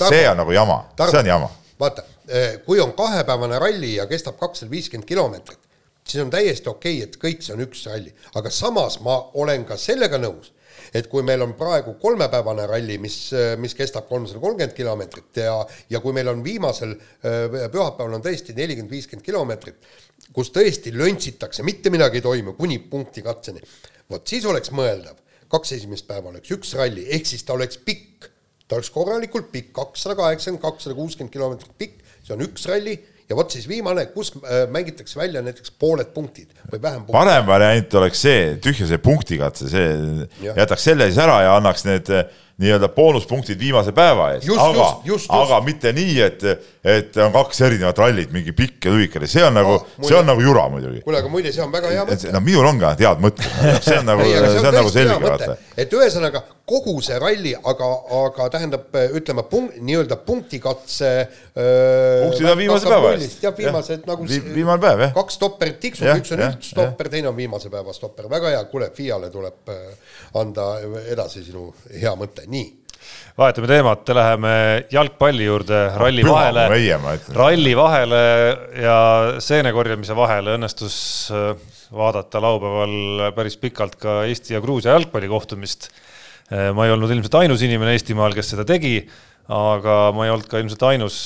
see 0.10 0.26
on 0.30 0.38
nagu 0.38 0.52
jama, 0.52 0.82
see 0.98 1.20
on 1.20 1.30
jama. 1.30 1.52
vaata, 1.80 2.04
eh, 2.28 2.60
kui 2.66 2.80
on 2.80 2.94
kahepäevane 2.94 3.60
ralli 3.60 3.96
ja 3.96 4.08
kestab 4.08 4.38
kakssada 4.40 4.72
viiskümmend 4.72 5.08
kilomeetrit, 5.08 5.60
siis 6.08 6.24
on 6.24 6.30
täiesti 6.30 6.70
okei 6.70 7.04
okay,, 7.04 7.10
et 7.10 7.18
kõik 7.22 7.42
see 7.46 7.56
on 7.56 7.64
üks 7.66 7.86
ralli, 7.90 8.14
aga 8.36 8.50
samas 8.50 9.00
ma 9.00 9.18
olen 9.34 9.66
ka 9.66 9.78
sellega 9.78 10.18
nõus, 10.18 10.52
et 10.94 11.08
kui 11.08 11.24
meil 11.24 11.42
on 11.42 11.54
praegu 11.54 11.96
kolmepäevane 12.00 12.68
ralli, 12.68 12.98
mis, 13.02 13.18
mis 13.58 13.76
kestab 13.76 14.08
kolmsada 14.08 14.40
kolmkümmend 14.40 14.76
kilomeetrit 14.78 15.42
ja, 15.44 15.58
ja 15.90 16.00
kui 16.00 16.14
meil 16.14 16.30
on 16.32 16.44
viimasel 16.44 16.96
eh, 16.96 17.68
pühapäeval 17.72 18.20
on 18.20 18.26
tõesti 18.26 18.56
nelikümmend, 18.56 18.92
viiskümmend 18.92 19.26
kilomeetrit, 19.26 19.92
kus 20.34 20.54
tõesti 20.56 20.94
löntsitakse, 20.96 21.64
mitte 21.64 21.92
midagi 21.94 22.22
ei 22.22 22.26
toimu 22.26 22.56
kuni 22.56 22.80
punkti 22.80 23.24
katseni, 23.26 23.62
vot 24.10 24.28
siis 24.28 24.46
oleks 24.46 24.72
mõeldav 24.76 25.25
kaks 25.52 25.76
esimest 25.78 26.08
päeva 26.08 26.32
oleks 26.32 26.54
üks 26.56 26.74
ralli, 26.78 27.08
ehk 27.16 27.28
siis 27.30 27.44
ta 27.46 27.54
oleks 27.58 27.78
pikk. 27.78 28.32
ta 28.68 28.80
oleks 28.80 28.90
korralikult 28.90 29.52
pikk, 29.54 29.74
kakssada 29.78 30.16
kaheksakümmend, 30.18 30.64
kakssada 30.64 30.96
kuuskümmend 30.98 31.34
kilomeetrit 31.34 31.76
pikk, 31.78 32.00
see 32.26 32.34
on 32.34 32.42
üks 32.48 32.66
ralli 32.66 32.96
ja 33.30 33.38
vot 33.38 33.54
siis 33.54 33.68
viimane, 33.70 34.06
kus 34.14 34.32
äh, 34.38 34.66
mängitakse 34.72 35.20
välja 35.20 35.42
näiteks 35.46 35.74
pooled 35.82 36.12
punktid 36.14 36.52
või 36.72 36.82
vähem 36.82 37.06
punkte. 37.06 37.18
parem 37.18 37.48
variant 37.48 37.98
oleks 38.02 38.22
see, 38.26 38.42
tühja 38.62 38.90
see 38.90 39.02
punktikatse, 39.02 39.70
see 39.70 39.86
ja. 40.46 40.56
jätaks 40.62 40.86
selle 40.90 41.10
siis 41.10 41.22
ära 41.22 41.40
ja 41.46 41.56
annaks 41.60 41.86
need 41.88 42.12
äh, 42.14 42.26
nii-öelda 42.58 42.88
boonuspunktid 42.96 43.60
viimase 43.60 43.92
päeva 43.92 44.30
eest, 44.36 44.48
aga, 44.48 44.88
aga 45.36 45.58
mitte 45.66 45.92
nii, 45.96 46.14
et, 46.24 46.46
et 46.88 47.18
on 47.20 47.34
kaks 47.36 47.60
erinevat 47.68 48.00
rallit, 48.00 48.32
mingi 48.32 48.54
pikk 48.56 48.88
ja 48.88 48.94
lühikene, 48.96 49.28
see 49.28 49.44
on 49.44 49.58
nagu 49.60 49.76
see 50.00 50.16
on 50.16 50.30
nagu 50.30 50.44
jura 50.44 50.64
muidugi. 50.72 51.02
kuule, 51.04 51.20
aga 51.20 51.32
muide, 51.34 51.52
see 51.52 51.66
on 51.66 51.74
väga 51.74 51.92
hea 51.92 52.06
mõte. 52.08 52.32
no 52.32 52.42
minul 52.46 52.70
on 52.72 52.80
ka 52.80 52.94
head 52.96 53.24
mõtted, 53.26 53.58
see 53.90 53.98
on 54.00 54.08
nagu 54.08 54.28
see 54.30 54.62
on 54.62 54.78
nagu 54.80 54.94
selge, 54.94 55.20
vaata. 55.26 55.58
et 55.84 55.98
ühesõnaga 56.00 56.46
kogu 56.66 56.96
see 57.04 57.20
ralli, 57.22 57.52
aga, 57.60 57.90
aga 58.22 58.48
tähendab, 58.56 58.88
ütleme 59.20 59.44
punkt, 59.52 59.76
nii-öelda 59.86 60.18
punktikatse. 60.26 61.12
punktid 61.54 62.50
on 62.50 62.58
viimase 62.64 62.90
päeva 62.90 63.12
eest. 63.18 63.44
jah, 63.44 63.58
viimased 63.58 64.08
nagu 64.08 64.32
Vi. 64.32 64.40
viimane 64.56 64.82
päev, 64.82 65.04
jah. 65.10 65.16
kaks 65.20 65.42
stopperit 65.42 65.84
tiksub, 65.84 66.08
üks 66.16 66.32
on 66.34 66.48
üldstopper, 66.48 67.12
teine 67.12 67.30
on 67.30 67.38
viimase 67.38 67.70
päeva 67.74 67.94
stopper, 67.94 68.32
väga 68.32 68.56
hea, 68.56 68.64
kuule, 68.72 68.90
FIA-le 68.96 69.30
tuleb 69.34 69.76
anda 70.40 70.76
edasi 71.12 71.44
sinu 71.46 71.70
hea 71.94 72.16
mõte, 72.20 72.48
nii. 72.48 72.66
Vahetame 73.38 73.68
teemat, 73.70 74.10
läheme 74.18 74.54
jalgpalli 74.90 75.46
juurde, 75.46 75.82
ralli 76.00 76.24
vahele, 76.26 76.64
ralli 77.36 77.76
vahele 77.78 78.22
ja 78.82 78.98
seene 79.44 79.74
korjamise 79.76 80.16
vahele 80.18 80.56
õnnestus 80.58 80.96
vaadata 81.94 82.42
laupäeval 82.42 83.32
päris 83.36 83.58
pikalt 83.62 83.98
ka 84.02 84.24
Eesti 84.26 84.56
ja 84.56 84.62
Gruusia 84.64 84.96
jalgpallikohtumist. 84.96 85.90
Äh, 86.52 86.70
ma 86.78 86.86
ei 86.86 86.94
olnud 86.94 87.12
ilmselt 87.14 87.38
ainus 87.42 87.64
inimene 87.66 87.96
Eestimaal, 87.98 88.36
kes 88.38 88.54
seda 88.54 88.66
tegi, 88.68 89.00
aga 89.52 89.98
ma 90.16 90.28
ei 90.28 90.34
olnud 90.34 90.50
ka 90.50 90.62
ilmselt 90.62 90.84
ainus, 90.90 91.18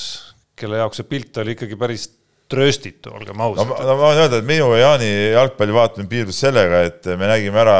kelle 0.58 0.80
jaoks 0.80 1.00
see 1.00 1.08
pilt 1.08 1.40
oli 1.42 1.56
ikkagi 1.56 1.78
päris 1.80 2.08
trööstitu, 2.50 3.12
olgem 3.14 3.40
ausad. 3.40 3.68
no,. 3.68 3.78
no 3.86 3.96
ma 3.96 4.10
võin 4.10 4.22
öelda, 4.24 4.40
et 4.40 4.48
minu 4.48 4.70
ja 4.74 4.88
Jaani 4.88 5.10
jalgpalli 5.36 5.76
vaatamine 5.76 6.10
piirdus 6.10 6.40
sellega, 6.42 6.82
et 6.88 7.10
me 7.20 7.28
nägime 7.30 7.60
ära 7.62 7.76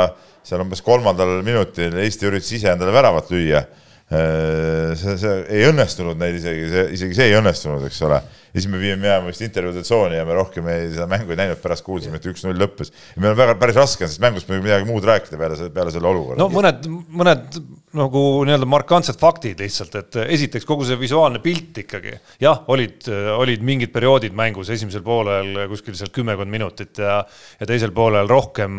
seal 0.47 0.65
umbes 0.65 0.83
kolmandal 0.85 1.41
minutil 1.47 1.97
Eesti 2.01 2.29
üritas 2.31 2.51
ise 2.57 2.73
endale 2.73 2.95
väravat 2.95 3.31
lüüa. 3.33 3.65
Äh, 4.11 4.97
see, 4.99 5.17
see 5.21 5.35
ei 5.55 5.67
õnnestunud 5.69 6.19
neil 6.19 6.39
isegi, 6.41 6.67
see, 6.73 6.87
isegi 6.97 7.19
see 7.19 7.29
ei 7.31 7.37
õnnestunud, 7.39 7.85
eks 7.87 8.01
ole 8.09 8.19
ja 8.51 8.61
siis 8.61 8.71
me 8.71 8.81
viime 8.83 8.99
minema 9.01 9.31
vist 9.31 9.45
intervjuude 9.47 9.85
tsooni 9.87 10.19
ja 10.19 10.27
me 10.29 10.37
rohkem 10.39 10.69
ei, 10.73 10.89
seda 10.95 11.07
mängu 11.11 11.35
ei 11.35 11.41
näinud, 11.41 11.61
pärast 11.63 11.87
kuulsime, 11.87 12.21
et 12.21 12.31
üks-null 12.31 12.59
lõppes. 12.61 12.93
meil 13.17 13.33
on 13.33 13.39
väga 13.39 13.57
päris 13.61 13.79
raske 13.79 14.07
sellest 14.07 14.25
mängust 14.25 14.51
midagi 14.51 14.89
muud 14.89 15.07
rääkida 15.07 15.39
peale, 15.41 15.71
peale 15.75 15.95
selle 15.95 16.11
olukorra. 16.11 16.41
no 16.41 16.51
mõned, 16.53 16.89
mõned 17.23 17.61
nagu 17.97 18.21
nii-öelda 18.47 18.67
markantsed 18.71 19.19
faktid 19.19 19.59
lihtsalt, 19.59 19.97
et 19.99 20.19
esiteks 20.37 20.67
kogu 20.69 20.85
see 20.87 20.99
visuaalne 21.01 21.41
pilt 21.43 21.81
ikkagi, 21.83 22.13
jah, 22.43 22.63
olid, 22.71 23.09
olid 23.35 23.65
mingid 23.67 23.91
perioodid 23.95 24.37
mängus 24.37 24.71
esimesel 24.71 25.03
poolel 25.03 25.65
kuskil 25.73 25.97
seal 25.99 26.13
kümmekond 26.15 26.53
minutit 26.53 27.01
ja, 27.03 27.19
ja 27.59 27.67
teisel 27.67 27.91
poolel 27.95 28.31
rohkem. 28.31 28.79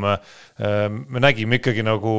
me 1.12 1.20
nägime 1.24 1.58
ikkagi 1.58 1.84
nagu 1.84 2.12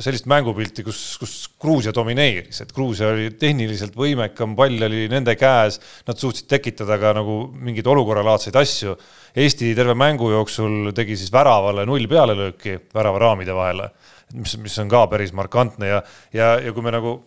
sellist 0.00 0.26
mängupilti, 0.30 0.82
kus, 0.86 1.00
kus 1.20 1.34
Gruusia 1.60 1.92
domineeris, 1.94 2.62
et 2.64 2.72
Gruusia 2.74 3.10
oli 3.12 3.28
tehniliselt 3.38 3.94
võimekam, 3.94 4.56
pall 4.58 4.86
oli 4.88 5.06
nende 5.12 5.36
käes, 5.38 5.78
nad 6.08 6.18
suutsid 6.18 6.48
tekitada 6.60 6.98
ka 7.00 7.14
nagu 7.16 7.40
mingeid 7.56 7.88
olukorralaadseid 7.90 8.60
asju. 8.60 8.94
Eesti 9.40 9.72
terve 9.78 9.96
mängu 9.98 10.30
jooksul 10.30 10.92
tegi 10.94 11.16
siis 11.18 11.32
väravale 11.32 11.86
null 11.88 12.06
pealelööki 12.10 12.76
väravaraamide 12.94 13.56
vahele, 13.56 13.90
mis, 14.36 14.56
mis 14.62 14.78
on 14.82 14.90
ka 14.90 15.06
päris 15.10 15.34
markantne 15.36 15.90
ja, 15.90 16.00
ja, 16.34 16.54
ja 16.60 16.76
kui 16.76 16.86
me 16.86 16.94
nagu 16.94 17.18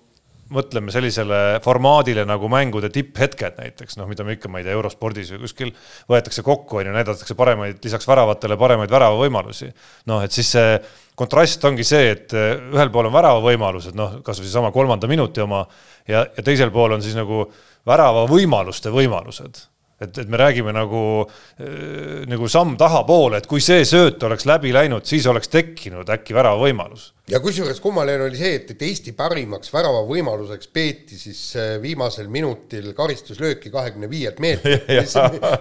mõtleme 0.54 0.91
sellisele 0.93 1.39
formaadile 1.63 2.26
nagu 2.28 2.50
mängude 2.52 2.89
tipphetked 2.93 3.58
näiteks, 3.60 3.98
noh, 4.00 4.08
mida 4.10 4.26
me 4.28 4.36
ikka, 4.36 4.52
ma 4.52 4.60
ei 4.60 4.67
tea, 4.67 4.76
eurospordis 4.76 5.32
või 5.34 5.43
kuskil 5.46 5.72
võetakse 6.12 6.43
kokku, 6.46 6.80
on 6.80 6.89
ju, 6.89 6.96
näidatakse 6.96 7.38
paremaid, 7.39 7.80
lisaks 7.84 8.08
väravatele 8.10 8.58
paremaid 8.60 8.91
väravavõimalusi. 8.93 9.72
noh, 10.12 10.24
et 10.26 10.36
siis 10.36 10.52
see 10.56 10.78
kontrast 11.19 11.63
ongi 11.69 11.86
see, 11.88 12.12
et 12.13 12.34
ühel 12.36 12.91
pool 12.93 13.10
on 13.10 13.15
väravavõimalused, 13.15 13.98
noh, 13.98 14.19
kasvõi 14.26 14.50
seesama 14.50 14.74
kolmanda 14.76 15.10
minuti 15.10 15.41
oma 15.41 15.63
ja, 16.08 16.26
ja 16.26 16.43
teisel 16.43 16.74
pool 16.74 16.98
on 16.98 17.06
siis 17.06 17.17
nagu 17.17 17.46
värava 17.46 17.72
võimaluste 18.32 18.93
võimalused. 18.93 19.63
Et, 20.04 20.17
et 20.17 20.28
me 20.28 20.38
räägime 20.39 20.74
nagu, 20.76 21.24
nagu 22.28 22.48
samm 22.52 22.74
tahapoole, 22.78 23.39
et 23.39 23.48
kui 23.48 23.62
see 23.63 23.86
sööt 23.88 24.24
oleks 24.28 24.48
läbi 24.50 24.74
läinud, 24.76 25.06
siis 25.08 25.28
oleks 25.32 25.48
tekkinud 25.54 26.10
äkki 26.12 26.36
värava 26.36 26.60
võimalus 26.60 27.13
ja 27.31 27.39
kusjuures 27.39 27.79
kummaline 27.79 28.25
oli 28.25 28.36
see, 28.36 28.57
et, 28.57 28.71
et 28.73 28.81
Eesti 28.83 29.13
parimaks 29.15 29.71
väravavõimaluseks 29.71 30.67
peeti 30.75 31.15
siis 31.19 31.39
äh, 31.55 31.69
viimasel 31.81 32.27
minutil 32.31 32.89
karistuslööki 32.97 33.71
kahekümne 33.71 34.09
viielt 34.12 34.41
meetrilt, 34.43 34.89
mis, 34.99 35.15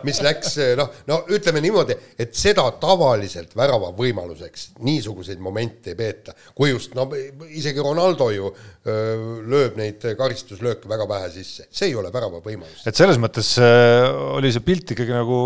mis 0.09 0.20
läks 0.27 0.57
äh, 0.59 0.72
noh, 0.79 0.90
no 1.07 1.20
ütleme 1.31 1.62
niimoodi, 1.62 1.96
et 2.18 2.35
seda 2.38 2.66
tavaliselt 2.83 3.55
väravavõimaluseks 3.59 4.72
niisuguseid 4.83 5.42
momente 5.42 5.94
ei 5.94 5.98
peeta, 5.98 6.35
kui 6.55 6.72
just 6.72 6.96
no 6.98 7.07
isegi 7.46 7.83
Ronaldo 7.83 8.31
ju 8.35 8.51
öö, 8.51 8.92
äh, 8.92 9.27
lööb 9.53 9.79
neid 9.79 10.03
karistuslööke 10.18 10.90
väga 10.90 11.07
vähe 11.09 11.31
sisse, 11.37 11.70
see 11.70 11.92
ei 11.92 11.98
ole 11.98 12.11
väravavõimalus. 12.14 12.83
et 12.90 12.98
selles 12.98 13.22
mõttes 13.22 13.55
öö, 13.62 14.11
oli 14.40 14.51
see 14.51 14.66
pilt 14.66 14.96
ikkagi 14.96 15.14
nagu 15.14 15.38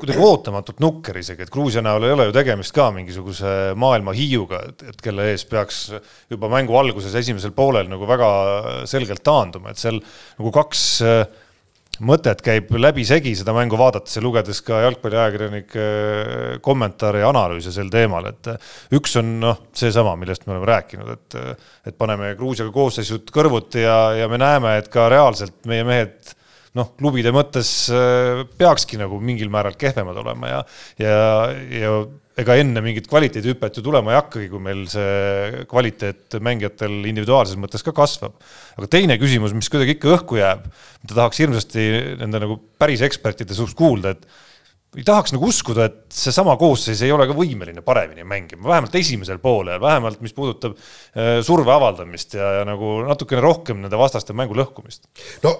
kuidagi 0.00 0.22
ootamatult 0.22 0.80
nukker 0.82 1.18
isegi, 1.20 1.44
et 1.44 1.52
Gruusia 1.52 1.82
näol 1.84 2.06
ei 2.06 2.14
ole 2.16 2.26
ju 2.28 2.34
tegemist 2.36 2.74
ka 2.74 2.88
mingisuguse 2.94 3.72
maailma 3.78 4.14
hiiuga, 4.16 4.62
et, 4.70 4.84
et 4.92 5.04
kelle 5.04 5.30
ees 5.32 5.44
peaks 5.48 5.84
juba 6.32 6.50
mängu 6.52 6.76
alguses 6.78 7.14
esimesel 7.18 7.54
poolel 7.56 7.90
nagu 7.90 8.08
väga 8.08 8.28
selgelt 8.90 9.24
taanduma, 9.26 9.72
et 9.72 9.82
seal 9.82 10.00
nagu 10.00 10.52
kaks 10.54 10.84
äh, 11.06 11.24
mõtet 12.02 12.40
käib 12.44 12.70
läbisegi 12.74 13.34
seda 13.38 13.54
mängu 13.56 13.78
vaadates 13.78 14.16
ja 14.16 14.22
lugedes 14.24 14.62
ka 14.66 14.82
jalgpalliajakirjanike 14.86 15.86
äh, 15.86 16.44
kommentaare 16.64 17.22
ja 17.22 17.30
analüüse 17.30 17.74
sel 17.74 17.90
teemal, 17.92 18.30
et 18.32 18.52
äh, 18.54 18.70
üks 18.98 19.16
on 19.20 19.34
noh, 19.42 19.64
seesama, 19.76 20.14
millest 20.20 20.46
me 20.46 20.56
oleme 20.56 20.70
rääkinud, 20.72 21.16
et, 21.16 21.40
et 21.90 21.98
paneme 21.98 22.34
Gruusiaga 22.38 22.72
koosseisud 22.74 23.30
kõrvuti 23.34 23.84
ja, 23.84 23.98
ja 24.22 24.30
me 24.30 24.40
näeme, 24.42 24.76
et 24.80 24.90
ka 24.92 25.08
reaalselt 25.12 25.60
meie 25.70 25.86
mehed 25.86 26.34
noh, 26.78 26.92
klubide 26.98 27.32
mõttes 27.34 27.70
äh, 27.92 28.42
peakski 28.58 29.00
nagu 29.00 29.20
mingil 29.22 29.52
määral 29.52 29.76
kehvemad 29.78 30.18
olema 30.22 30.52
ja, 30.52 30.60
ja, 31.02 31.16
ja 31.68 31.94
ega 32.40 32.56
enne 32.60 32.80
mingit 32.84 33.08
kvaliteedihüpet 33.10 33.76
ju 33.76 33.84
tulema 33.84 34.14
ei 34.14 34.18
hakkagi, 34.18 34.46
kui 34.52 34.62
meil 34.64 34.86
see 34.90 35.64
kvaliteet 35.68 36.38
mängijatel 36.44 37.02
individuaalses 37.10 37.58
mõttes 37.60 37.84
ka 37.84 37.92
kasvab. 37.96 38.38
aga 38.78 38.88
teine 38.88 39.18
küsimus, 39.20 39.52
mis 39.56 39.68
kuidagi 39.72 39.98
ikka 39.98 40.14
õhku 40.16 40.40
jääb, 40.40 40.64
mida 41.04 41.18
tahaks 41.18 41.42
hirmsasti 41.42 41.90
nende 42.22 42.40
nagu 42.46 42.56
päris 42.80 43.04
ekspertide 43.04 43.56
suust 43.56 43.76
kuulda, 43.76 44.16
et 44.16 44.24
ei 44.96 45.04
tahaks 45.08 45.32
nagu 45.32 45.48
uskuda, 45.48 45.86
et 45.88 46.00
seesama 46.12 46.56
koosseis 46.60 47.00
ei 47.04 47.12
ole 47.12 47.24
ka 47.28 47.36
võimeline 47.36 47.84
paremini 47.84 48.26
mängima, 48.28 48.66
vähemalt 48.68 48.96
esimesel 49.00 49.38
poolel, 49.40 49.80
vähemalt 49.80 50.20
mis 50.24 50.34
puudutab 50.36 50.76
äh, 50.76 51.38
surve 51.44 51.72
avaldamist 51.72 52.36
ja, 52.36 52.58
ja 52.60 52.66
nagu 52.68 52.98
natukene 53.08 53.44
rohkem 53.44 53.80
nende 53.84 54.00
vastaste 54.00 54.36
mängu 54.36 54.56
lõhkumist. 54.56 55.08
no 55.44 55.54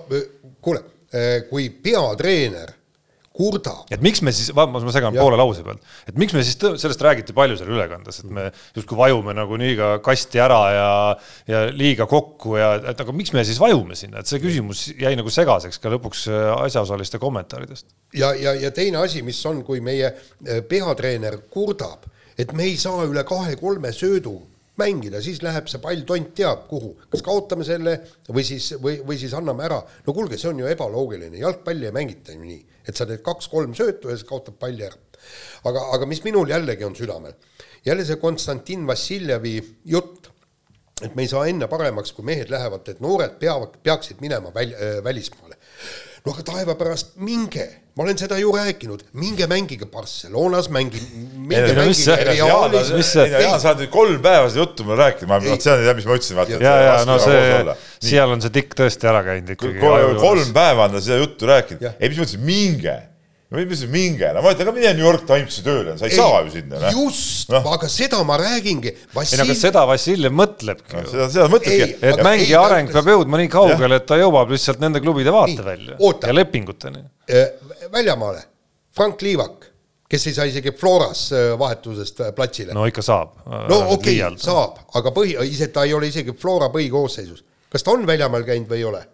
kuule, 0.65 0.85
kui 1.51 1.67
peatreener 1.85 2.73
kurdab. 3.33 3.89
et 3.93 4.03
miks 4.05 4.21
me 4.25 4.33
siis, 4.35 4.51
vabandust, 4.55 4.87
ma 4.87 4.95
segan 4.95 5.17
ja. 5.17 5.25
poole 5.25 5.39
lause 5.41 5.65
pealt, 5.65 5.83
et 6.09 6.19
miks 6.21 6.35
me 6.37 6.43
siis, 6.45 6.59
sellest 6.61 7.05
räägiti 7.05 7.35
palju 7.37 7.57
seal 7.59 7.73
ülekandes, 7.73 8.21
et 8.23 8.31
me 8.33 8.49
justkui 8.77 8.99
vajume 8.99 9.35
nagunii 9.37 9.75
ka 9.79 9.91
kasti 10.05 10.43
ära 10.43 10.61
ja, 10.75 10.91
ja 11.49 11.63
liiga 11.73 12.07
kokku 12.11 12.59
ja 12.61 12.75
et 12.93 13.01
aga 13.05 13.17
miks 13.17 13.33
me 13.37 13.45
siis 13.49 13.61
vajume 13.63 13.97
sinna, 13.99 14.23
et 14.23 14.31
see 14.31 14.43
küsimus 14.43 14.85
jäi 15.01 15.15
nagu 15.19 15.33
segaseks 15.33 15.81
ka 15.83 15.93
lõpuks 15.95 16.27
äh, 16.33 16.49
asjaosaliste 16.69 17.21
kommentaaridest. 17.23 17.89
ja, 18.19 18.35
ja, 18.37 18.55
ja 18.67 18.73
teine 18.75 19.03
asi, 19.03 19.25
mis 19.27 19.41
on, 19.49 19.65
kui 19.67 19.81
meie 19.85 20.13
äh, 20.13 20.63
peatreener 20.69 21.41
kurdab, 21.53 22.09
et 22.39 22.53
me 22.57 22.69
ei 22.69 22.77
saa 22.81 23.07
üle 23.09 23.25
kahe-kolme 23.29 23.95
söödu 23.97 24.37
mängida, 24.81 25.21
siis 25.21 25.43
läheb 25.45 25.69
see 25.69 25.83
pall 25.83 26.05
tont 26.09 26.35
teab 26.37 26.67
kuhu, 26.69 26.95
kas 27.13 27.25
kaotame 27.25 27.65
selle 27.69 27.99
või 28.29 28.45
siis, 28.47 28.73
või, 28.81 29.01
või 29.05 29.19
siis 29.21 29.35
anname 29.37 29.67
ära. 29.69 29.83
no 30.07 30.15
kuulge, 30.17 30.39
see 30.41 30.49
on 30.49 30.63
ju 30.63 30.71
ebaloogiline, 30.71 31.41
jalgpalli 31.43 31.91
ei 31.91 31.97
mängita 31.97 32.37
ju 32.37 32.45
nii 32.45 32.63
et 32.89 32.99
sa 32.99 33.07
teed 33.07 33.23
kaks-kolm 33.25 33.75
söötu 33.79 34.11
ja 34.11 34.19
siis 34.19 34.29
kaotad 34.29 34.59
palli 34.61 34.87
ära. 34.87 34.99
aga, 35.69 35.85
aga 35.95 36.07
mis 36.11 36.23
minul 36.25 36.51
jällegi 36.51 36.85
on 36.85 36.97
südamel, 36.99 37.35
jälle 37.87 38.05
see 38.07 38.19
Konstantin 38.23 38.87
Vassiljevi 38.87 39.55
jutt, 39.93 40.31
et 41.03 41.15
me 41.15 41.23
ei 41.23 41.31
saa 41.31 41.47
enne 41.51 41.69
paremaks, 41.71 42.13
kui 42.15 42.27
mehed 42.27 42.51
lähevad, 42.51 42.89
et 42.91 43.03
noored 43.03 43.39
peavad, 43.39 43.79
peaksid 43.83 44.23
minema 44.23 44.51
väl, 44.55 44.75
äh, 44.75 44.99
välismaale. 45.05 45.59
No 46.23 46.33
aga 46.35 46.45
taeva 46.47 46.75
pärast 46.79 47.17
minge, 47.19 47.65
ma 47.99 48.05
olen 48.05 48.19
seda 48.21 48.39
ju 48.39 48.53
rääkinud, 48.55 49.05
minge 49.19 49.47
mängige 49.51 49.89
Barcelonas, 49.91 50.69
mängi, 50.71 51.01
minge 51.35 51.75
mängige 51.77 52.17
Realis. 52.29 53.15
Jaan, 53.17 53.59
sa 53.61 53.73
oled 53.73 53.85
nüüd 53.85 53.93
kolm 53.95 54.19
päeva 54.25 54.49
seda 54.49 54.63
juttu 54.63 54.87
mulle 54.87 55.01
rääkinud, 55.03 55.33
ma, 55.33 55.41
vot 55.43 55.65
see 55.67 55.75
on 55.75 55.83
see, 55.83 55.97
mis 55.99 56.09
ma 56.09 56.19
ütlesin, 56.19 56.39
vaata. 56.39 56.61
ja, 56.63 56.75
ja 56.87 56.99
no 57.09 57.19
see, 57.23 57.79
seal 58.07 58.35
on 58.35 58.45
see 58.45 58.55
tikk 58.55 58.77
tõesti 58.79 59.11
ära 59.11 59.25
käinud 59.27 59.57
ikkagi. 59.57 59.81
kolm 60.23 60.53
päeva 60.55 60.87
on 60.87 60.99
ta 60.99 61.03
seda 61.03 61.23
juttu 61.25 61.51
rääkinud, 61.51 61.89
ei 61.99 62.13
mis 62.13 62.23
mõttes 62.23 62.39
minge 62.43 62.99
mis 63.53 63.83
minge, 63.91 64.29
no 64.33 64.43
ma 64.45 64.53
ütlen 64.55 64.69
ka 64.69 64.73
mine 64.75 64.93
New 64.97 65.05
York 65.05 65.25
Timesi 65.29 65.65
tööle, 65.65 65.97
sa 66.01 66.07
ei, 66.09 66.15
ei 66.15 66.19
saa 66.19 66.43
ju 66.47 66.53
sinna. 66.55 66.93
just 66.95 67.51
no., 67.53 67.61
aga 67.75 67.89
seda 67.93 68.23
ma 68.27 68.39
räägingi. 68.41 68.95
Vassil... 69.13 69.37
ei 69.37 69.43
no 69.43 69.47
aga 69.49 69.57
seda 69.59 69.83
Vassiljev 69.89 70.37
mõtlebki 70.39 70.97
no,. 70.97 71.03
seda, 71.11 71.27
seda 71.35 71.49
mõtlebki. 71.53 71.99
et 72.09 72.23
mängija 72.25 72.63
areng 72.65 72.93
peab 72.95 73.11
jõudma 73.13 73.41
nii 73.43 73.51
kaugele, 73.53 73.99
et 74.01 74.07
ta 74.09 74.17
jõuab 74.21 74.55
lihtsalt 74.55 74.81
nende 74.83 75.03
klubide 75.05 75.35
vaatevälja 75.35 75.99
ja 76.01 76.37
lepinguteni. 76.37 77.05
väljamaale, 77.93 78.47
Frank 78.97 79.25
Liivak, 79.27 79.69
kes 80.13 80.27
ei 80.31 80.37
saa 80.39 80.49
isegi 80.49 80.73
Floras 80.77 81.27
vahetusest 81.61 82.23
platsile. 82.37 82.77
no 82.77 82.87
ikka 82.89 83.05
saab. 83.05 83.35
no 83.69 83.83
okei 83.97 84.23
okay,, 84.23 84.39
saab, 84.41 84.81
aga 84.97 85.13
põhi, 85.13 85.37
ise 85.49 85.69
ta 85.75 85.85
ei 85.89 85.93
ole 85.99 86.09
isegi 86.09 86.33
Flora 86.33 86.73
põhikoosseisus. 86.73 87.45
kas 87.69 87.85
ta 87.85 87.93
on 87.93 88.09
väljamaal 88.09 88.49
käinud 88.49 88.73
või 88.73 88.81
ei 88.81 88.89
ole? 88.89 89.05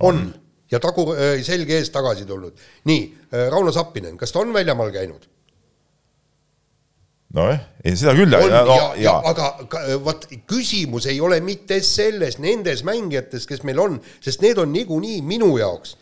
on, 0.00 0.16
on 0.16 0.24
ja 0.70 0.80
tagur, 0.80 1.14
äh, 1.16 1.38
selge 1.44 1.78
ees 1.78 1.90
tagasi 1.94 2.26
tulnud. 2.26 2.58
nii, 2.84 3.04
äh, 3.32 3.46
Rauno 3.52 3.72
Sappinen, 3.72 4.16
kas 4.18 4.32
ta 4.32 4.40
on 4.40 4.52
väljamaal 4.54 4.92
käinud? 4.92 5.28
nojah, 7.34 7.58
ei 7.82 7.96
seda 7.98 8.14
küll. 8.14 8.30
No, 8.30 8.76
ja, 8.76 8.92
ja, 8.96 9.14
aga 9.26 9.48
äh, 9.64 9.94
vot 10.04 10.28
küsimus 10.46 11.08
ei 11.10 11.20
ole 11.20 11.40
mitte 11.40 11.80
selles, 11.82 12.38
nendes 12.38 12.84
mängijates, 12.86 13.46
kes 13.50 13.64
meil 13.66 13.80
on, 13.82 13.98
sest 14.22 14.44
need 14.44 14.58
on 14.58 14.72
niikuinii 14.72 15.20
minu 15.22 15.56
jaoks, 15.58 15.96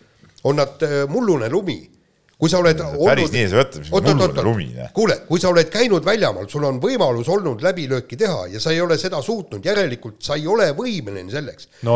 on 0.45 0.59
nad 0.59 0.83
mullune 1.09 1.49
lumi 1.49 1.81
kui 2.43 2.51
sa 2.51 2.59
oled 2.59 2.81
olnud... 2.83 3.07
päris 3.07 3.31
nii 3.31 3.45
ei 3.45 3.51
saa 3.53 3.61
võtta, 3.61 3.81
mis 3.85 3.91
mullune 3.93 4.43
lumine. 4.43 4.87
kuule, 4.97 5.17
kui 5.29 5.39
sa 5.39 5.53
oled 5.53 5.69
käinud 5.71 6.03
väljamaal, 6.03 6.49
sul 6.51 6.65
on 6.67 6.81
võimalus 6.83 7.29
olnud 7.31 7.63
läbilööki 7.63 8.19
teha 8.19 8.49
ja 8.51 8.63
sa 8.63 8.73
ei 8.75 8.81
ole 8.83 8.97
seda 8.99 9.21
suutnud, 9.23 9.63
järelikult 9.63 10.19
sa 10.27 10.35
ei 10.41 10.49
ole 10.51 10.73
võimeline 10.75 11.31
selleks. 11.31 11.69
no 11.87 11.95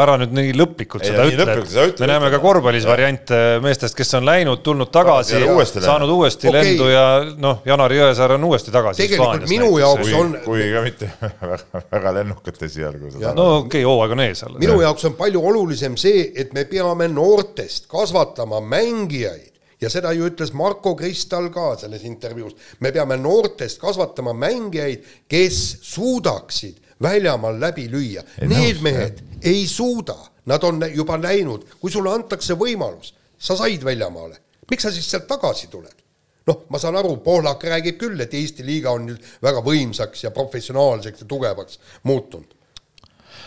ära 0.00 0.16
nüüd 0.22 0.32
nii 0.38 0.56
lõplikult 0.56 1.04
ei, 1.04 1.12
seda 1.12 1.28
ütle, 1.28 1.90
me 2.00 2.10
näeme 2.14 2.32
ka 2.32 2.40
korvpallis 2.40 2.88
variante 2.88 3.42
meestest, 3.64 3.98
kes 3.98 4.16
on 4.16 4.24
läinud, 4.24 4.64
tulnud 4.64 4.88
tagasi, 4.94 5.44
saanud 5.76 6.16
uuesti 6.16 6.48
okay. 6.48 6.56
lendu 6.62 6.88
ja 6.88 7.06
noh, 7.36 7.60
Janari 7.68 8.00
Jõesaar 8.00 8.38
on 8.38 8.48
uuesti 8.48 8.72
tagasi. 8.72 9.04
tegelikult 9.04 9.48
minu 9.52 9.68
jaoks 9.84 10.08
kui, 10.08 10.18
on. 10.22 10.36
kui 10.48 10.68
ka 10.72 10.84
mitte 10.88 11.12
väga 11.98 12.18
lennukate 12.22 12.70
esialgu. 12.72 13.18
no 13.20 13.50
okei 13.60 13.84
okay,, 13.84 13.84
hooaeg 13.84 14.16
on 14.16 14.28
ees 14.30 14.46
alles. 14.48 14.64
minu 14.64 14.80
jaoks 14.80 15.12
on 15.12 15.20
palju 15.20 15.44
olulisem 15.52 16.00
see, 16.00 16.30
et 16.32 16.56
me 16.56 16.64
peame 16.72 17.12
noortest 17.12 17.90
kasvatama 17.92 18.64
mängijaid 18.64 19.52
ja 19.84 19.90
seda 19.92 20.12
ju 20.16 20.28
ütles 20.28 20.52
Marko 20.56 20.94
Kristal 20.96 21.50
ka 21.52 21.74
selles 21.80 22.04
intervjuus. 22.08 22.56
me 22.80 22.92
peame 22.92 23.16
noortest 23.20 23.80
kasvatama 23.82 24.32
mängijaid, 24.32 25.04
kes 25.28 25.60
suudaksid 25.82 26.80
väljamaal 27.02 27.60
läbi 27.60 27.88
lüüa. 27.90 28.22
Need 28.48 28.80
mehed 28.82 29.20
jah. 29.20 29.42
ei 29.42 29.66
suuda, 29.68 30.16
nad 30.46 30.64
on 30.64 30.80
juba 30.94 31.18
näinud, 31.18 31.66
kui 31.80 31.90
sulle 31.92 32.14
antakse 32.14 32.56
võimalus, 32.56 33.12
sa 33.38 33.56
said 33.56 33.84
väljamaale, 33.84 34.40
miks 34.70 34.86
sa 34.86 34.92
siis 34.94 35.10
sealt 35.10 35.28
tagasi 35.28 35.68
tuled? 35.72 36.00
noh, 36.44 36.66
ma 36.68 36.76
saan 36.78 36.96
aru, 37.00 37.16
Pohlak 37.24 37.62
räägib 37.64 37.96
küll, 37.96 38.20
et 38.20 38.34
Eesti 38.36 38.66
liiga 38.66 38.92
on 38.92 39.06
nüüd 39.08 39.22
väga 39.42 39.62
võimsaks 39.64 40.26
ja 40.26 40.30
professionaalseks 40.34 41.24
ja 41.24 41.28
tugevaks 41.28 41.78
muutunud. 42.04 42.50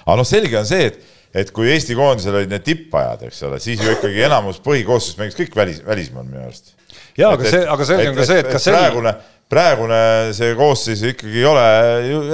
aga 0.06 0.16
noh, 0.18 0.26
selge 0.26 0.58
on 0.58 0.66
see, 0.66 0.88
et 0.90 1.17
et 1.36 1.52
kui 1.56 1.72
Eesti 1.74 1.98
koondisel 1.98 2.40
olid 2.40 2.52
need 2.52 2.66
tippajad, 2.66 3.28
eks 3.28 3.42
ole, 3.48 3.62
siis 3.64 3.82
ju 3.84 3.96
ikkagi 3.98 4.28
enamus 4.28 4.62
põhikoosseis 4.66 5.20
mängis 5.20 5.40
kõik 5.40 5.58
välis, 5.58 5.82
välismaal 5.86 6.28
minu 6.28 6.44
arust. 6.46 6.76
jaa, 7.18 7.34
aga 7.34 7.50
see, 7.50 7.66
aga 7.76 7.90
selge 7.90 8.12
on 8.12 8.22
ka 8.22 8.30
see, 8.30 8.44
et 8.44 8.52
kas 8.52 8.68
see 8.68 8.76
praegune, 8.76 9.14
praegune 9.52 9.98
see 10.36 10.56
koosseis 10.60 11.02
ikkagi 11.08 11.40
ei 11.40 11.46
ole, 11.48 11.64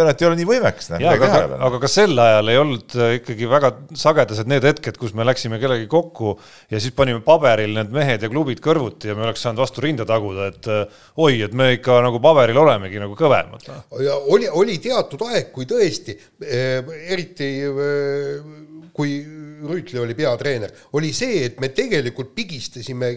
eriti 0.01 0.25
ei 0.25 0.27
ole 0.29 0.37
nii 0.39 0.47
võimekas. 0.49 0.89
jaa, 0.95 1.13
aga, 1.13 1.29
aga, 1.29 1.59
aga 1.67 1.79
ka 1.83 1.89
sel 1.91 2.17
ajal 2.23 2.49
ei 2.49 2.59
olnud 2.61 2.95
äh, 2.97 3.13
ikkagi 3.19 3.49
väga 3.51 3.71
sagedased 4.01 4.49
need 4.49 4.65
hetked, 4.65 4.97
kus 5.01 5.13
me 5.17 5.25
läksime 5.27 5.59
kellegi 5.61 5.85
kokku 5.91 6.35
ja 6.73 6.81
siis 6.81 6.95
panime 6.97 7.21
paberil 7.25 7.77
need 7.77 7.93
mehed 7.93 8.25
ja 8.25 8.31
klubid 8.33 8.63
kõrvuti 8.65 9.11
ja 9.11 9.17
me 9.17 9.27
oleks 9.27 9.45
saanud 9.45 9.61
vastu 9.61 9.85
rinda 9.85 10.07
taguda, 10.09 10.49
et 10.49 10.69
äh, 10.73 11.05
oi, 11.21 11.37
et 11.45 11.53
me 11.53 11.73
ikka 11.77 12.01
nagu 12.05 12.21
paberil 12.23 12.61
olemegi 12.63 13.01
nagu 13.03 13.17
kõvemad. 13.19 13.69
ja 14.01 14.17
oli, 14.33 14.49
oli 14.49 14.81
teatud 14.81 15.21
aeg, 15.29 15.53
kui 15.53 15.69
tõesti 15.69 16.17
äh, 16.17 16.93
eriti 17.13 17.53
kui 18.93 19.17
Rüütli 19.63 20.01
oli 20.01 20.15
peatreener, 20.17 20.73
oli 20.97 21.13
see, 21.15 21.45
et 21.47 21.61
me 21.63 21.71
tegelikult 21.73 22.33
pigistasime 22.35 23.13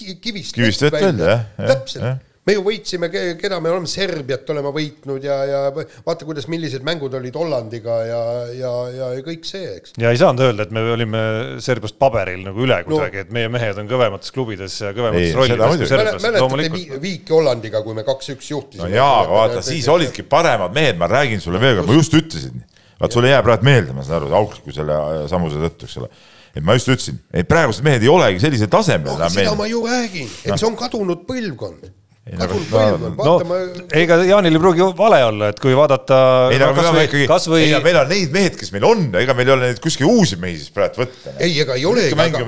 kivist, 0.00 0.56
kivist 0.56 0.82
vett 0.86 0.96
välja, 0.96 1.36
täpselt. 1.58 2.26
me 2.48 2.54
ju 2.56 2.62
võitsime, 2.64 3.10
keda 3.12 3.58
me 3.60 3.68
oleme, 3.70 3.88
Serbiat 3.90 4.48
oleme 4.50 4.72
võitnud 4.72 5.26
ja, 5.26 5.36
ja 5.46 5.60
vaata, 5.76 6.24
kuidas, 6.24 6.48
millised 6.50 6.82
mängud 6.86 7.12
olid 7.18 7.36
Hollandiga 7.36 7.98
ja, 8.08 8.22
ja, 8.56 8.72
ja, 8.96 9.10
ja 9.18 9.26
kõik 9.26 9.44
see, 9.46 9.68
eks. 9.76 9.94
ja 10.00 10.14
ei 10.14 10.18
saanud 10.20 10.46
öelda, 10.48 10.66
et 10.66 10.74
me 10.74 10.86
olime 10.94 11.22
Serbiast 11.62 12.00
paberil 12.00 12.42
nagu 12.48 12.64
üle 12.64 12.80
kuidagi 12.88 13.20
no,, 13.20 13.26
et 13.26 13.36
meie 13.36 13.52
mehed 13.52 13.82
on 13.84 13.90
kõvemates 13.90 14.34
klubides 14.34 14.80
ja 14.80 14.94
kõvemates 14.96 15.36
rollides. 15.36 16.24
mäletate 16.24 17.04
viiki 17.04 17.36
Hollandiga, 17.36 17.84
kui 17.86 18.00
me 18.00 18.06
kaks-üks 18.08 18.50
juhtisime? 18.54 18.88
no 18.88 18.96
jaa, 18.96 19.22
aga 19.26 19.36
vaata, 19.36 19.64
siis 19.66 19.86
olidki 19.92 20.24
paremad 20.26 20.74
mehed, 20.74 20.98
ma 20.98 21.10
räägin 21.12 21.44
sulle 21.44 21.62
veel 21.62 21.82
kord, 21.82 21.92
ma 21.92 22.00
just 22.00 22.16
ütlesin 22.16 22.64
vaat 23.00 23.16
sulle 23.16 23.32
jääb 23.32 23.46
praegu 23.46 23.66
meelde, 23.68 23.94
ma 23.96 24.04
saan 24.06 24.20
aru, 24.20 24.34
aukliku 24.42 24.74
selle 24.74 24.96
äh, 24.96 25.22
sammuse 25.30 25.60
tõttu, 25.62 25.88
eks 25.88 25.96
ole. 26.02 26.10
et 26.56 26.66
ma 26.66 26.76
just 26.76 26.90
ütlesin, 26.90 27.22
et 27.32 27.48
praegused 27.48 27.86
mehed 27.86 28.04
ei 28.04 28.12
olegi 28.12 28.42
sellisel 28.42 28.70
tasemel 28.72 29.16
no,. 29.16 29.32
seda 29.32 29.56
ma 29.58 29.70
ju 29.70 29.86
räägin, 29.86 30.28
et 30.44 30.52
no. 30.52 30.60
see 30.60 30.68
on 30.68 30.76
kadunud 30.78 31.24
põlvkond 31.28 31.88
no, 32.36 32.48
vaatame 32.70 33.58
no,. 33.64 33.86
ega 34.02 34.20
Jaanil 34.28 34.58
ei 34.58 34.62
pruugi 34.62 34.90
vale 34.98 35.22
olla, 35.30 35.50
et 35.54 35.62
kui 35.62 35.72
vaadata. 35.78 36.20
ei 36.52 36.60
no 36.60 36.70
kas 36.76 36.90
või, 36.90 37.06
ikkagi, 37.08 37.30
kasvõi... 37.30 37.64
ei 37.64 37.82
meil 37.86 38.02
on 38.02 38.12
neid 38.12 38.36
mehed, 38.36 38.60
kes 38.60 38.74
meil 38.76 38.86
on, 38.90 39.08
ega 39.22 39.36
meil 39.38 39.48
ei 39.48 39.56
ole 39.56 39.72
neid 39.72 39.82
kuskil 39.82 40.10
uusi 40.10 40.38
mehi 40.42 40.60
siis 40.60 40.74
praegu 40.74 41.06
võtta. 41.06 41.34
ei, 41.38 41.56
ega 41.64 41.78
ei 41.80 41.88
ole. 41.88 42.10
aga, 42.12 42.44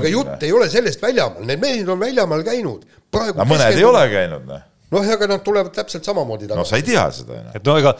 aga 0.00 0.16
jutt 0.16 0.48
ei 0.48 0.56
ole 0.56 0.72
sellest 0.72 1.04
väljamaal, 1.04 1.46
need 1.52 1.62
mehed 1.62 1.92
on 1.92 2.00
väljamaal 2.00 2.44
käinud. 2.48 2.86
no 3.12 3.48
mõned 3.48 3.76
ei 3.76 3.88
ole 3.88 4.06
käinud, 4.16 4.46
noh 4.48 4.68
noh, 4.92 5.08
aga 5.16 5.28
nad 5.30 5.42
tulevad 5.44 5.72
täpselt 5.74 6.06
samamoodi 6.06 6.48
tagasi. 6.50 6.60
no 6.60 6.68
sa 6.68 6.78
ei 6.78 6.86
tea 6.86 7.08
seda 7.16 7.38
ju. 7.38 7.56
et 7.58 7.66
no 7.68 7.76
ega. 7.80 7.94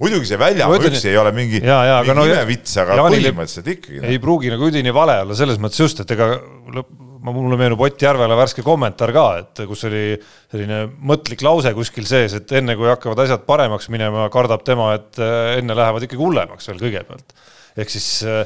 muidugi 0.00 0.30
see 0.30 0.40
väljamaa 0.40 0.80
üksi 0.90 1.12
ei 1.12 1.20
ole 1.20 1.34
mingi, 1.36 1.60
mingi 1.60 2.14
no, 2.14 2.26
imevits, 2.30 2.78
aga 2.82 2.98
põhimõtteliselt 3.04 3.70
ikkagi. 3.74 4.02
ei 4.12 4.22
pruugi 4.22 4.52
nagu 4.54 4.70
üdini 4.70 4.94
vale 4.94 5.20
olla 5.24 5.38
selles 5.38 5.60
mõttes 5.62 5.82
just, 5.82 6.02
et 6.04 6.16
ega 6.16 6.32
mulle 7.20 7.58
meenub 7.60 7.80
Ott 7.84 8.02
Järvela 8.02 8.36
värske 8.38 8.64
kommentaar 8.64 9.12
ka, 9.12 9.24
et 9.42 9.62
kus 9.68 9.84
oli 9.88 10.04
selline 10.50 10.82
mõtlik 11.10 11.42
lause 11.44 11.72
kuskil 11.76 12.06
sees, 12.08 12.34
et 12.38 12.54
enne 12.56 12.76
kui 12.78 12.88
hakkavad 12.88 13.24
asjad 13.26 13.44
paremaks 13.48 13.90
minema, 13.92 14.28
kardab 14.32 14.64
tema, 14.66 14.92
et 14.96 15.20
äh, 15.20 15.58
enne 15.60 15.76
lähevad 15.76 16.06
ikkagi 16.06 16.22
hullemaks 16.22 16.70
veel 16.70 16.80
kõigepealt. 16.86 17.36
ehk 17.80 17.92
siis 17.92 18.08
äh, 18.26 18.44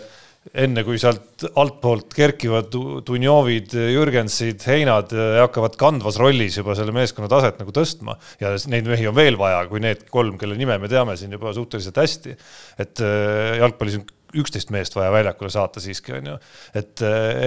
enne 0.52 0.82
kui 0.84 0.98
sealt 1.00 1.46
altpoolt 1.56 2.12
kerkivad 2.14 2.68
Dunjovid, 3.06 3.72
Jürgensid, 3.94 4.60
Heinad 4.68 5.14
hakkavad 5.40 5.78
kandvas 5.80 6.18
rollis 6.20 6.58
juba 6.58 6.76
selle 6.76 6.92
meeskonna 6.94 7.30
taset 7.32 7.62
nagu 7.62 7.72
tõstma 7.74 8.18
ja 8.42 8.52
neid 8.70 8.90
mehi 8.90 9.08
on 9.08 9.16
veel 9.16 9.38
vaja, 9.40 9.62
kui 9.70 9.80
need 9.80 10.04
kolm, 10.12 10.36
kelle 10.40 10.58
nime 10.58 10.76
me 10.82 10.90
teame 10.92 11.16
siin 11.16 11.32
juba 11.32 11.54
suhteliselt 11.56 12.02
hästi. 12.02 12.36
et 12.84 13.00
äh, 13.00 13.56
jalgpallis 13.62 14.02
on 14.02 14.04
üksteist 14.34 14.72
meest 14.74 14.96
vaja 14.96 15.12
väljakule 15.14 15.50
saata 15.52 15.80
siiski, 15.80 16.12
on 16.18 16.32
ju. 16.32 16.36
et 16.74 17.02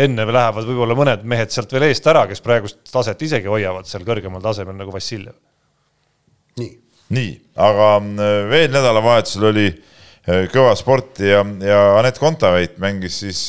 enne 0.05 0.25
lähevad 0.25 0.67
võib-olla 0.67 0.95
mõned 0.97 1.25
mehed 1.27 1.51
sealt 1.53 1.73
veel 1.75 1.89
eest 1.89 2.07
ära, 2.07 2.25
kes 2.29 2.41
praegust 2.45 2.79
taset 2.91 3.21
isegi 3.27 3.51
hoiavad 3.51 3.89
seal 3.89 4.05
kõrgemal 4.07 4.41
tasemel 4.43 4.77
nagu 4.79 4.93
Vassiljev. 4.95 5.35
nii. 6.61 6.71
nii, 7.17 7.33
aga 7.67 7.91
veel 8.49 8.71
nädalavahetusel 8.71 9.51
oli 9.51 9.67
kõva 10.27 10.73
sporti 10.75 11.29
ja, 11.29 11.43
ja 11.63 11.81
Anett 12.01 12.19
Kontaveit 12.19 12.75
mängis 12.83 13.21
siis 13.23 13.45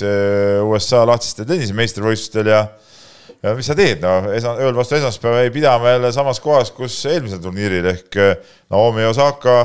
USA 0.63 1.01
lahtistel 1.09 1.49
tennisemeistrivõistlustel 1.49 2.53
ja 2.53 2.61
ja 3.43 3.55
mis 3.55 3.69
sa 3.71 3.77
teed, 3.79 4.03
no 4.03 4.33
esa-, 4.35 4.57
ööl 4.63 4.77
vastu 4.77 4.99
esmaspäeva 4.99 5.45
jäi 5.45 5.53
pidama 5.55 5.95
jälle 5.95 6.13
samas 6.15 6.41
kohas, 6.43 6.73
kus 6.75 6.97
eelmisel 7.11 7.43
turniiril 7.43 7.87
ehk 7.93 8.19
eh, 8.19 8.55
Naomi 8.73 9.07
Osaka 9.09 9.61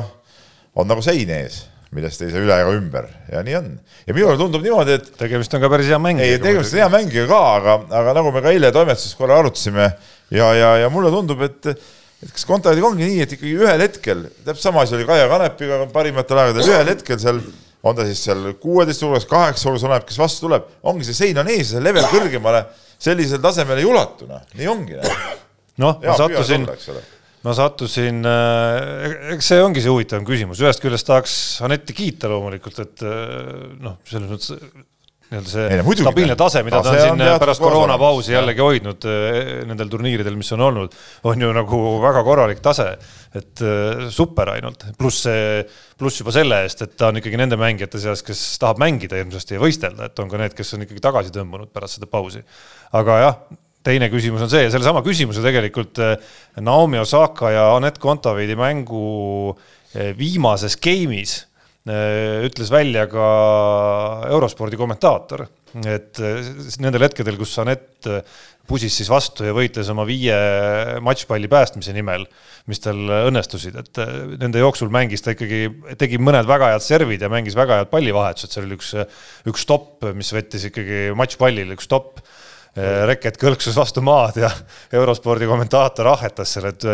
on 0.77 0.89
nagu 0.89 1.03
sein 1.05 1.31
ees, 1.33 1.63
millest 1.93 2.21
ei 2.21 2.33
saa 2.33 2.43
üle 2.43 2.59
ega 2.61 2.75
ümber 2.75 3.09
ja 3.31 3.41
nii 3.45 3.57
on. 3.57 3.71
ja 4.07 4.15
minule 4.15 4.37
tundub 4.37 4.65
niimoodi, 4.65 4.99
et 4.99 5.09
tegemist 5.17 5.53
on 5.57 5.63
ka 5.63 5.71
päris 5.73 5.89
hea 5.89 5.99
mängijaga. 6.01 6.37
ei, 6.37 6.43
tegemist 6.43 6.77
on 6.77 6.83
hea 6.83 6.91
mängijaga 6.93 7.33
ka, 7.33 7.41
aga, 7.57 7.75
aga 8.01 8.15
nagu 8.19 8.35
me 8.35 8.45
ka 8.45 8.53
eile 8.53 8.71
toimetuses 8.75 9.17
korra 9.17 9.41
arutasime 9.41 9.89
ja, 10.29 10.53
ja, 10.53 10.71
ja 10.85 10.93
mulle 10.93 11.13
tundub, 11.13 11.41
et 11.45 11.73
et 12.23 12.31
kas 12.33 12.47
Kontaveitiga 12.49 12.89
ongi 12.89 13.07
nii, 13.07 13.19
et 13.25 13.35
ikkagi 13.35 13.53
ühel 13.59 13.83
hetkel, 13.83 14.25
täpselt 14.43 14.65
sama 14.69 14.83
asi 14.85 14.97
oli 14.97 15.07
Kaia 15.07 15.27
Kanepiga 15.31 15.83
parimatel 15.93 16.41
aegadel, 16.43 16.71
ühel 16.73 16.91
hetkel 16.93 17.19
seal 17.21 17.41
on 17.83 17.97
ta 17.97 18.05
siis 18.07 18.21
seal 18.23 18.45
kuueteist 18.61 19.03
hulgas, 19.03 19.25
kaheksa 19.27 19.67
hulgas, 19.67 19.83
oleneb, 19.87 20.05
kes 20.07 20.19
vastu 20.21 20.45
tuleb, 20.45 20.69
ongi 20.87 21.07
see 21.07 21.17
sein 21.17 21.41
on 21.41 21.49
ees 21.51 21.73
ja 21.73 21.77
see 21.77 21.83
level 21.83 22.07
kõrgemale 22.11 22.63
sellisel 23.03 23.41
tasemel 23.43 23.81
ei 23.81 23.89
ulatu, 23.89 24.29
noh, 24.29 24.45
nii 24.55 24.69
ongi. 24.71 25.01
noh, 25.83 25.99
ma 25.99 26.15
sattusin, 26.19 26.63
ma 27.43 27.57
sattusin 27.57 28.23
äh,, 28.29 29.17
eks 29.35 29.51
see 29.51 29.59
ongi 29.63 29.83
see 29.83 29.91
huvitavam 29.91 30.23
küsimus, 30.27 30.63
ühest 30.63 30.83
küljest 30.83 31.09
tahaks 31.09 31.35
Anetti 31.67 31.95
kiita 31.97 32.31
loomulikult, 32.31 32.79
et 32.85 33.03
äh, 33.03 33.67
noh, 33.83 33.99
selles 34.07 34.31
mõttes 34.31 34.55
nii-öelda 35.31 35.49
see 35.49 35.65
ei, 35.71 35.81
muidugi, 35.85 36.05
stabiilne 36.05 36.35
tase, 36.37 36.61
mida 36.65 36.79
ta 36.83 36.91
on 36.91 36.99
siin 36.99 37.23
on 37.23 37.39
pärast 37.41 37.63
koroonapausi 37.63 38.33
jällegi 38.35 38.63
hoidnud 38.63 39.07
äh, 39.09 39.39
nendel 39.69 39.89
turniiridel, 39.91 40.35
mis 40.39 40.51
on 40.55 40.63
olnud, 40.67 40.97
on 41.29 41.45
ju 41.45 41.51
nagu 41.55 41.79
väga 42.03 42.23
korralik 42.27 42.61
tase. 42.65 42.91
et 43.33 43.63
äh, 43.65 44.05
super 44.13 44.53
ainult, 44.53 44.85
pluss 44.97 45.23
see, 45.25 45.63
pluss 45.97 46.21
juba 46.21 46.33
selle 46.35 46.61
eest, 46.65 46.83
et 46.85 46.95
ta 46.99 47.09
on 47.09 47.21
ikkagi 47.21 47.39
nende 47.39 47.57
mängijate 47.59 48.01
seas, 48.01 48.21
kes 48.25 48.41
tahab 48.61 48.81
mängida 48.83 49.17
hirmsasti 49.17 49.57
ja 49.57 49.63
võistelda, 49.63 50.09
et 50.11 50.21
on 50.21 50.29
ka 50.29 50.41
need, 50.41 50.57
kes 50.57 50.75
on 50.77 50.85
ikkagi 50.85 51.01
tagasi 51.03 51.33
tõmbunud 51.33 51.71
pärast 51.73 51.97
seda 51.97 52.09
pausi. 52.11 52.43
Aga 52.93 53.17
jah, 53.23 53.39
teine 53.83 54.11
küsimus 54.13 54.43
on 54.45 54.51
see 54.51 54.67
ja 54.67 54.73
sellesama 54.73 55.01
küsimuse 55.05 55.41
tegelikult 55.43 55.99
Naomi 56.61 57.01
Osaka 57.01 57.49
ja 57.51 57.65
Anett 57.73 57.97
Kontaveidi 58.01 58.55
mängu 58.59 59.55
viimases 60.17 60.77
game'is 60.81 61.41
ütles 61.83 62.69
välja 62.71 63.07
ka 63.11 63.27
eurospordi 64.29 64.77
kommentaator, 64.79 65.43
et 65.83 66.21
nendel 66.79 67.03
hetkedel, 67.09 67.35
kus 67.35 67.57
Anett 67.59 68.07
pusis 68.69 68.95
siis 68.95 69.09
vastu 69.11 69.43
ja 69.43 69.51
võitles 69.51 69.89
oma 69.91 70.05
viie 70.07 70.37
matšpalli 71.03 71.49
päästmise 71.51 71.91
nimel, 71.91 72.23
mis 72.71 72.79
tal 72.79 73.01
õnnestusid, 73.17 73.75
et 73.81 73.99
nende 74.39 74.63
jooksul 74.63 74.93
mängis 74.93 75.25
ta 75.25 75.35
ikkagi, 75.35 75.65
tegi 75.99 76.21
mõned 76.23 76.47
väga 76.47 76.71
head 76.71 76.85
servid 76.85 77.25
ja 77.25 77.31
mängis 77.33 77.59
väga 77.59 77.81
head 77.81 77.91
pallivahetused, 77.91 78.55
seal 78.55 78.69
oli 78.69 78.79
üks, 78.79 78.93
üks 79.51 79.67
stopp, 79.67 80.07
mis 80.15 80.31
võttis 80.31 80.69
ikkagi 80.71 81.09
matšpallile, 81.19 81.75
üks 81.75 81.89
stopp 81.91 82.23
Äh, 82.73 83.03
reket 83.05 83.35
kõlksus 83.37 83.75
vastu 83.77 84.01
maad 84.01 84.39
ja 84.41 84.47
eurospordi 84.97 85.45
kommentaator 85.45 86.07
ahhetas 86.09 86.55
seal, 86.55 86.71
et, 86.71 86.85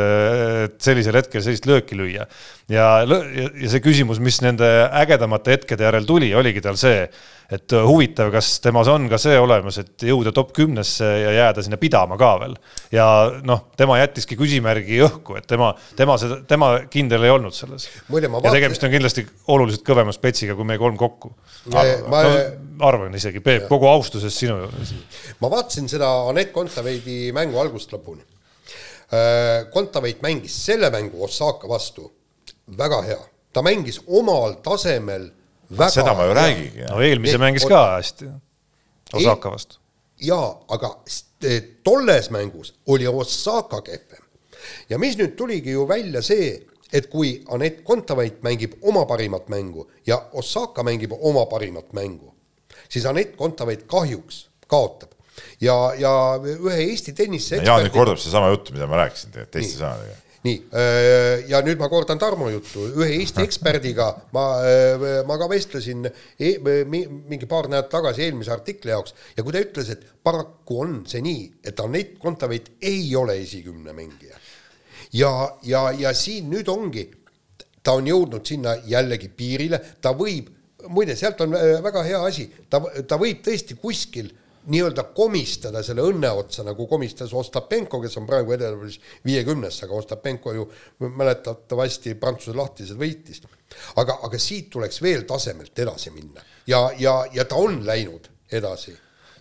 et 0.65 0.73
sellisel 0.83 1.15
hetkel 1.15 1.39
sellist 1.45 1.69
lööki 1.69 1.95
lüüa. 1.95 2.25
Ja, 2.69 2.85
ja 3.03 3.71
see 3.71 3.81
küsimus, 3.83 4.21
mis 4.23 4.39
nende 4.45 4.67
ägedamate 5.01 5.57
hetkede 5.57 5.87
järel 5.87 6.07
tuli, 6.07 6.29
oligi 6.37 6.61
tal 6.63 6.77
see, 6.79 7.03
et 7.49 7.73
huvitav, 7.73 8.29
kas 8.33 8.59
temas 8.61 8.89
on 8.91 9.07
ka 9.09 9.17
see 9.21 9.37
olemas, 9.41 9.79
et 9.81 10.05
jõuda 10.05 10.33
top 10.35 10.51
kümnesse 10.53 11.07
ja 11.07 11.31
jääda 11.33 11.63
sinna 11.65 11.79
pidama 11.81 12.17
ka 12.19 12.31
veel. 12.43 12.55
ja 12.93 13.07
noh, 13.45 13.65
tema 13.77 13.97
jättiski 13.99 14.37
küsimärgi 14.39 15.01
õhku, 15.07 15.39
et 15.39 15.47
tema, 15.49 15.71
tema 15.97 16.17
seda, 16.21 16.41
tema 16.47 16.75
kindel 16.93 17.25
ei 17.25 17.33
olnud 17.33 17.57
selles. 17.57 17.89
ja 18.13 18.53
tegemist 18.53 18.85
on 18.85 18.93
kindlasti 18.93 19.25
oluliselt 19.47 19.85
kõvema 19.87 20.13
spetsiga 20.13 20.57
kui 20.57 20.67
meie 20.69 20.81
kolm 20.81 20.97
kokku 20.99 21.33
ma 21.73 22.21
no, 22.23 22.35
arvan 22.87 23.15
isegi, 23.17 23.41
Peep, 23.43 23.65
kogu 23.71 23.89
austuses 23.89 24.35
sinu 24.35 24.59
juures. 24.61 24.93
ma 25.41 25.49
vaatasin 25.51 25.89
seda 25.91 26.09
Anett 26.29 26.53
Kontaveidi 26.55 27.33
mängu 27.35 27.59
algusest 27.59 27.97
lõpuni. 27.97 28.23
Äh, 29.09 29.65
Kontaveit 29.73 30.21
mängis 30.21 30.53
selle 30.67 30.91
mängu 30.93 31.23
Osaka 31.25 31.67
vastu 31.69 32.11
väga 32.77 33.01
hea, 33.01 33.19
ta 33.53 33.61
mängis 33.65 33.99
omal 34.07 34.59
tasemel 34.63 35.29
väga 35.69 35.89
seda 35.89 36.13
ma 36.13 36.25
ju 36.25 36.33
räägigi. 36.33 36.85
no 36.89 37.01
eelmise 37.01 37.35
e 37.35 37.41
mängis 37.41 37.65
ka 37.67 37.83
hästi, 37.95 38.31
Osaka 39.13 39.51
vastu. 39.51 39.77
jaa, 40.21 40.65
aga 40.67 40.95
tolles 41.83 42.29
mängus 42.29 42.73
oli 42.87 43.07
Osaka 43.07 43.81
kehvem. 43.81 44.23
ja 44.89 44.97
mis 44.97 45.17
nüüd 45.17 45.35
tuligi 45.35 45.71
ju 45.71 45.87
välja 45.87 46.21
see, 46.21 46.59
et 46.93 47.09
kui 47.09 47.43
Anett 47.49 47.83
Kontaveit 47.83 48.41
mängib 48.43 48.73
oma 48.81 49.05
parimat 49.05 49.49
mängu 49.49 49.89
ja 50.07 50.21
Osaka 50.33 50.83
mängib 50.83 51.13
oma 51.19 51.45
parimat 51.45 51.93
mängu, 51.93 52.33
siis 52.89 53.05
Anett 53.05 53.35
Kontaveit 53.37 53.83
kahjuks 53.87 54.49
kaotab. 54.67 55.11
ja, 55.61 55.93
ja 55.97 56.39
ühe 56.43 56.81
Eesti 56.89 57.13
tennise 57.13 57.61
Jaan 57.63 57.85
nüüd 57.85 57.93
kordab 57.93 58.17
sedasama 58.17 58.49
juttu, 58.49 58.73
mida 58.73 58.87
ma 58.87 59.05
rääkisin 59.05 59.31
tegelikult 59.31 59.53
teiste 59.53 59.79
sõnadega 59.79 60.28
nii, 60.45 60.55
äh, 60.71 61.49
ja 61.51 61.59
nüüd 61.65 61.79
ma 61.81 61.89
kordan 61.91 62.19
Tarmo 62.19 62.47
juttu, 62.51 62.85
ühe 62.95 63.09
Eesti 63.17 63.43
eksperdiga 63.43 64.07
ma, 64.35 64.45
äh, 64.63 65.07
ma 65.27 65.35
ka 65.39 65.49
vestlesin 65.51 66.07
e 66.07 66.53
mingi 66.87 67.49
paar 67.49 67.67
nädalat 67.67 67.91
tagasi 67.91 68.23
eelmise 68.27 68.53
artikli 68.55 68.93
jaoks 68.93 69.15
ja 69.35 69.43
kui 69.43 69.55
ta 69.55 69.63
ütles, 69.63 69.91
et 69.91 70.05
paraku 70.23 70.79
on 70.85 70.95
see 71.09 71.23
nii, 71.25 71.43
et 71.63 71.83
Anett 71.83 72.15
Kontaveit 72.21 72.71
ei 72.81 73.09
ole 73.19 73.39
esikümne 73.41 73.95
mängija. 73.95 74.39
Ja, 75.13 75.33
ja, 75.65 75.89
ja 75.97 76.13
siin 76.13 76.49
nüüd 76.51 76.69
ongi, 76.71 77.07
ta 77.83 77.97
on 77.97 78.07
jõudnud 78.07 78.45
sinna 78.45 78.77
jällegi 78.87 79.31
piirile, 79.35 79.79
ta 80.01 80.13
võib, 80.15 80.51
muide, 80.87 81.17
sealt 81.19 81.41
on 81.43 81.55
äh, 81.57 81.79
väga 81.83 82.05
hea 82.07 82.23
asi, 82.27 82.47
ta, 82.69 82.79
ta 82.79 83.19
võib 83.19 83.43
tõesti 83.43 83.75
kuskil 83.81 84.31
nii-öelda 84.67 85.03
komistada 85.15 85.83
selle 85.83 86.03
õnne 86.05 86.31
otsa, 86.35 86.63
nagu 86.67 86.87
komistas 86.87 87.33
Ostapenko, 87.33 88.01
kes 88.03 88.17
on 88.19 88.27
praegu 88.27 88.53
edetablis 88.55 88.99
viiekümnes, 89.25 89.83
aga 89.85 89.95
Ostapenko 89.95 90.53
ju 90.53 90.67
mäletatavasti 91.07 92.15
Prantsuse 92.19 92.57
lahtised 92.57 92.99
võitis. 92.99 93.41
aga, 93.95 94.19
aga 94.23 94.37
siit 94.39 94.69
tuleks 94.69 95.01
veel 95.01 95.23
tasemelt 95.29 95.79
edasi 95.79 96.09
minna 96.11 96.41
ja, 96.67 96.89
ja, 96.97 97.23
ja 97.33 97.45
ta 97.45 97.55
on 97.55 97.85
läinud 97.85 98.29
edasi 98.51 98.95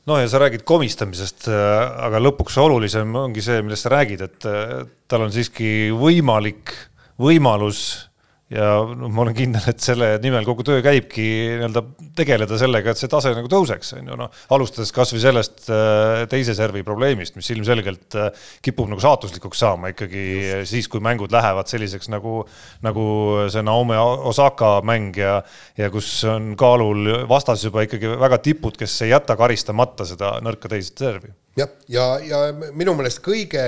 no 0.08 0.18
ja 0.18 0.28
sa 0.28 0.40
räägid 0.40 0.64
komistamisest, 0.68 1.48
äh, 1.52 2.04
aga 2.06 2.20
lõpuks 2.22 2.56
olulisem 2.60 3.14
ongi 3.16 3.44
see, 3.44 3.60
millest 3.64 3.86
sa 3.86 3.92
räägid, 3.92 4.24
et 4.24 4.46
äh, 4.48 4.84
tal 5.08 5.26
on 5.26 5.32
siiski 5.34 5.90
võimalik, 5.96 6.72
võimalus 7.20 8.07
ja 8.52 8.68
noh, 8.88 9.10
ma 9.12 9.24
olen 9.24 9.36
kindel, 9.36 9.64
et 9.70 9.82
selle 9.82 10.10
nimel 10.22 10.46
kogu 10.48 10.64
töö 10.66 10.80
käibki 10.84 11.24
nii-öelda 11.58 11.82
tegeleda 12.16 12.58
sellega, 12.60 12.92
et 12.92 13.00
see 13.00 13.10
tase 13.12 13.32
nagu 13.36 13.50
tõuseks, 13.52 13.92
on 13.98 14.08
ju, 14.12 14.18
noh, 14.20 14.42
alustades 14.54 14.92
kasvõi 14.96 15.20
sellest 15.22 15.68
äh, 15.72 16.24
teise 16.32 16.56
servi 16.56 16.84
probleemist, 16.86 17.36
mis 17.38 17.50
ilmselgelt 17.54 18.16
kipub 18.64 18.88
nagu 18.90 19.04
saatuslikuks 19.04 19.64
saama 19.64 19.92
ikkagi 19.92 20.24
Just. 20.28 20.70
siis, 20.72 20.88
kui 20.88 21.02
mängud 21.04 21.32
lähevad 21.34 21.68
selliseks 21.70 22.08
nagu, 22.12 22.40
nagu 22.84 23.08
see 23.52 23.64
Naomi 23.66 23.98
Osaka 23.98 24.78
mäng 24.86 25.18
ja, 25.18 25.40
ja 25.78 25.90
kus 25.92 26.08
on 26.28 26.54
kaalul 26.58 27.26
vastas 27.28 27.66
juba 27.66 27.84
ikkagi 27.84 28.16
väga 28.16 28.40
tipud, 28.44 28.80
kes 28.80 29.02
ei 29.04 29.12
jäta 29.12 29.36
karistamata 29.38 30.08
seda 30.08 30.38
nõrka 30.44 30.72
teist 30.72 30.98
servi 30.98 31.34
jah, 31.58 31.74
ja, 31.88 32.06
ja, 32.22 32.40
ja 32.48 32.72
minu 32.76 32.94
meelest 32.98 33.20
kõige, 33.24 33.64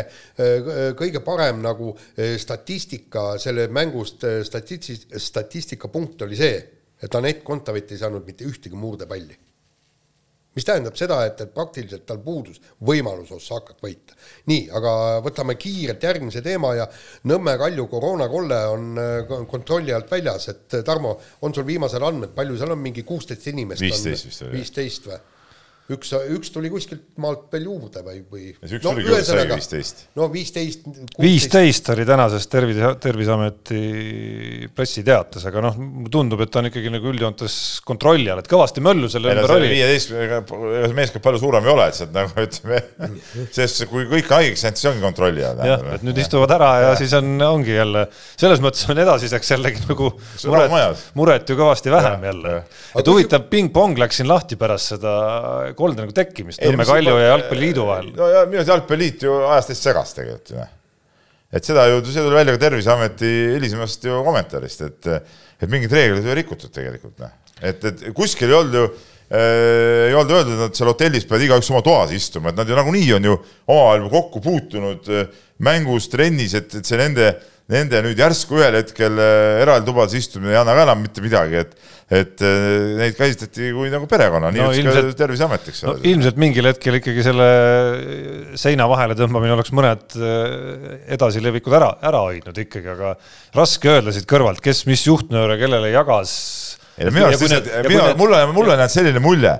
kõige 0.99 1.23
parem 1.25 1.61
nagu 1.65 1.93
eh, 2.17 2.37
statistika 2.41 3.35
selle 3.41 3.69
mängust, 3.73 4.25
eh, 4.25 4.41
statisti-, 4.47 5.19
statistikapunkt 5.19 6.27
oli 6.27 6.39
see, 6.39 6.59
et 7.01 7.15
Anett 7.15 7.45
Kontaveit 7.45 7.93
ei 7.93 8.01
saanud 8.01 8.27
mitte 8.27 8.45
ühtegi 8.49 8.77
murdepalli. 8.77 9.39
mis 10.51 10.65
tähendab 10.67 10.97
seda, 10.99 11.21
et, 11.25 11.41
et 11.41 11.53
praktiliselt 11.55 12.03
tal 12.07 12.19
puudus 12.19 12.57
võimalus 12.85 13.31
Ossakat 13.33 13.79
võita. 13.83 14.17
nii, 14.51 14.65
aga 14.75 14.93
võtame 15.25 15.55
kiirelt 15.55 16.03
järgmise 16.03 16.43
teema 16.43 16.75
ja 16.75 16.89
Nõmme 17.31 17.57
Kalju 17.59 17.87
koroonakolle 17.87 18.63
on 18.67 18.99
eh, 18.99 19.35
kontrolli 19.49 19.95
alt 19.95 20.11
väljas, 20.11 20.49
et 20.49 20.81
Tarmo, 20.85 21.19
on 21.43 21.55
sul 21.55 21.67
viimased 21.67 22.03
andmed, 22.03 22.35
palju 22.35 22.59
seal 22.59 22.75
on, 22.75 22.83
mingi 22.83 23.03
kuusteist 23.03 23.47
inimest? 23.53 23.83
viisteist 23.83 24.27
vist 24.27 24.49
oli. 24.49 24.59
viisteist 24.59 25.13
või? 25.13 25.21
Üks, 25.95 26.13
üks 26.37 26.53
tuli 26.55 26.71
kuskilt 26.73 27.03
maalt 27.21 27.49
veel 27.53 27.67
juurde 27.67 28.03
või, 28.05 28.21
või. 28.31 28.51
üks 28.55 28.85
no, 28.85 28.93
juurde, 29.01 29.23
sai 29.27 29.47
viisteist. 29.51 30.05
no 30.19 30.29
viisteist. 30.33 30.87
viisteist 31.21 31.91
oli 31.95 32.07
tänases 32.09 32.47
Tervise, 32.51 32.93
Terviseameti 33.03 33.81
pressiteates, 34.77 35.47
aga 35.51 35.65
noh, 35.67 35.81
tundub, 36.13 36.43
et 36.45 36.53
ta 36.53 36.63
on 36.63 36.71
ikkagi 36.71 36.93
nagu 36.95 37.11
üldjoontes 37.11 37.57
kontrolli 37.87 38.31
all, 38.31 38.43
et 38.43 38.51
kõvasti 38.51 38.85
möllu 38.85 39.11
selle 39.13 39.35
ümber 39.35 39.55
oli. 39.57 39.73
viieteistkümnega, 39.75 40.41
ega 40.83 40.93
meeskond 41.01 41.27
palju 41.27 41.43
suurem 41.43 41.67
ei 41.67 41.75
ole, 41.75 41.89
et 41.91 41.99
sealt 41.99 42.15
nagu 42.17 42.47
ütleme, 42.47 42.83
sest 43.59 43.87
kui 43.91 44.07
kõik 44.11 44.31
haigeks 44.37 44.67
jäänud, 44.67 44.81
siis 44.83 44.91
ongi 44.93 45.05
kontrolli 45.05 45.47
all. 45.47 45.65
jah, 45.73 45.85
et 45.97 46.07
nüüd 46.07 46.23
istuvad 46.23 46.55
ära 46.55 46.71
ja, 46.85 46.93
ja 46.93 47.01
siis 47.01 47.15
on, 47.19 47.35
ongi 47.49 47.75
jälle, 47.75 48.07
selles 48.41 48.63
mõttes 48.63 48.87
on 48.91 49.03
edasiseks 49.03 49.55
jällegi 49.57 49.85
nagu 49.91 50.13
muret, 50.47 51.05
muret 51.19 51.51
ju 51.51 51.59
kõvasti 51.59 51.93
vähem 51.93 52.23
ja, 52.27 52.33
jälle. 52.33 52.57
et 53.01 53.11
huvitav, 53.11 53.47
ping-pong 53.51 53.99
läks 54.01 54.21
siin 54.21 54.31
lahti 54.31 54.59
pärast 54.61 54.95
seda 54.95 55.15
kolde 55.81 56.05
nagu 56.05 56.15
tekkimist 56.17 56.63
Nõmme 56.65 56.87
Kalju 56.89 57.17
ja 57.19 57.33
Jalgpalliliidu 57.35 57.87
vahel. 57.89 58.11
no 58.17 58.29
ja 58.31 58.45
minu 58.49 58.61
arust 58.61 58.75
Jalgpalliliit 58.75 59.27
ju 59.27 59.37
ajas 59.51 59.71
teist 59.71 59.89
segast 59.89 60.19
tegelikult 60.19 60.55
ju. 60.55 60.67
et 61.59 61.67
seda 61.67 61.87
ju, 61.91 62.01
see 62.09 62.25
tuli 62.25 62.39
välja 62.39 62.57
ka 62.57 62.65
Terviseameti 62.67 63.31
hilisemast 63.57 64.05
ju 64.07 64.25
kommentaarist, 64.27 64.85
et, 64.87 65.31
et 65.61 65.71
mingeid 65.71 65.95
reegleid 65.97 66.29
ei 66.29 66.41
rikutud 66.43 66.73
tegelikult, 66.75 67.17
noh. 67.23 67.33
et, 67.61 67.89
et 67.91 68.05
kuskil 68.17 68.53
ei 68.53 68.59
olnud 68.61 68.79
ju 68.79 68.85
äh, 68.87 69.11
ei 69.31 70.15
olnud 70.15 70.35
öeldud, 70.35 70.57
et 70.57 70.65
nad 70.67 70.75
seal 70.79 70.91
hotellis 70.91 71.27
peavad 71.29 71.47
igaüks 71.47 71.71
oma 71.71 71.85
toas 71.87 72.15
istuma, 72.17 72.51
et 72.51 72.59
nad 72.59 72.69
ju 72.69 72.79
nagunii 72.79 73.13
on 73.19 73.31
ju 73.31 73.37
omavahel 73.71 74.09
kokku 74.11 74.43
puutunud 74.43 75.11
äh, 75.15 75.31
mängus, 75.63 76.09
trennis, 76.11 76.57
et, 76.59 76.75
et 76.75 76.87
see 76.87 76.99
nende, 76.99 77.33
nende 77.71 78.03
nüüd 78.03 78.19
järsku 78.19 78.59
ühel 78.59 78.81
hetkel 78.81 79.21
äh, 79.23 79.61
eraldi 79.63 79.87
tubades 79.87 80.17
istumine 80.19 80.57
ei 80.57 80.61
anna 80.61 80.75
ka 80.75 80.87
enam 80.89 81.05
mitte 81.05 81.23
midagi, 81.23 81.63
et 81.63 81.77
et 82.11 82.43
äh, 82.43 82.97
neid 82.99 83.15
käsitleti 83.15 83.71
kui 83.75 83.91
nagu 83.93 84.09
perekonna, 84.11 84.51
nii 84.51 84.63
no, 84.65 84.71
ilmselt, 84.75 85.13
ka 85.13 85.19
Terviseamet, 85.21 85.69
eks 85.71 85.85
ole 85.85 85.95
no,. 85.95 86.07
ilmselt 86.11 86.41
mingil 86.43 86.67
hetkel 86.67 86.99
ikkagi 86.99 87.23
selle 87.23 87.47
seina 88.59 88.89
vahele 88.91 89.15
tõmbamine 89.19 89.55
oleks 89.55 89.71
mõned 89.77 90.19
äh, 90.19 90.99
edasilevikud 91.15 91.79
ära, 91.79 91.93
ära 92.11 92.25
hoidnud 92.27 92.59
ikkagi, 92.65 92.91
aga 92.97 93.15
raske 93.55 93.95
öelda 93.95 94.15
siit 94.17 94.27
kõrvalt, 94.31 94.59
kes 94.65 94.83
mis 94.91 95.07
juhtnööre 95.07 95.61
kellele 95.61 95.95
jagas 95.95 96.35
no 96.99 97.13
minu 97.15 97.29
arust 97.29 97.45
lihtsalt, 97.45 97.69
mina, 97.89 98.09
mulle, 98.19 98.41
mulle 98.53 98.75
jäänud 98.75 98.93
selline 98.93 99.23
mulje, 99.23 99.53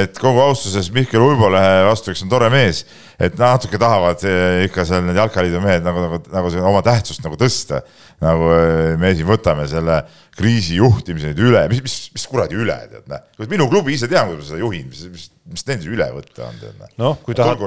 et 0.00 0.18
kogu 0.18 0.40
austuses 0.42 0.88
Mihkel 0.94 1.22
Uibolehe 1.22 1.84
vastu, 1.86 2.12
kes 2.14 2.24
on 2.24 2.32
tore 2.32 2.48
mees, 2.52 2.82
et 3.20 3.36
natuke 3.38 3.78
tahavad 3.80 4.24
äh, 4.26 4.64
ikka 4.66 4.86
seal 4.88 5.04
need 5.06 5.18
jalkaliidu 5.20 5.62
mehed 5.62 5.86
nagu, 5.86 6.08
nagu, 6.08 6.22
nagu 6.32 6.52
oma 6.72 6.82
tähtsust 6.86 7.22
nagu 7.26 7.38
tõsta. 7.38 7.82
Nagu 8.24 8.50
me 8.98 9.12
siin 9.14 9.28
võtame 9.28 9.66
selle 9.70 10.00
kriisi 10.38 10.78
juhtimise 10.78 11.32
nüüd 11.32 11.42
üle, 11.50 11.64
mis, 11.70 11.82
mis, 11.84 11.96
mis 12.14 12.26
kuradi 12.30 12.58
üle, 12.58 12.76
tead, 12.90 13.06
näe. 13.10 13.48
minu 13.50 13.68
klubi 13.70 13.94
ise 13.94 14.10
tean, 14.10 14.30
kuidas 14.30 14.46
ma 14.46 14.50
seda 14.52 14.62
juhin, 14.62 14.88
mis, 14.90 15.04
mis, 15.12 15.28
mis 15.48 15.64
neil 15.68 15.78
siis 15.80 15.92
üle 15.94 16.06
võtta 16.12 16.44
on, 16.44 16.56
tead, 16.60 16.74
näe. 16.76 16.90
noh, 17.00 17.16
kui 17.24 17.36
tahad, 17.36 17.60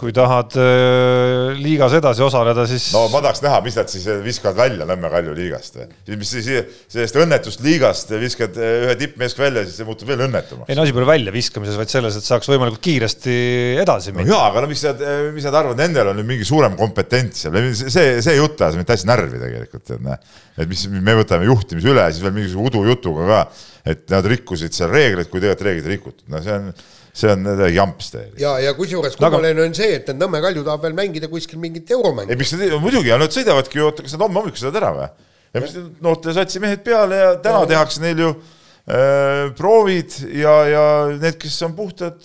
kui 0.00 0.14
tahad 0.14 0.56
äh, 0.58 1.52
liigas 1.58 1.94
edasi 1.98 2.24
osaleda, 2.26 2.64
siis. 2.70 2.88
no 2.94 3.04
ma 3.12 3.20
tahaks 3.24 3.42
näha, 3.44 3.60
mis 3.64 3.78
nad 3.78 3.92
siis 3.92 4.06
äh, 4.10 4.18
viskavad 4.24 4.58
välja 4.58 4.88
Nõmme 4.88 5.10
Kalju 5.12 5.34
liigast. 5.36 5.78
mis 6.10 6.32
siis 6.34 6.48
sellest 6.90 7.18
õnnetust 7.22 7.62
liigast 7.64 8.10
viskad 8.18 8.58
äh, 8.58 8.86
ühe 8.88 8.96
tippmeeska 9.00 9.44
välja, 9.46 9.62
siis 9.68 9.78
see 9.80 9.88
muutub 9.88 10.10
veel 10.10 10.24
õnnetumaks. 10.26 10.70
ei 10.70 10.78
no 10.78 10.86
asi 10.86 10.96
pole 10.96 11.08
väljaviskamises, 11.12 11.78
vaid 11.78 11.92
selles, 11.92 12.18
et 12.18 12.26
saaks 12.26 12.50
võimalikult 12.50 12.82
kiiresti 12.84 13.36
edasi 13.84 14.14
minna. 14.14 14.26
no 14.26 14.34
jaa, 14.34 14.48
aga 14.50 14.64
no 14.64 14.72
mis 14.72 14.82
nad, 14.88 15.04
mis 15.36 15.46
nad 15.46 15.60
arvavad, 15.60 15.82
nendel 15.84 16.10
on 16.10 16.18
nüüd 16.18 16.32
mingi 16.34 16.48
suurem 16.48 16.74
kompetents 16.80 17.46
seal, 17.46 17.60
see, 17.78 18.18
see 18.24 18.40
jutt 18.40 18.64
ajas 18.64 18.80
mind 18.80 18.90
täiesti 18.90 19.10
närvi 19.12 19.38
tegelikult, 19.38 19.86
tead, 19.86 20.02
näe 20.02 20.18
et 20.54 20.70
mis, 20.70 20.84
me 20.86 21.16
võtame 21.18 21.48
juhtimise 21.48 21.90
üle, 21.90 22.04
siis 22.12 22.22
veel 22.22 22.34
mingisuguse 22.36 22.78
udujutuga 22.78 23.26
ka, 23.26 23.38
et 23.84 24.08
nad 24.12 24.26
rikkusid 24.32 24.74
seal 24.74 24.92
reegleid, 24.92 25.28
kui 25.28 25.42
tegelikult 25.42 25.66
reegleid 25.68 25.88
ei 25.88 25.96
rikutud, 25.98 26.24
no 26.32 26.40
see 26.44 26.56
on, 26.56 26.70
see 27.14 27.30
on 27.34 27.44
jamps 27.74 28.10
täielikult. 28.14 28.40
ja, 28.40 28.54
ja 28.64 28.72
kusjuures 28.78 29.18
kummaline 29.20 29.66
on 29.66 29.76
see, 29.76 29.98
et 29.98 30.08
Nõmme 30.16 30.40
Kalju 30.44 30.64
tahab 30.64 30.86
veel 30.86 30.96
mängida 30.96 31.28
kuskil 31.32 31.60
mingit 31.62 31.92
euromängu. 31.92 32.32
ei, 32.32 32.40
miks 32.40 32.54
nad, 32.56 32.74
muidugi, 32.80 33.12
ja 33.12 33.20
nad 33.20 33.34
sõidavadki 33.34 33.80
ju, 33.80 33.90
oota, 33.90 34.06
kas 34.06 34.16
nad 34.16 34.24
homme 34.24 34.40
hommikul 34.40 34.62
sõidavad 34.62 34.80
ära 34.80 34.92
või? 34.96 35.30
ja 35.54 35.62
mis 35.62 35.76
noorte 36.02 36.34
satsi 36.34 36.62
mehed 36.64 36.82
peale 36.86 37.20
ja 37.20 37.30
täna 37.44 37.62
ja, 37.62 37.70
tehakse 37.74 38.02
neil 38.02 38.24
ju 38.24 38.32
äh, 38.32 39.52
proovid 39.58 40.16
ja, 40.32 40.56
ja 40.70 40.84
need, 41.12 41.38
kes 41.44 41.60
on 41.68 41.76
puhtad 41.76 42.24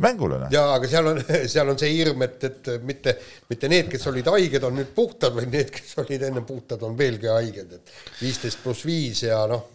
mängule. 0.00 0.38
Noh. 0.40 0.48
jaa, 0.52 0.72
aga 0.78 0.88
seal 0.88 1.10
on, 1.12 1.20
seal 1.52 1.68
on 1.68 1.78
see 1.78 1.92
hirm, 1.92 2.24
et, 2.24 2.40
et 2.48 2.70
mitte, 2.88 3.14
mitte 3.52 3.68
need, 3.68 3.90
kes 3.92 4.08
olid 4.08 4.32
haiged, 4.32 4.64
on 4.64 4.80
nüüd 4.80 4.94
puhtad, 4.96 5.36
vaid 5.36 5.52
need, 5.52 5.74
kes 5.76 5.92
olid 6.00 6.24
enne 6.30 6.42
puhtad, 6.48 6.80
on 6.88 6.96
veelgi 6.98 7.28
haiged, 7.28 7.76
et 7.76 7.94
viisteist 8.22 8.64
pluss 8.64 8.88
viis 8.88 9.26
ja 9.28 9.42
noh 9.50 9.68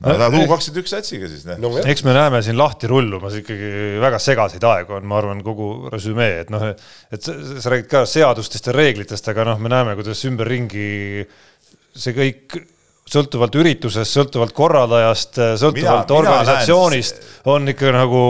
no 0.00 0.16
ta 0.16 0.28
on 0.30 0.38
U 0.38 0.48
kakskümmend 0.48 0.82
üks 0.82 0.94
satsiga 0.94 1.28
siis 1.30 1.44
no,. 1.60 1.72
eks 1.84 2.04
me 2.06 2.14
näeme 2.16 2.40
siin 2.44 2.58
lahti 2.58 2.88
rullumas 2.90 3.36
ikkagi 3.40 4.00
väga 4.00 4.20
segaseid 4.22 4.64
aegu 4.64 4.96
on, 4.98 5.06
ma 5.10 5.20
arvan, 5.20 5.44
kogu 5.44 5.90
resümee, 5.92 6.40
et 6.44 6.52
noh, 6.52 6.66
et 7.12 7.26
sa, 7.26 7.36
sa 7.36 7.74
räägid 7.74 7.90
ka 7.90 8.04
seadustest 8.08 8.70
ja 8.70 8.76
reeglitest, 8.76 9.32
aga 9.32 9.50
noh, 9.52 9.60
me 9.60 9.72
näeme, 9.72 9.96
kuidas 9.98 10.24
ümberringi 10.28 10.90
see 12.00 12.16
kõik 12.16 12.60
sõltuvalt 13.10 13.56
üritusest, 13.58 14.14
sõltuvalt 14.14 14.54
korraldajast, 14.54 15.40
sõltuvalt 15.58 16.10
mina, 16.10 16.18
organisatsioonist 16.18 17.20
mina 17.20 17.54
on 17.54 17.72
ikka 17.72 17.92
nagu 17.94 18.22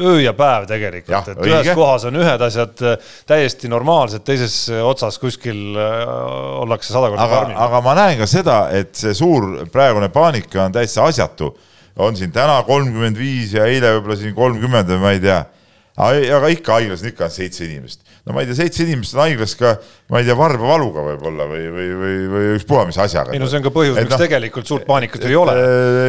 öö 0.00 0.16
ja 0.22 0.32
päev 0.36 0.66
tegelikult, 0.70 1.30
et 1.32 1.42
õige. 1.42 1.52
ühes 1.52 1.76
kohas 1.76 2.06
on 2.08 2.16
ühed 2.22 2.46
asjad 2.48 2.84
äh, 2.86 3.10
täiesti 3.28 3.70
normaalsed, 3.72 4.24
teises 4.26 4.56
otsas 4.80 5.20
kuskil 5.22 5.76
ollakse 5.76 6.94
sada 6.94 7.10
korda 7.12 7.28
karmim. 7.30 7.58
aga 7.66 7.82
ma 7.84 7.96
näen 7.98 8.20
ka 8.22 8.30
seda, 8.30 8.60
et 8.76 8.94
see 8.96 9.14
suur 9.16 9.66
praegune 9.72 10.08
paanika 10.14 10.64
on 10.64 10.76
täitsa 10.76 11.04
asjatu. 11.10 11.52
on 11.96 12.16
siin 12.16 12.32
täna 12.32 12.62
kolmkümmend 12.62 13.16
viis 13.16 13.54
ja 13.56 13.64
eile 13.64 13.94
võib-olla 13.96 14.16
siin 14.20 14.34
kolmkümmend 14.36 14.90
või 14.90 15.00
ma 15.00 15.12
ei 15.16 15.20
tea 15.20 15.44
aga 15.96 16.50
ikka 16.52 16.76
haiglas 16.76 17.02
on 17.04 17.10
ikka 17.10 17.28
seitse 17.32 17.64
inimest. 17.64 18.02
no 18.26 18.34
ma 18.36 18.42
ei 18.42 18.50
tea, 18.50 18.58
seitse 18.58 18.84
inimest 18.84 19.16
on 19.16 19.22
haiglas 19.24 19.54
ka, 19.56 19.76
ma 20.12 20.20
ei 20.20 20.28
tea, 20.28 20.36
varbavaluga 20.38 21.04
võib-olla 21.10 21.46
või, 21.48 21.62
või, 21.72 21.86
või, 22.00 22.16
või 22.32 22.50
ükspuha 22.58 22.86
mis 22.88 22.98
asjaga. 23.00 23.32
ei 23.32 23.40
no 23.40 23.48
see 23.48 23.60
on 23.60 23.66
ka 23.66 23.72
põhjus, 23.74 23.96
miks 24.00 24.12
no, 24.12 24.20
tegelikult 24.20 24.68
suurt 24.68 24.86
paanikat 24.88 25.24
ei 25.28 25.38
ole. 25.38 25.54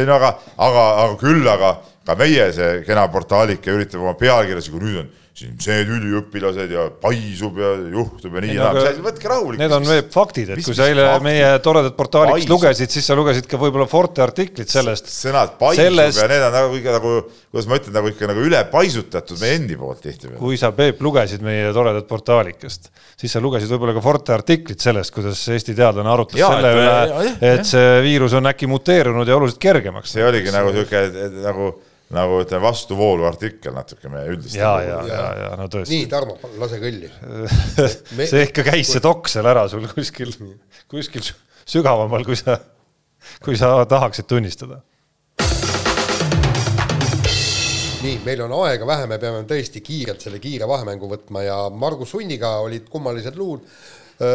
no 0.08 0.18
aga, 0.18 0.34
aga, 0.56 0.84
aga 1.04 1.16
küll, 1.22 1.46
aga 1.48 1.72
ka 2.08 2.18
meie 2.20 2.50
see 2.56 2.82
kena 2.88 3.06
portaalike 3.12 3.72
üritab 3.72 4.04
oma 4.04 4.16
pealkirjas, 4.18 4.68
kui 4.72 4.84
nüüd 4.84 5.02
on 5.04 5.10
siin 5.38 5.54
need 5.58 5.90
üliõpilased 5.96 6.72
ja 6.72 6.86
paisub 7.02 7.58
ja 7.60 7.72
juhtub 7.92 8.36
ja 8.38 8.42
nii 8.44 8.54
ja 8.56 8.70
naa, 8.74 8.92
võtke 9.04 9.30
rahulikult. 9.30 9.60
Need 9.60 9.74
on 9.76 9.88
veel 9.88 10.00
faktid, 10.14 10.52
et 10.54 10.60
mis, 10.60 10.66
kui 10.66 10.76
sa 10.78 10.88
eile 10.90 11.04
meie 11.24 11.50
toredat 11.64 11.96
portaalikest 11.98 12.50
lugesid, 12.50 12.94
siis 12.94 13.08
sa 13.08 13.16
lugesid 13.18 13.48
ka 13.50 13.60
võib-olla 13.60 13.88
Forte 13.90 14.24
artiklit 14.24 14.72
sellest. 14.72 15.10
sõnad 15.12 15.58
paisub 15.60 15.84
sellest... 15.84 16.22
ja 16.22 16.30
need 16.32 16.46
on 16.48 16.56
nagu 16.58 16.78
ikka 16.80 16.96
nagu, 16.96 17.14
kuidas 17.52 17.68
ma 17.70 17.80
ütlen, 17.82 17.96
nagu 17.98 18.12
ikka 18.14 18.30
nagu 18.32 18.46
ülepaisutatud 18.48 19.42
meie 19.44 19.58
endi 19.60 19.78
poolt 19.80 20.02
tihtipeale. 20.06 20.40
kui 20.40 20.58
sa, 20.60 20.72
Peep, 20.78 21.02
lugesid 21.04 21.44
meie 21.44 21.68
toredat 21.76 22.08
portaalikest, 22.08 22.90
siis 23.20 23.36
sa 23.36 23.44
lugesid 23.44 23.70
võib-olla 23.74 23.96
ka 23.98 24.04
Forte 24.08 24.36
artiklit 24.38 24.82
sellest, 24.82 25.14
kuidas 25.14 25.44
Eesti 25.52 25.76
teadlane 25.78 26.12
arutles 26.14 26.40
ja, 26.40 26.50
selle 26.56 26.74
üle, 26.80 27.36
et 27.52 27.68
see 27.68 28.00
viirus 28.08 28.34
on 28.38 28.50
äkki 28.50 28.70
muteerunud 28.70 29.28
ja 29.28 29.36
oluliselt 29.36 29.60
kergemaks. 29.62 30.16
see 30.16 30.24
oligi 30.24 30.54
nagu 30.54 30.72
niisugune 30.72 31.44
nagu 31.44 31.58
nagu 31.58 31.74
ütleme, 32.08 32.62
vastuvoolu 32.64 33.26
artikkel 33.28 33.74
natuke 33.76 34.08
meie 34.08 34.32
üldist. 34.32 34.56
ja, 34.56 34.72
ja, 34.80 35.00
ja, 35.06 35.24
ja 35.42 35.50
no 35.60 35.68
tõesti. 35.68 35.92
nii, 35.92 36.06
Tarmo, 36.08 36.38
lase 36.60 36.80
kõlli 36.80 37.10
see 38.30 38.46
ikka 38.46 38.64
käis 38.70 38.92
see 38.94 39.02
toks 39.04 39.36
seal 39.36 39.48
ära 39.50 39.66
sul 39.68 39.84
kuskil, 39.92 40.32
kuskil 40.88 41.26
sügavamal, 41.68 42.24
kui 42.24 42.38
sa, 42.38 42.56
kui 43.44 43.58
sa 43.60 43.84
tahaksid 43.88 44.28
tunnistada. 44.30 44.80
nii, 47.98 48.16
meil 48.24 48.40
on 48.46 48.56
aega 48.62 48.88
vähe, 48.88 49.08
me 49.10 49.20
peame 49.20 49.44
tõesti 49.50 49.82
kiirelt 49.84 50.24
selle 50.24 50.40
kiire 50.40 50.68
vahemängu 50.70 51.10
võtma 51.10 51.44
ja 51.44 51.60
Margus 51.68 52.14
Sunniga 52.14 52.56
olid 52.64 52.88
kummalised 52.88 53.36
luud, 53.36 53.68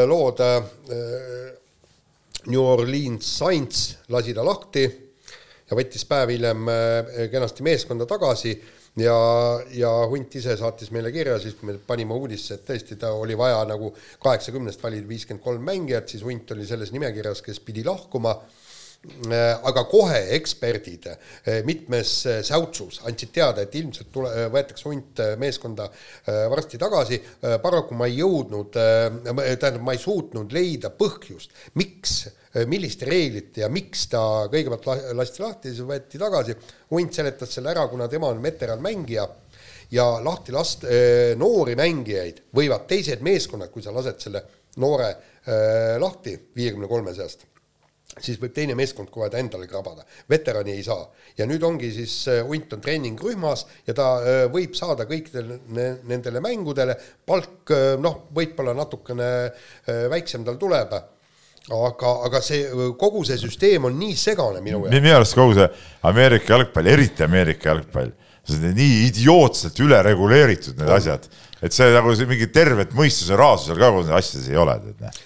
lood. 0.08 0.46
New 2.44 2.60
Orleans 2.60 3.24
Saints 3.24 3.86
lasi 4.12 4.34
ta 4.36 4.44
lahti 4.44 4.84
ja 5.74 5.80
võttis 5.82 6.06
päev 6.08 6.32
hiljem 6.34 6.70
äh, 6.70 7.12
kenasti 7.34 7.66
meeskonda 7.66 8.08
tagasi 8.10 8.54
ja, 9.02 9.16
ja 9.74 9.92
Hunt 10.10 10.36
ise 10.38 10.56
saatis 10.60 10.92
meile 10.94 11.12
kirja 11.14 11.40
siis, 11.42 11.58
kui 11.58 11.72
me 11.72 11.78
panime 11.88 12.16
uudisse, 12.16 12.60
et 12.60 12.68
tõesti, 12.68 12.98
ta 13.02 13.14
oli 13.18 13.38
vaja 13.38 13.64
nagu 13.70 13.92
kaheksakümnest 14.24 14.84
valida 14.84 15.10
viiskümmend 15.10 15.44
kolm 15.44 15.66
mängijat, 15.66 16.14
siis 16.14 16.26
Hunt 16.26 16.54
oli 16.56 16.68
selles 16.70 16.94
nimekirjas, 16.94 17.42
kes 17.46 17.62
pidi 17.66 17.86
lahkuma 17.88 18.36
aga 19.68 19.84
kohe 19.92 20.20
eksperdid 20.38 21.10
äh, 21.12 21.58
mitmes 21.68 22.14
säutsus 22.48 23.02
andsid 23.04 23.34
teada, 23.36 23.66
et 23.66 23.76
ilmselt 23.76 24.12
tule, 24.14 24.32
võetakse 24.54 24.88
hunt 24.88 25.20
meeskonda 25.42 25.90
varsti 26.50 26.80
tagasi. 26.80 27.20
paraku 27.62 27.98
ma 28.00 28.08
ei 28.08 28.22
jõudnud, 28.22 28.72
tähendab, 28.72 29.82
ma 29.84 29.96
ei 29.96 30.00
suutnud 30.00 30.56
leida 30.56 30.94
põhjust, 30.96 31.52
miks 31.76 32.24
Äh, 32.54 32.68
millist 32.70 33.02
reeglit 33.10 33.58
ja 33.58 33.68
miks 33.74 34.06
ta 34.12 34.20
kõigepealt 34.52 35.16
lasti 35.18 35.42
lahti, 35.42 35.72
siis 35.74 35.88
võeti 35.90 36.20
tagasi. 36.22 36.54
hunt 36.94 37.16
seletas 37.16 37.50
selle 37.50 37.72
ära, 37.72 37.88
kuna 37.90 38.06
tema 38.08 38.30
on 38.30 38.44
veteranmängija 38.44 39.24
ja 39.92 40.06
lahti 40.22 40.54
last-, 40.54 40.86
äh, 40.86 41.34
noori 41.38 41.74
mängijaid 41.76 42.44
võivad 42.54 42.86
teised 42.86 43.26
meeskonnad, 43.26 43.72
kui 43.74 43.82
sa 43.82 43.94
lased 43.96 44.22
selle 44.22 44.44
noore 44.78 45.10
äh, 45.10 45.98
lahti 45.98 46.36
viiekümne 46.54 46.88
kolme 46.88 47.16
seast, 47.18 47.48
siis 48.20 48.38
võib 48.42 48.54
teine 48.54 48.76
meeskond 48.78 49.10
kohe 49.14 49.30
ta 49.32 49.40
endale 49.42 49.68
krabada, 49.70 50.06
veterani 50.30 50.76
ei 50.76 50.84
saa. 50.86 51.08
ja 51.38 51.48
nüüd 51.50 51.64
ongi 51.66 51.92
siis, 51.96 52.18
hunt 52.48 52.74
on 52.74 52.84
treeningrühmas 52.84 53.66
ja 53.88 53.96
ta 53.98 54.10
võib 54.54 54.76
saada 54.78 55.08
kõikidele 55.10 55.60
nendele 56.06 56.44
mängudele, 56.44 56.98
palk 57.26 57.74
noh, 58.04 58.22
võib-olla 58.36 58.76
natukene 58.78 59.32
väiksem 60.14 60.46
tal 60.46 60.62
tuleb 60.62 60.94
aga, 61.72 62.12
aga 62.28 62.42
see, 62.44 62.66
kogu 63.00 63.24
see 63.28 63.40
süsteem 63.40 63.88
on 63.88 63.96
nii 64.00 64.16
segane 64.20 64.62
minu 64.64 64.82
jaoks. 64.84 64.96
minu 64.98 65.16
arust 65.16 65.38
kogu 65.38 65.56
see 65.58 65.70
Ameerika 66.10 66.58
jalgpall, 66.58 66.90
eriti 66.92 67.24
Ameerika 67.24 67.72
jalgpall, 67.72 68.12
nii 68.52 69.06
idiootselt 69.08 69.80
üle 69.80 70.02
reguleeritud 70.04 70.76
need 70.80 70.92
asjad, 70.92 71.28
et 71.64 71.76
see 71.76 71.88
nagu 71.94 72.12
see 72.18 72.28
mingi 72.28 72.50
tervet 72.52 72.92
mõistuse 72.98 73.38
rahasusel 73.40 73.80
ka 73.80 73.88
kogu 73.88 74.04
nendes 74.04 74.18
asjades 74.20 74.50
ei 74.52 74.60
ole. 74.60 74.76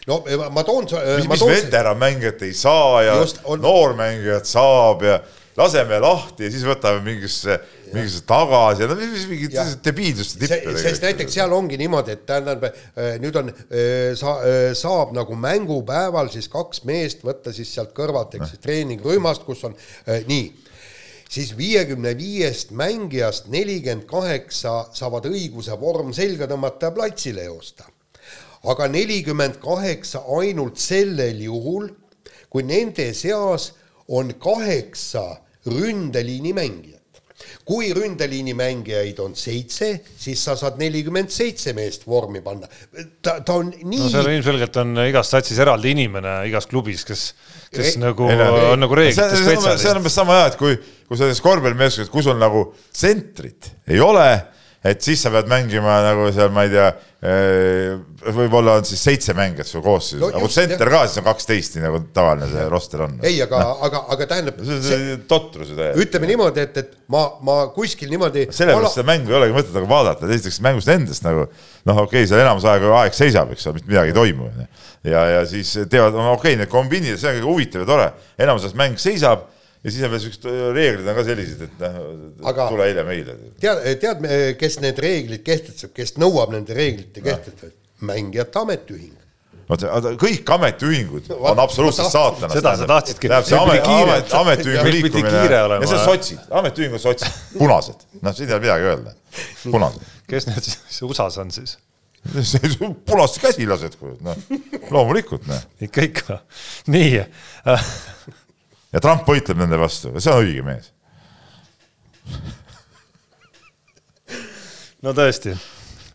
no 0.10 0.20
ma 0.54 0.64
toon. 0.68 0.86
mis, 1.18 1.32
mis 1.32 1.46
veteranmängijat 1.50 2.46
ei 2.46 2.54
saa 2.54 3.02
ja 3.08 3.18
on... 3.18 3.64
noormängijat 3.64 4.50
saab 4.50 5.02
ja 5.08 5.18
laseme 5.58 5.98
lahti 6.04 6.46
ja 6.46 6.52
siis 6.54 6.68
võtame 6.70 7.02
mingisse, 7.08 7.58
mingisse 7.90 8.22
tagasi 8.30 8.86
ja 8.86 8.92
no 8.92 9.00
mingid 9.02 9.58
debiilsuste 9.88 10.44
tippe. 10.44 10.76
sest 10.78 11.08
näiteks 11.08 11.40
seal 11.40 11.58
ongi 11.58 11.82
niimoodi, 11.82 12.14
et 12.14 12.28
tähendab 12.30 12.68
äh, 12.70 13.18
nüüd 13.24 13.42
on, 13.42 13.50
sa, 14.20 14.38
saab 14.78 15.18
nagu 15.18 15.40
mängupäeval 15.42 16.30
siis 16.34 16.52
kaks 16.54 16.86
meest 16.86 17.26
võtta 17.26 17.56
siis 17.56 17.74
sealt 17.74 17.98
kõrvalt, 17.98 18.38
eks 18.38 18.60
treeningrühmast, 18.62 19.42
kus 19.50 19.66
on 19.66 19.74
nii 20.30 20.46
siis 21.30 21.54
viiekümne 21.58 22.16
viiest 22.18 22.72
mängijast 22.72 23.48
nelikümmend 23.52 24.08
kaheksa 24.10 24.88
saavad 24.96 25.28
õiguse 25.30 25.76
vorm 25.80 26.14
selga 26.16 26.48
tõmmata 26.50 26.90
ja 26.90 26.96
platsile 26.96 27.48
joosta. 27.50 27.86
aga 28.68 28.88
nelikümmend 28.88 29.60
kaheksa 29.64 30.24
ainult 30.40 30.78
sellel 30.82 31.40
juhul, 31.42 31.90
kui 32.50 32.64
nende 32.64 33.14
seas 33.14 33.74
on 34.08 34.34
kaheksa 34.40 35.38
ründeliini 35.68 36.54
mängijat. 36.54 36.96
kui 37.66 37.92
ründeliini 37.94 38.54
mängijaid 38.58 39.20
on 39.20 39.36
seitse, 39.36 40.02
siis 40.18 40.42
sa 40.44 40.56
saad 40.58 40.80
nelikümmend 40.82 41.30
seitse 41.30 41.74
meest 41.74 42.08
vormi 42.08 42.42
panna. 42.42 42.68
ta, 43.22 43.40
ta 43.40 43.54
on 43.54 43.70
nii. 43.84 44.00
no 44.00 44.10
seal 44.10 44.32
ilmselgelt 44.32 44.80
on 44.82 44.98
igas 45.06 45.30
satsis 45.36 45.60
eraldi 45.60 45.94
inimene 45.94 46.40
igas 46.50 46.68
klubis, 46.68 47.06
kes, 47.06 47.34
kes 47.74 47.96
e 47.96 48.02
nagu 48.02 48.30
ei, 48.32 48.44
on 48.74 48.84
nagu 48.84 48.98
reeglite 48.98 49.28
spetsialist. 49.32 49.84
see 49.84 49.92
on 49.92 50.02
umbes 50.02 50.18
sama 50.20 50.38
hea, 50.40 50.52
et 50.52 50.60
kui, 50.60 50.78
kui 51.08 51.20
selles 51.20 51.42
korvpallimeeskonnas, 51.44 52.12
kus 52.14 52.30
on 52.32 52.40
nagu 52.42 52.68
tsentrit 52.92 53.72
ei 53.92 54.00
ole 54.04 54.28
et 54.88 55.04
siis 55.04 55.22
sa 55.24 55.32
pead 55.34 55.50
mängima 55.52 56.00
nagu 56.06 56.28
seal, 56.34 56.52
ma 56.56 56.64
ei 56.68 56.72
tea, 56.72 56.88
eh, 57.28 58.30
võib-olla 58.36 58.78
on 58.80 58.88
siis 58.88 59.02
seitse 59.04 59.36
mängijat 59.38 59.70
sul 59.70 59.84
koosseisus 59.86 60.22
no,, 60.22 60.30
nagu 60.36 60.50
center 60.54 60.92
ka, 60.94 61.02
siis 61.08 61.22
on 61.22 61.26
kaksteist, 61.28 61.78
nii 61.78 61.86
nagu 61.86 62.02
tavaline 62.16 62.50
see 62.52 62.68
roster 62.72 63.04
on. 63.08 63.18
ei, 63.26 63.40
aga 63.44 63.62
no., 63.64 63.74
aga, 63.88 64.04
aga 64.16 64.30
tähendab. 64.32 64.62
see 64.62 64.78
on 64.78 64.86
see 64.86 65.18
totrus 65.30 65.74
ju 65.74 65.80
täiesti. 65.80 66.06
ütleme 66.06 66.32
niimoodi, 66.32 66.64
et, 66.64 66.80
et 66.84 66.96
ma, 67.14 67.26
ma 67.46 67.58
kuskil 67.76 68.12
niimoodi. 68.14 68.48
sellepärast 68.52 68.92
ala... 68.92 68.94
seda 68.96 69.08
mängu 69.10 69.34
ei 69.34 69.40
olegi 69.42 69.58
mõtet 69.58 69.76
nagu 69.78 69.92
vaadata, 69.92 70.32
esiteks 70.38 70.62
mängust 70.68 70.94
endast 70.94 71.28
nagu 71.28 71.48
noh, 71.48 72.04
okei 72.06 72.24
okay,, 72.24 72.30
seal 72.30 72.46
enamus 72.46 72.68
aega 72.70 72.94
aeg 73.02 73.18
seisab, 73.18 73.52
eks 73.56 73.68
ole, 73.68 73.82
mitte 73.82 73.92
midagi 73.92 74.14
ei 74.14 74.18
toimu, 74.18 74.50
ja, 75.08 75.28
ja 75.36 75.44
siis 75.50 75.74
teevad, 75.90 76.16
okei 76.16 76.34
okay,, 76.38 76.58
need 76.64 76.72
kombiinid, 76.72 77.20
see 77.20 77.32
on 77.32 77.40
kõige 77.40 77.52
huvitav 77.52 77.86
ja 77.86 77.92
tore, 77.92 78.10
enamuses 78.48 78.78
mäng 78.78 79.00
seisab 79.02 79.48
ja 79.84 79.94
siis 79.94 80.04
on 80.04 80.14
veel 80.14 80.24
siuksed 80.26 80.48
reeglid 80.76 81.08
on 81.08 81.20
ka 81.20 81.28
sellised, 81.28 81.62
et 81.68 81.86
noh, 81.86 82.64
tule 82.72 82.90
eile 82.90 83.06
meile. 83.08 83.38
tead, 83.62 83.84
tead, 84.02 84.26
kes 84.60 84.82
need 84.84 85.00
reeglid 85.04 85.46
kehtestab, 85.46 85.94
kes 85.98 86.18
nõuab 86.22 86.56
nende 86.56 86.78
reeglite 86.78 87.24
kehtestamist? 87.24 87.84
mängijate 87.98 88.60
ametiühing 88.62 89.16
vaata, 89.68 89.90
vaata 89.92 90.14
kõik 90.22 90.52
ametiühingud 90.58 91.32
no, 91.32 91.40
on 91.52 91.62
absoluutselt 91.64 92.12
saatanast. 92.14 92.58
seda 92.60 92.74
sa 92.80 92.88
tahtsidki. 92.90 93.32
tähendab 93.32 93.50
see 93.50 93.60
amet, 93.60 93.90
amet, 93.96 94.36
ametiühingu 94.42 94.94
liikumine. 94.96 95.44
ja 95.50 95.90
see 95.90 95.98
on 95.98 96.06
sotsid, 96.06 96.46
ametiühing 96.62 96.96
on 96.98 97.04
sotsid, 97.04 97.42
punased, 97.58 98.08
noh, 98.22 98.38
siin 98.38 98.50
ei 98.50 98.58
ole 98.58 98.64
midagi 98.64 98.90
öelda, 98.92 99.16
punased. 99.66 100.16
kes 100.32 100.50
need 100.52 100.70
siis 100.70 101.02
USA-s 101.08 101.42
on 101.44 101.54
siis? 101.56 101.78
punased 103.08 103.42
käsilased, 103.44 103.98
noh, 104.26 104.44
loomulikult, 104.94 105.48
noh. 105.50 105.64
ikka, 105.84 106.08
ikka, 106.12 106.42
nii 106.94 107.12
ja 108.98 109.04
Trump 109.04 109.28
võitleb 109.30 109.60
nende 109.62 109.78
vastu, 109.80 110.14
see 110.18 110.34
on 110.34 110.42
õige 110.42 110.64
mees. 110.66 110.94
no 115.06 115.14
tõesti, 115.18 115.54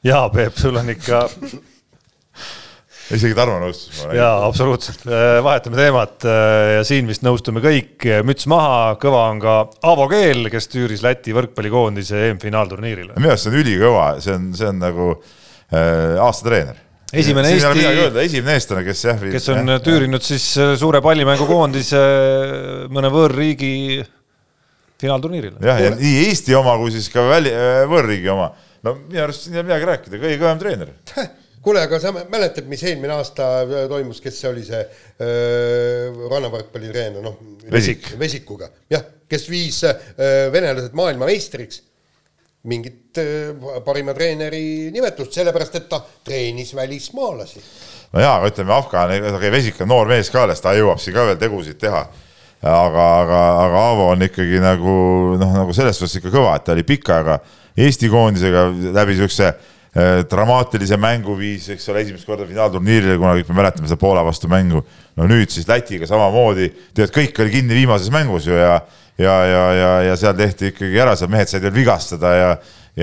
jaa, 0.05 0.27
Peep, 0.35 0.59
sul 0.59 0.81
on 0.81 0.91
ikka 0.91 1.23
isegi 3.15 3.37
Tarmo 3.39 3.61
nõustus. 3.63 4.03
jaa, 4.17 4.35
absoluutselt, 4.49 5.07
äh, 5.07 5.39
vahetame 5.47 5.79
teemat 5.79 6.27
äh, 6.27 6.77
ja 6.79 6.85
siin 6.87 7.07
vist 7.11 7.23
nõustume 7.27 7.63
kõik, 7.63 8.09
müts 8.27 8.49
maha, 8.51 8.97
kõva 9.03 9.29
on 9.31 9.43
ka 9.43 9.59
Aavo 9.87 10.09
Keel, 10.11 10.51
kes 10.53 10.67
tüüris 10.73 11.07
Läti 11.07 11.37
võrkpallikoondise 11.37 12.27
EM-finaalturniirile. 12.33 13.15
minu 13.15 13.31
arust 13.31 13.47
see 13.47 13.55
on 13.55 13.61
ülikõva, 13.63 14.09
see 14.25 14.35
on, 14.35 14.51
see 14.59 14.73
on 14.75 14.83
nagu 14.83 15.13
äh, 15.15 16.19
aastatreener 16.19 16.83
esimene 17.13 17.53
siin 17.53 17.67
Eesti, 17.67 18.25
esimene 18.25 18.57
eestlane, 18.57 18.85
kes 18.87 19.05
jah. 19.05 19.21
kes 19.35 19.49
on 19.53 19.69
jah, 19.75 19.83
tüürinud 19.85 20.25
siis 20.25 20.47
äh, 20.61 20.73
suure 20.81 21.03
pallimängukoondise 21.05 22.01
äh, 22.01 22.65
mõne 22.93 23.11
võõrriigi 23.13 23.75
finaalturniirile. 25.03 25.61
jah, 25.67 25.83
ja 25.83 25.93
nii 25.99 26.25
Eesti 26.27 26.57
oma 26.59 26.79
kui 26.81 26.95
siis 26.95 27.11
ka 27.13 27.27
väli, 27.29 27.53
äh, 27.53 27.83
võõrriigi 27.91 28.33
oma. 28.33 28.51
no 28.87 28.97
minu 29.03 29.25
arust 29.27 29.47
siin 29.47 29.59
ei 29.59 29.63
ole 29.63 29.69
midagi 29.69 29.89
rääkida, 29.93 30.23
kõige 30.25 30.41
kõvem 30.41 30.65
treener 30.65 30.93
kuule, 31.63 31.85
aga 31.85 32.01
sa 32.03 32.11
mäletad, 32.17 32.67
mis 32.71 32.83
eelmine 32.89 33.15
aasta 33.15 33.53
toimus, 33.91 34.19
kes 34.25 34.41
see 34.41 34.49
oli 34.51 34.65
see 34.67 34.81
rannavõrkpallitreener, 36.33 37.23
noh. 37.23 37.37
Vesik. 37.71 38.09
Vesikuga, 38.19 38.67
jah, 38.91 39.05
kes 39.31 39.47
viis 39.47 39.79
öö, 39.87 40.49
venelased 40.51 40.97
maailmameistriks 40.99 41.85
mingit 42.65 43.19
äh, 43.19 43.81
parima 43.85 44.15
treeneri 44.15 44.91
nimetust, 44.95 45.35
sellepärast 45.35 45.81
et 45.81 45.89
ta 45.91 45.99
treenis 46.25 46.75
välismaalasi. 46.79 47.63
no 48.13 48.23
jaa, 48.23 48.37
aga 48.39 48.51
ütleme, 48.53 48.75
Afgan, 48.77 49.15
Vesik 49.51 49.81
on 49.83 49.91
noor 49.91 50.11
mees 50.11 50.31
ka 50.31 50.45
alles, 50.47 50.63
ta 50.63 50.77
jõuab 50.77 51.03
siin 51.03 51.17
ka 51.17 51.27
veel 51.27 51.41
tegusid 51.41 51.81
teha. 51.83 52.05
aga, 52.63 53.09
aga, 53.25 53.43
aga 53.65 53.83
Aavo 53.89 54.07
on 54.13 54.23
ikkagi 54.23 54.63
nagu 54.63 54.95
noh, 55.41 55.59
nagu 55.59 55.75
selles 55.75 55.99
suhtes 55.99 56.21
ikka 56.21 56.31
kõva, 56.31 56.55
et 56.57 56.65
ta 56.65 56.77
oli 56.77 56.87
pikka 56.87 57.19
aega 57.19 57.41
Eesti 57.83 58.11
koondisega 58.13 58.67
läbi 58.95 59.17
siukse 59.19 59.49
äh, 59.49 60.23
dramaatilise 60.31 60.97
mänguviis, 61.01 61.67
eks 61.75 61.89
ole, 61.91 62.05
esimest 62.07 62.29
korda 62.29 62.47
finaalturniirile, 62.47 63.17
kuna 63.19 63.35
kõik 63.41 63.51
me 63.51 63.59
mäletame 63.59 63.91
seda 63.91 63.99
Poola 63.99 64.23
vastu 64.23 64.47
mängu. 64.53 64.85
no 65.17 65.27
nüüd 65.27 65.51
siis 65.51 65.67
Lätiga 65.67 66.07
samamoodi, 66.07 66.71
tead, 66.95 67.11
kõik 67.11 67.43
oli 67.43 67.59
kinni 67.59 67.83
viimases 67.83 68.13
mängus 68.15 68.47
ju 68.47 68.55
ja 68.55 68.79
ja, 69.19 69.37
ja, 69.47 69.65
ja, 69.77 69.91
ja 70.09 70.19
seal 70.21 70.37
tehti 70.39 70.73
ikkagi 70.73 71.01
ära, 71.05 71.17
seal 71.19 71.33
mehed 71.33 71.51
said 71.51 71.65
veel 71.67 71.77
vigastada 71.77 72.35
ja, 72.37 72.51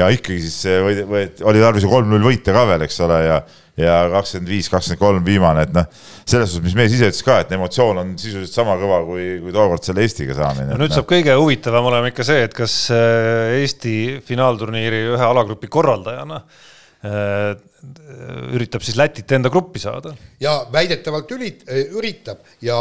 ja 0.01 0.11
ikkagi 0.13 0.41
siis 0.45 0.83
võid, 0.85 1.01
võid, 1.09 1.41
oli 1.49 1.63
tarvis 1.63 1.85
ju 1.85 1.91
kolm-null 1.91 2.29
võita 2.31 2.55
ka 2.55 2.65
veel, 2.69 2.87
eks 2.87 3.01
ole, 3.07 3.23
ja 3.27 3.41
ja 3.79 3.95
kakskümmend 4.11 4.51
viis, 4.51 4.69
kakskümmend 4.71 5.01
kolm 5.01 5.25
viimane, 5.25 5.63
et 5.67 5.73
noh, 5.75 5.85
selles 6.27 6.51
suhtes, 6.51 6.65
mis 6.65 6.75
mees 6.77 6.95
ise 6.95 7.09
ütles 7.09 7.23
ka, 7.25 7.39
et 7.43 7.53
emotsioon 7.55 8.01
on 8.01 8.11
sisuliselt 8.19 8.55
sama 8.55 8.75
kõva 8.79 9.01
kui, 9.07 9.27
kui 9.43 9.53
tookord 9.55 9.85
selle 9.85 10.03
Eestiga 10.05 10.35
saamine. 10.37 10.73
no 10.73 10.81
nüüd 10.81 10.95
saab 10.95 11.07
kõige 11.09 11.35
huvitavam 11.39 11.87
olema 11.91 12.11
ikka 12.11 12.25
see, 12.27 12.43
et 12.47 12.55
kas 12.57 12.75
äh, 12.95 13.59
Eesti 13.61 13.95
finaalturniiri 14.27 15.05
ühe 15.13 15.29
alagrupi 15.29 15.71
korraldajana 15.71 16.41
äh, 16.41 17.53
üritab 18.57 18.83
siis 18.83 18.97
Lätit 18.99 19.31
enda 19.37 19.51
gruppi 19.53 19.79
saada. 19.79 20.13
ja 20.43 20.59
väidetavalt 20.73 21.31
ürit-, 21.37 21.63
üritab 21.95 22.43
ja 22.65 22.79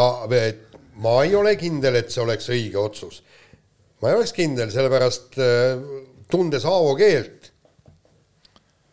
ma 1.02 1.18
ei 1.24 1.34
ole 1.38 1.54
kindel, 1.58 2.00
et 2.00 2.12
see 2.12 2.22
oleks 2.24 2.50
õige 2.54 2.80
otsus. 2.80 3.22
ma 4.02 4.12
ei 4.12 4.18
oleks 4.18 4.34
kindel, 4.34 4.70
sellepärast 4.70 5.38
äh, 5.42 5.80
tundes 6.30 6.66
Aavo 6.68 6.94
keelt, 6.98 7.50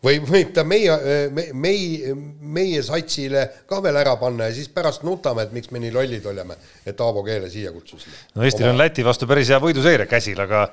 või 0.06 0.18
võib 0.26 0.52
ta 0.54 0.64
meie, 0.66 0.92
äh, 0.94 1.52
meie, 1.54 2.12
meie 2.40 2.82
satsile 2.86 3.46
ka 3.70 3.80
veel 3.84 3.98
ära 4.02 4.16
panna 4.20 4.50
ja 4.50 4.56
siis 4.56 4.68
pärast 4.74 5.06
nutame, 5.06 5.46
et 5.46 5.54
miks 5.54 5.72
me 5.74 5.82
nii 5.82 5.94
lollid 5.94 6.26
oleme, 6.30 6.58
et 6.86 7.00
Aavo 7.02 7.24
Keele 7.26 7.50
siia 7.52 7.72
kutsusime. 7.74 8.14
no 8.34 8.46
Eestil 8.46 8.70
on 8.70 8.78
Läti 8.80 9.06
vastu 9.06 9.30
päris 9.30 9.50
hea 9.54 9.62
võiduseire 9.62 10.08
käsil, 10.10 10.42
aga 10.42 10.66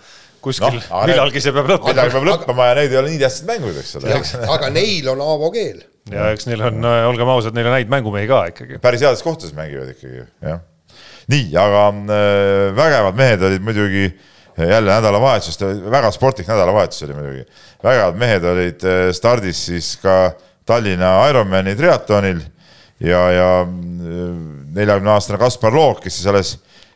kuskil 0.44 0.82
no, 0.82 1.06
millalgi 1.08 1.42
see 1.42 1.56
peab 1.56 1.72
lõppema. 1.76 1.94
midagi 1.94 2.18
peab 2.18 2.30
lõppema 2.30 2.70
ja 2.72 2.76
neid 2.82 2.94
ei 2.94 3.02
ole 3.02 3.14
nii 3.14 3.24
tähtsad 3.24 3.50
mängud, 3.54 3.80
eks 3.86 3.96
ole. 4.02 4.20
aga 4.58 4.74
neil 4.74 5.14
on 5.14 5.26
Aavo 5.30 5.54
Keel. 5.54 5.82
ja 6.12 6.34
eks 6.34 6.50
neil 6.50 6.68
on, 6.74 6.84
olgem 7.14 7.34
ausad, 7.38 7.58
neil 7.58 7.70
on 7.70 7.78
häid 7.78 7.94
mängumehi 7.94 8.30
ka 8.30 8.46
ikkagi. 8.54 8.84
päris 8.84 9.06
heades 9.06 9.26
kohtades 9.26 9.54
mängivad 9.58 9.94
ikkagi, 9.94 10.28
jah 10.42 10.62
nii, 11.32 11.52
aga 11.58 11.88
äh, 11.90 12.76
vägevad 12.76 13.18
mehed 13.18 13.44
olid 13.48 13.64
muidugi 13.64 14.06
äh, 14.08 14.68
jälle 14.70 14.92
nädalavahetust, 14.92 15.62
väga 15.92 16.12
sportlik 16.12 16.48
nädalavahetus 16.48 17.04
oli 17.04 17.14
muidugi. 17.14 17.46
vägevad 17.84 18.20
mehed 18.20 18.44
olid 18.44 18.84
äh, 18.84 19.12
stardis 19.16 19.66
siis 19.66 19.96
ka 20.02 20.34
Tallinna 20.66 21.16
Ironmani 21.30 21.76
triatlonil 21.76 22.40
ja, 23.00 23.24
ja 23.32 23.50
neljakümne 24.74 25.12
aastane 25.12 25.40
Kaspar 25.40 25.74
Look, 25.74 26.04
kes 26.04 26.18
siis 26.18 26.28
alles 26.28 26.54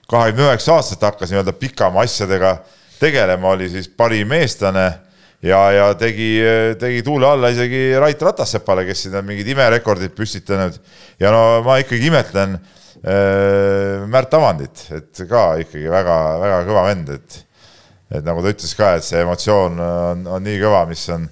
kahekümne 0.07 0.47
üheksa 0.47 0.78
aastaselt 0.78 1.03
hakkas 1.03 1.34
nii-öelda 1.34 1.53
pikama 1.59 2.05
asjadega 2.07 2.57
tegelema, 2.99 3.49
oli 3.49 3.67
siis 3.69 3.89
parim 3.91 4.32
eestlane 4.32 4.86
ja, 5.43 5.59
ja 5.71 5.89
tegi, 5.99 6.30
tegi 6.80 7.03
tuule 7.03 7.28
alla 7.28 7.51
isegi 7.53 7.91
Rait 7.99 8.21
Ratassepale, 8.21 8.86
kes 8.88 9.03
siin 9.05 9.19
on 9.19 9.28
mingid 9.28 9.51
imerekordid 9.51 10.15
püstitanud. 10.15 10.80
ja 11.19 11.32
no 11.32 11.61
ma 11.65 11.78
ikkagi 11.84 12.07
imetlen 12.07 12.57
Märt 13.06 14.34
Avandit, 14.34 14.88
et 14.95 15.20
ka 15.30 15.43
ikkagi 15.62 15.86
väga-väga 15.91 16.64
kõva 16.66 16.88
vend, 16.89 17.12
et 17.14 17.43
et 18.08 18.24
nagu 18.24 18.43
ta 18.43 18.54
ütles 18.54 18.72
ka, 18.78 18.93
et 18.98 19.06
see 19.06 19.20
emotsioon 19.24 19.82
on, 19.84 20.24
on 20.38 20.43
nii 20.43 20.62
kõva, 20.62 20.86
mis 20.89 21.04
on 21.14 21.28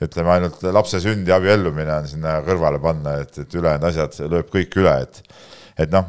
ütleme 0.00 0.32
ainult 0.36 0.62
lapse 0.72 1.00
sünd 1.02 1.28
ja 1.28 1.40
abiellumine 1.40 1.98
on 2.00 2.08
sinna 2.08 2.38
kõrvale 2.46 2.80
panna, 2.82 3.18
et, 3.24 3.34
et 3.42 3.56
ülejäänud 3.58 3.88
asjad 3.90 4.16
lööb 4.32 4.48
kõik 4.52 4.78
üle, 4.80 4.94
et, 5.04 5.20
et 5.84 5.92
noh. 5.92 6.06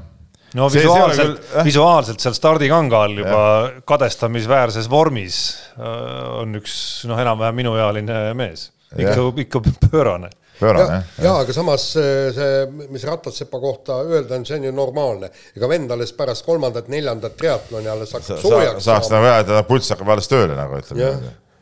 No 0.56 0.68
visuaalselt, 0.68 1.40
küll... 1.40 1.64
visuaalselt 1.64 2.24
seal 2.24 2.36
stardikanga 2.36 3.06
all 3.06 3.22
juba 3.22 3.40
ja. 3.40 3.68
kadestamisväärses 3.88 4.90
vormis 4.92 5.38
äh, 5.80 6.42
on 6.42 6.60
üks 6.60 6.76
noh, 7.08 7.20
enam-vähem 7.24 7.56
minuealine 7.62 8.22
mees, 8.38 8.68
ikka, 8.92 9.30
ikka 9.46 9.64
pöörane 9.88 10.32
pöörane 10.62 11.02
ja,. 11.02 11.26
ja 11.26 11.36
aga 11.44 11.58
samas 11.58 11.90
see, 11.98 12.88
mis 12.94 13.06
Ratassepa 13.10 13.60
kohta 13.62 14.02
öelda 14.06 14.40
on, 14.40 14.48
see 14.48 14.62
on 14.62 14.70
ju 14.70 14.74
normaalne. 14.76 15.32
ega 15.58 15.70
vend 15.72 15.92
alles 15.92 16.16
pärast 16.18 16.46
kolmandat-neljandat 16.48 17.38
triatloni 17.38 17.92
alles 17.92 18.16
hakkab 18.18 18.42
soojaks 18.42 18.84
sa, 18.84 18.96
saaks 18.96 19.14
nagu 19.14 19.30
öelda, 19.34 19.64
pulss 19.68 19.94
hakkab 19.96 20.16
alles 20.16 20.32
tööle 20.32 20.58
nagu 20.58 20.80
ütleme 20.80 21.16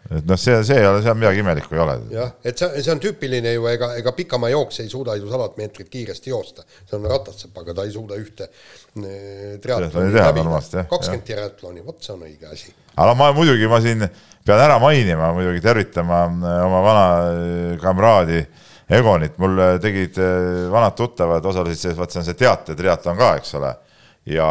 et 0.10 0.26
noh, 0.26 0.38
see, 0.41 0.56
see 0.66 0.78
ei 0.80 0.88
ole, 0.89 1.02
seal 1.06 1.18
midagi 1.18 1.43
imelikku 1.43 1.76
ei 1.76 1.82
ole. 1.84 1.95
jah, 2.14 2.32
et 2.41 2.58
see, 2.58 2.82
see 2.82 2.93
on 2.93 3.02
tüüpiline 3.04 3.52
ju, 3.54 3.66
ega, 3.70 3.91
ega 4.00 4.14
pikamaa 4.18 4.50
jooks 4.56 4.82
ei 4.82 4.89
suuda 4.89 5.14
ju 5.20 5.30
sadat 5.30 5.60
meetrit 5.60 5.89
kiiresti 5.91 6.34
joosta. 6.34 6.66
see 6.80 6.97
on 6.97 7.06
ratassepp, 7.12 7.58
aga 7.62 7.76
ta 7.78 7.86
ei 7.86 7.93
suuda 7.93 8.18
ühte 8.18 8.47
eh, 8.50 9.60
triatloni 9.62 10.16
läbida. 10.16 10.86
kakskümmend 10.89 11.28
triatloni, 11.28 11.86
vot 11.86 12.02
see 12.02 12.16
on 12.16 12.26
õige 12.26 12.50
asi. 12.50 12.74
aga 12.95 13.14
ma 13.20 13.30
muidugi, 13.38 13.70
ma 13.70 13.82
siin 13.86 14.08
pean 14.45 14.64
ära 14.64 14.80
mainima, 14.82 15.30
muidugi 15.38 15.62
tervitama 15.66 16.24
eh, 16.26 16.58
oma 16.66 16.82
vana 16.88 17.78
kamraadi 17.84 18.41
Egonit, 18.90 19.36
mul 19.38 19.60
tegid 19.82 20.16
vanad 20.72 20.96
tuttavad, 20.98 21.46
osalesid 21.46 21.84
selles, 21.84 21.98
vaat 22.00 22.14
see 22.14 22.22
on 22.24 22.26
see 22.26 22.38
teatetriatlon 22.40 23.20
ka, 23.20 23.28
eks 23.38 23.52
ole. 23.60 23.74
ja, 24.34 24.48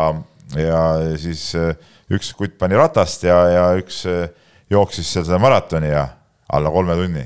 ja 0.55 0.83
siis 1.19 1.49
üks 2.15 2.31
kutt 2.39 2.55
pani 2.61 2.79
ratast 2.79 3.27
ja, 3.27 3.39
ja 3.51 3.65
üks 3.81 4.05
jooksis 4.71 5.11
seal 5.11 5.27
seda 5.27 5.41
maratoni 5.43 5.91
ja 5.91 6.07
alla 6.53 6.71
kolme 6.71 6.95
tunni. 6.95 7.25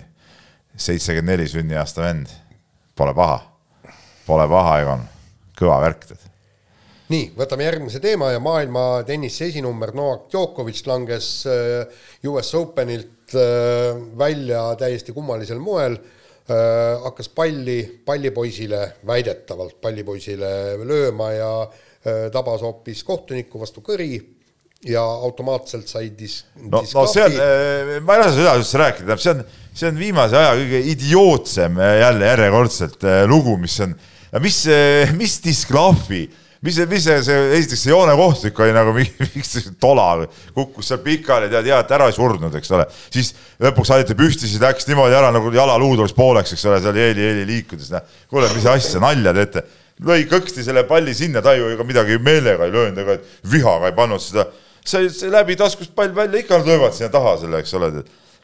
seitsekümmend 0.77 1.29
neli 1.29 1.49
sünniaasta 1.49 2.01
vend, 2.03 2.31
pole 2.97 3.13
paha, 3.15 3.37
pole 4.27 4.47
paha, 4.49 4.79
Egon, 4.81 5.03
kõva 5.59 5.77
värk 5.85 6.07
tead. 6.09 6.25
nii, 7.13 7.27
võtame 7.37 7.69
järgmise 7.69 8.01
teema 8.01 8.31
ja 8.33 8.41
maailma 8.41 9.03
tennise 9.05 9.51
esinumber 9.53 9.93
Novak 9.95 10.31
Djokovic 10.33 10.81
langes 10.89 11.45
äh, 11.45 11.85
US 12.25 12.55
Openilt 12.57 13.37
äh, 13.37 14.01
välja 14.19 14.65
täiesti 14.81 15.13
kummalisel 15.13 15.61
moel 15.61 15.99
äh, 16.01 16.22
hakkas 16.49 17.29
palli 17.31 17.79
pallipoisile, 18.05 18.81
väidetavalt 19.07 19.77
pallipoisile 19.81 20.77
lööma 20.83 21.29
ja 21.37 21.51
tabas 22.35 22.65
hoopis 22.67 23.05
kohtuniku 23.07 23.61
vastu 23.63 23.81
kõri 23.87 24.17
ja 24.89 25.03
automaatselt 25.03 25.89
sai 25.91 26.11
dis-. 26.19 26.43
no, 26.59 26.83
no 26.83 27.05
see 27.07 27.25
on, 27.25 27.37
eh, 27.37 27.93
ma 28.03 28.17
ei 28.17 28.25
lase 28.25 28.41
seda 28.41 28.55
üldse 28.59 28.81
rääkida, 28.83 29.17
see 29.23 29.35
on, 29.37 29.43
see 29.71 29.91
on 29.93 30.01
viimase 30.01 30.39
aja 30.39 30.57
kõige 30.59 30.81
idiootsem 30.93 31.79
jälle 31.79 32.31
järjekordselt 32.33 33.07
lugu, 33.31 33.57
mis 33.63 33.79
on, 33.85 33.95
mis, 34.43 34.59
mis 35.19 35.39
disklahvi, 35.45 36.25
mis, 36.63 36.79
mis 36.89 37.05
see, 37.05 37.19
see, 37.27 37.43
esiteks 37.59 37.85
see 37.85 37.93
joonekohtunik 37.93 38.63
oli 38.65 38.75
nagu 38.77 38.95
mingi 38.97 39.29
tola, 39.85 40.09
kukkus 40.57 40.93
seal 40.93 41.03
pikali, 41.05 41.51
tead, 41.53 41.69
hea, 41.71 41.83
et 41.83 41.95
ära 41.99 42.09
ei 42.11 42.17
surnud, 42.17 42.55
eks 42.59 42.75
ole. 42.77 42.89
siis 43.13 43.35
lõpuks 43.63 43.93
aeti 43.97 44.17
püsti, 44.19 44.49
siis 44.49 44.63
läks 44.63 44.89
niimoodi 44.91 45.19
ära 45.19 45.31
nagu 45.35 45.53
jalaluud 45.55 46.05
oleks 46.05 46.17
pooleks, 46.17 46.57
eks 46.57 46.67
ole, 46.71 46.81
seal 46.85 46.99
eeli-eeli 47.05 47.47
liikudes, 47.51 47.93
noh. 47.95 48.19
kuule, 48.31 48.51
mis 48.57 48.69
asja, 48.71 49.03
nalja 49.03 49.35
teete 49.37 49.67
lõi 50.03 50.25
kõksti 50.27 50.65
selle 50.67 50.83
palli 50.89 51.15
sinna, 51.15 51.43
ta 51.45 51.53
ju 51.55 51.69
ega 51.75 51.85
midagi 51.87 52.17
meelega 52.19 52.67
ei 52.67 52.73
löönud 52.75 52.99
ega 53.05 53.19
vihaga 53.53 53.91
ei 53.91 53.95
pannud 53.95 54.23
seda 54.23 54.49
sai 54.85 55.31
läbi 55.31 55.57
taskust 55.57 55.95
pall 55.95 56.15
välja, 56.15 56.41
ikka 56.41 56.59
nad 56.59 56.67
löövad 56.67 56.95
sinna 56.97 57.11
taha 57.13 57.37
selle, 57.41 57.63
eks 57.63 57.75
ole. 57.79 57.91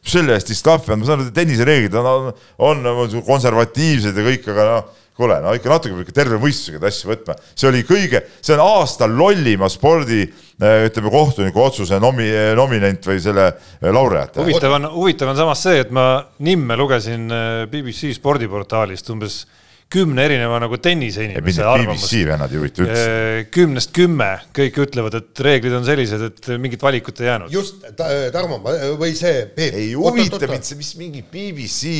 Selle 0.04 0.36
eest 0.38 0.66
on, 0.66 1.00
ma 1.00 1.08
saan 1.08 1.20
aru, 1.20 1.32
tennisereeglid 1.34 1.94
on, 1.98 2.30
on, 2.58 2.86
on 2.86 3.18
konservatiivsed 3.26 4.16
ja 4.16 4.24
kõik, 4.30 4.48
aga 4.52 4.66
noh, 4.68 4.88
kuule, 5.18 5.40
no 5.42 5.52
ikka 5.56 5.72
natuke 5.72 5.96
peab 5.96 6.04
ikka 6.06 6.14
terve 6.14 6.38
mõistusega 6.42 6.86
asju 6.88 7.10
võtma. 7.10 7.34
see 7.50 7.68
oli 7.68 7.82
kõige, 7.86 8.22
see 8.38 8.54
on 8.54 8.62
aasta 8.62 9.08
lollima 9.10 9.68
spordi 9.72 10.22
äh, 10.22 10.86
ütleme, 10.86 11.10
kohtuniku 11.10 11.64
otsuse 11.64 11.98
nomi-, 12.02 12.30
nominent 12.58 13.10
või 13.10 13.18
selle 13.22 13.48
äh, 13.50 13.90
laureaat. 13.90 14.38
huvitav 14.38 14.78
on, 14.78 14.90
huvitav 14.94 15.32
on 15.32 15.40
samas 15.40 15.64
see, 15.66 15.82
et 15.82 15.90
ma 15.94 16.08
nimme 16.46 16.78
lugesin 16.78 17.26
BBC 17.72 18.14
spordiportaalist 18.16 19.10
umbes 19.14 19.42
kümne 19.88 20.24
erineva 20.28 20.58
nagu 20.60 20.76
tenniseinimese 20.84 21.64
arvamust. 21.64 22.04
BBC 22.04 22.26
vennad 22.28 22.52
ei 22.52 22.60
huvita 22.60 22.82
üldse. 22.84 23.04
Äh, 23.04 23.38
kümnest 23.54 23.92
kümme, 23.96 24.28
kõik 24.56 24.76
ütlevad, 24.84 25.16
et 25.16 25.42
reeglid 25.46 25.76
on 25.78 25.86
sellised, 25.86 26.24
et 26.26 26.48
mingit 26.60 26.82
valikut 26.84 27.22
ei 27.22 27.30
jäänud. 27.30 27.52
just 27.52 27.86
ta,, 27.96 28.08
Tarmo 28.34 28.58
või 29.00 29.14
see 29.16 29.46
Peep. 29.56 29.78
ei 29.80 29.94
huvita 29.96 30.40
mind 30.50 30.68
see, 30.68 30.76
mis 30.80 30.92
mingi 31.00 31.22
BBC, 31.24 31.94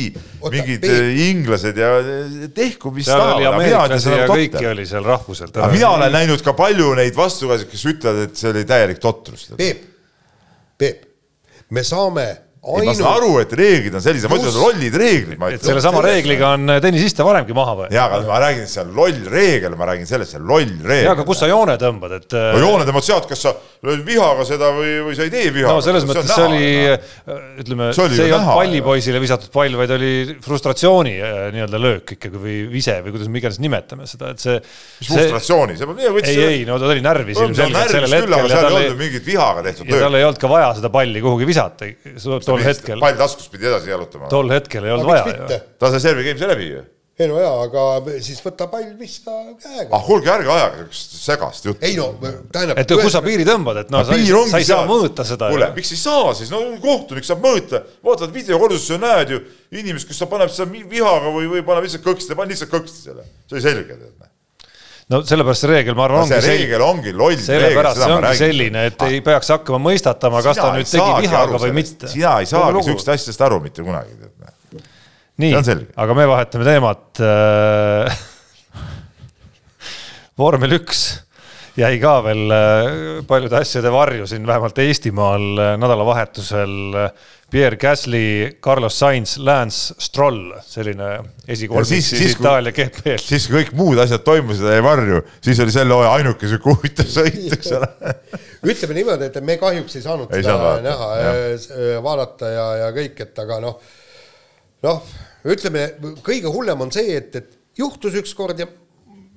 mingid 0.53 0.85
Peep. 0.85 0.99
Äh, 0.99 1.21
inglased 1.31 1.81
ja 1.81 1.89
tehku 2.53 2.93
mis 2.93 3.09
tahavad. 3.09 3.97
ja 4.05 4.27
kõiki 4.29 4.69
oli 4.69 4.85
seal 4.89 5.07
rahvuselt. 5.07 5.57
aga 5.57 5.71
mina 5.73 5.89
olen 5.95 6.13
näinud 6.13 6.45
ka 6.45 6.53
palju 6.57 6.91
neid 6.99 7.17
vastukajasid, 7.17 7.71
kes 7.73 7.87
ütlevad, 7.95 8.29
et 8.29 8.37
see 8.37 8.53
oli 8.53 8.67
täielik 8.69 9.01
totrus. 9.01 9.49
Peep, 9.57 9.81
Peep, 10.77 11.09
me 11.73 11.81
saame 11.83 12.29
Ainult... 12.59 12.89
ma 12.89 12.93
saan 12.97 13.13
aru, 13.21 13.29
et 13.39 13.53
reeglid 13.55 13.93
on 13.95 14.01
sellised, 14.03 14.27
ma 14.27 14.35
ütlen, 14.35 14.55
lollid 14.59 14.95
reeglid. 14.99 15.43
et 15.55 15.63
sellesama 15.63 16.01
reegliga 16.03 16.49
on 16.57 16.73
tennisiste 16.83 17.23
varemgi 17.23 17.55
maha 17.55 17.75
võetud. 17.77 17.95
jaa, 17.95 18.07
aga 18.11 18.27
ma 18.27 18.39
räägin, 18.43 18.65
see 18.67 18.81
on 18.83 18.89
loll 18.97 19.29
reegel, 19.31 19.77
ma 19.79 19.87
räägin 19.87 20.09
sellest, 20.09 20.33
see 20.33 20.41
on 20.41 20.49
loll 20.49 20.73
reegel. 20.83 21.05
jaa, 21.07 21.13
aga 21.15 21.23
kus 21.29 21.39
sa 21.39 21.47
joone 21.47 21.77
tõmbad, 21.79 22.17
et 22.17 22.35
no 22.35 22.41
äh, 22.59 22.65
joone 22.65 22.87
tõmbad 22.89 23.05
sealt, 23.07 23.29
kas 23.31 23.45
sa 23.45 23.53
lööd 23.87 24.03
vihaga 24.03 24.43
seda 24.49 24.73
või, 24.75 24.91
või 25.05 25.15
sa 25.15 25.23
ei 25.29 25.31
tee 25.31 25.53
vihaga. 25.55 25.77
no 25.77 25.85
selles 25.85 26.07
mõttes 26.09 26.33
see 26.33 26.47
oli, 26.49 26.65
äh, 26.91 27.39
ütleme, 27.63 27.87
see 27.95 28.25
ei 28.25 28.35
olnud 28.35 28.51
pallipoisile 28.59 29.23
visatud 29.23 29.55
pall, 29.55 29.79
vaid 29.79 29.95
oli 29.95 30.11
frustratsiooni 30.43 31.15
äh, 31.15 31.39
nii-öelda 31.55 31.81
löök 31.85 32.15
ikkagi 32.17 32.43
või 32.43 32.57
vise 32.75 32.97
või 33.05 33.15
kuidas 33.15 33.31
me 33.31 33.39
iganes 33.39 33.61
nimetame 33.63 34.09
seda, 34.11 34.33
et 34.35 34.43
see 34.43 34.57
mis 34.59 35.13
frustratsiooni, 35.13 35.79
see 35.79 36.35
ei, 36.35 36.43
ei, 36.43 36.67
no 36.67 36.75
ta 36.75 36.91
oli 36.91 37.07
närvis 37.07 37.39
ilmselgelt 37.39 37.95
sellel 37.95 38.19
hetkel. 38.19 38.51
seal 38.51 38.67
ei 38.67 38.91
olnud 38.91 38.99
mingit 38.99 39.31
vihaga 39.31 39.63
tehtud 39.69 39.87
löök. 39.87 40.03
tal 40.03 40.19
ei 40.19 40.27
olnud 40.27 40.43
ka 40.43 40.51
vaja 40.51 40.75
seda 40.75 40.91
palli 40.91 41.23
kuhugi 41.23 41.47
visata 41.47 41.87
tol 42.49 42.63
hetkel. 42.65 43.01
pall 43.01 43.19
taskust 43.19 43.51
pidi 43.53 43.69
edasi 43.71 43.91
jalutama. 43.93 44.31
tol 44.31 44.55
hetkel 44.55 44.87
ei 44.87 44.95
olnud 44.95 45.11
vaja. 45.11 45.59
ta 45.79 45.91
sai 45.93 46.01
servi 46.09 46.27
game'i 46.27 46.53
läbi 46.53 46.71
ju 46.75 46.87
ei 47.19 47.27
no 47.27 47.39
jaa, 47.41 47.55
aga 47.65 47.81
siis 48.23 48.39
võta 48.39 48.69
pall, 48.71 48.93
vista 48.99 49.33
käega. 49.59 49.89
ah 49.95 50.03
kuulge, 50.05 50.29
ärge 50.31 50.51
ajage 50.53 50.85
niisugust 50.85 51.17
segast 51.19 51.67
juttu. 51.67 51.85
ei 51.85 51.97
no 51.99 52.13
tähendab. 52.53 52.79
et 52.79 52.93
kus 53.01 53.11
sa 53.11 53.21
piiri 53.25 53.43
tõmbad, 53.47 53.81
et 53.83 53.91
noh, 53.91 54.05
sa, 54.07 54.15
sa 54.53 54.61
ei 54.61 54.67
saa 54.69 54.85
mõõta 54.87 55.25
seda. 55.27 55.51
kuule, 55.51 55.67
miks 55.75 55.91
ei 55.95 55.99
saa 55.99 56.31
siis, 56.39 56.53
no 56.53 56.61
kohtunik 56.83 57.27
saab 57.27 57.43
mõõta, 57.43 57.83
vaatad 58.07 58.31
videokorduses, 58.35 58.95
näed 59.03 59.35
ju 59.35 59.41
inimest, 59.81 60.07
kes 60.07 60.23
sa 60.23 60.29
paneb 60.31 60.53
seda 60.53 60.71
vihaga 60.71 61.35
või, 61.35 61.51
või 61.57 61.65
paneb 61.67 61.89
lihtsalt 61.89 62.07
kõksti, 62.07 62.39
pani 62.39 62.55
lihtsalt 62.55 62.71
kõksti 62.71 63.09
selle, 63.09 63.27
see 63.49 63.59
oli 63.59 63.67
selge 63.67 63.99
tead 63.99 64.29
no 65.09 65.21
sellepärast 65.25 65.65
see 65.65 65.71
reegel, 65.71 65.95
ma 65.97 66.05
arvan, 66.05 66.25
ongi 66.25 66.37
see 66.37 66.57
reegel 66.57 66.83
ongi 66.85 67.13
loll 67.17 67.37
sellepärast 67.41 68.01
see 68.03 68.15
ongi 68.15 68.33
selline, 68.39 68.83
et 68.91 69.05
ei 69.07 69.21
peaks 69.25 69.53
hakkama 69.55 69.81
mõistatama, 69.89 70.43
kas 70.45 70.61
ta 70.61 70.71
nüüd 70.75 70.89
tegi 70.89 71.23
vihaga 71.25 71.61
või 71.65 71.75
mitte. 71.79 72.11
sina 72.11 72.35
ei 72.43 72.49
saagi 72.49 72.77
niisugustest 72.77 73.15
asjadest 73.15 73.47
aru 73.47 73.61
mitte 73.63 73.85
kunagi. 73.85 74.17
nii, 75.41 75.55
aga 76.05 76.17
me 76.17 76.27
vahetame 76.29 76.67
teemat 76.67 77.23
äh, 77.25 78.21
vormel 80.39 80.77
üks 80.79 81.07
jäi 81.79 81.97
ka 82.01 82.19
veel 82.25 82.53
äh, 82.53 82.91
paljude 83.27 83.59
asjade 83.59 83.91
varju 83.93 84.27
siin 84.29 84.47
vähemalt 84.47 84.79
Eestimaal 84.83 85.49
äh, 85.57 85.75
nädalavahetusel 85.79 86.73
Pierre 87.49 87.77
Gasly, 87.81 88.57
Carlos 88.61 88.99
Sainz, 88.99 89.37
Lance 89.37 89.95
Stroll, 89.97 90.53
selline 90.61 91.07
esikolmik 91.47 91.87
siis, 91.89 92.09
siis, 92.09 92.21
siis 92.21 92.35
Itaalia 92.37 92.73
GP-l. 92.75 93.21
siis 93.23 93.47
kui 93.49 93.63
kõik 93.63 93.71
muud 93.79 94.01
asjad 94.03 94.21
toimusid, 94.25 94.67
jäi 94.69 94.83
varju, 94.85 95.23
siis 95.45 95.61
oli 95.63 95.73
selle 95.73 95.97
hooaja 95.97 96.11
ainuke 96.19 96.49
sihuke 96.49 96.75
huvitav 96.75 97.09
sõit, 97.09 97.47
eks 97.57 97.71
ole 97.79 97.89
ütleme 98.73 98.99
niimoodi, 98.99 99.31
et 99.31 99.39
me 99.45 99.57
kahjuks 99.61 99.97
ei 99.97 100.05
saanud 100.05 100.35
ei 100.35 100.45
seda 100.45 100.59
saanud 100.59 100.85
näha, 100.85 101.09
äh, 101.23 101.95
vaadata 102.05 102.53
ja, 102.53 102.67
ja 102.83 102.91
kõik, 102.99 103.23
et 103.25 103.41
aga 103.45 103.57
noh, 103.65 103.81
noh, 104.85 105.09
ütleme, 105.49 105.87
kõige 106.25 106.53
hullem 106.53 106.85
on 106.85 106.93
see, 106.93 107.17
et, 107.17 107.41
et 107.41 107.81
juhtus 107.81 108.19
ükskord 108.21 108.61
ja 108.61 108.69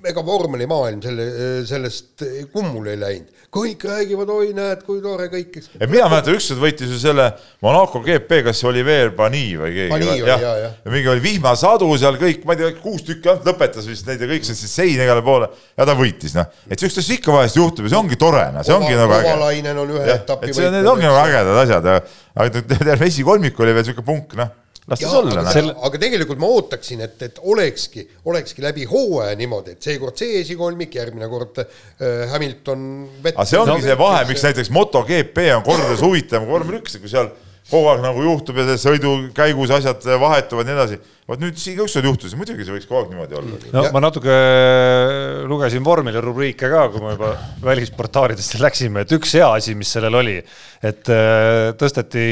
ega 0.08 0.22
vormelimaailm 0.26 1.02
selle, 1.02 1.26
sellest 1.68 2.24
kummuli 2.52 2.92
ei 2.94 3.00
läinud. 3.00 3.40
kõik 3.52 3.84
räägivad, 3.84 4.30
oi 4.32 4.52
näed, 4.56 4.80
kui 4.86 5.02
tore 5.04 5.26
kõik. 5.32 5.58
mina 5.80 6.08
mäletan, 6.08 6.36
ükskord 6.38 6.62
võitis 6.62 6.92
ju 6.92 6.98
selle 7.00 7.26
Monaco 7.62 8.00
GP, 8.04 8.40
kas 8.46 8.62
Oliver 8.68 9.12
Bani 9.16 9.44
või 9.60 9.74
keegi. 9.76 9.92
Oli, 9.96 10.08
ja, 10.24 10.38
ja. 10.40 10.70
ja 10.72 10.94
mingi 10.94 11.10
oli 11.12 11.24
vihmasadu 11.24 11.90
seal 12.00 12.16
kõik, 12.20 12.46
ma 12.48 12.56
ei 12.56 12.62
tea, 12.62 12.72
kuus 12.80 13.04
tükki 13.06 13.30
ainult 13.30 13.50
lõpetas 13.50 13.88
vist 13.90 14.08
neid 14.08 14.24
ja 14.24 14.30
kõik 14.30 14.48
sõitsid 14.48 14.72
seina 14.72 15.06
igale 15.06 15.24
poole 15.26 15.50
ja 15.76 15.86
ta 15.88 15.96
võitis, 15.98 16.34
noh. 16.38 16.48
et 16.68 16.80
siukest 16.80 17.02
asja 17.04 17.18
ikka 17.18 17.36
vahest 17.36 17.60
juhtub 17.60 17.86
ja 17.86 17.94
see 17.94 18.00
ongi 18.00 18.18
tore, 18.20 18.46
noh, 18.56 18.66
see 18.66 18.76
ongi 18.76 18.96
nagu 18.96 19.18
äge. 19.18 19.36
Ovalainen 19.36 19.84
on 19.84 19.94
ühe 19.98 20.08
etapi 20.16 20.50
võitnud. 20.50 20.78
Need 20.78 20.90
ongi 20.96 21.08
nagu 21.10 21.22
ägedad 21.22 21.62
asjad, 21.66 21.92
aga 22.32 22.66
terve 22.72 23.12
esikolmik 23.12 23.60
oli 23.60 23.76
veel 23.76 23.88
siuke 23.90 24.06
punk, 24.06 24.36
noh 24.40 24.58
las 24.90 25.02
ta 25.02 25.12
olla. 25.18 25.44
Selle... 25.52 25.74
aga 25.86 26.00
tegelikult 26.02 26.40
ma 26.42 26.50
ootaksin, 26.56 27.04
et, 27.06 27.20
et 27.22 27.38
olekski, 27.42 28.04
olekski 28.30 28.64
läbi 28.64 28.88
hooaja 28.90 29.36
niimoodi, 29.38 29.76
et 29.76 29.90
seekord 29.90 30.18
see 30.18 30.40
esikolmik, 30.40 30.96
järgmine 30.98 31.28
kord 31.30 31.62
äh, 31.62 32.26
Hamilton. 32.32 32.90
aga 33.30 33.46
see 33.48 33.62
ongi 33.62 33.86
see 33.86 33.96
vahe, 34.00 34.26
miks 34.30 34.44
näiteks 34.48 34.72
MotoGP 34.74 35.48
on 35.58 35.64
kordades 35.66 36.02
huvitavam 36.02 36.48
kui 36.48 36.58
vormel 36.58 36.82
üks, 36.82 36.98
kui 36.98 37.12
seal 37.12 37.30
kogu 37.70 37.88
aeg 37.92 38.02
nagu 38.02 38.22
juhtub 38.24 38.58
ja 38.58 38.74
sõidu 38.80 39.12
käigus 39.36 39.70
asjad 39.72 40.02
vahetuvad 40.20 40.66
ja 40.66 40.72
nii 40.72 40.80
edasi. 40.80 40.98
vot 41.30 41.40
nüüd 41.40 41.56
siin 41.62 41.78
ükskord 41.80 42.08
juhtus 42.08 42.34
ja 42.34 42.40
muidugi 42.40 42.66
see 42.66 42.74
võiks 42.74 42.88
kogu 42.90 43.04
aeg 43.04 43.12
niimoodi 43.14 43.38
olla. 43.38 43.60
no 43.72 43.84
ja. 43.86 43.92
ma 43.94 44.02
natuke 44.02 44.34
äh, 44.34 45.44
lugesin 45.48 45.86
vormeli 45.86 46.20
rubriike 46.20 46.68
ka, 46.72 46.88
kui 46.90 47.04
me 47.04 47.14
juba 47.14 47.32
välisportaalidest 47.62 48.58
läksime, 48.60 49.06
et 49.06 49.14
üks 49.14 49.38
hea 49.38 49.48
asi, 49.60 49.76
mis 49.78 49.94
sellel 49.94 50.18
oli, 50.24 50.40
et 50.82 51.12
äh, 51.14 51.70
tõsteti 51.78 52.26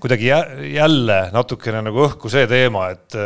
kuidagi 0.00 0.28
jälle 0.74 1.16
natukene 1.32 1.80
nagu 1.86 2.02
õhku 2.04 2.28
see 2.32 2.44
teema, 2.50 2.90
et, 2.92 3.16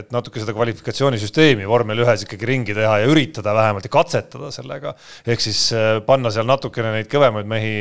et 0.00 0.10
natuke 0.14 0.42
seda 0.42 0.54
kvalifikatsioonisüsteemi 0.56 1.68
vormel 1.68 2.02
ühes 2.02 2.24
ikkagi 2.26 2.48
ringi 2.48 2.74
teha 2.76 2.98
ja 3.04 3.10
üritada 3.10 3.54
vähemalt 3.54 3.86
ja 3.86 3.92
katsetada 3.92 4.50
sellega. 4.54 4.94
ehk 5.26 5.44
siis 5.44 5.60
äh, 5.76 6.00
panna 6.06 6.32
seal 6.34 6.48
natukene 6.48 6.90
neid 6.96 7.10
kõvemaid 7.12 7.48
mehi 7.48 7.74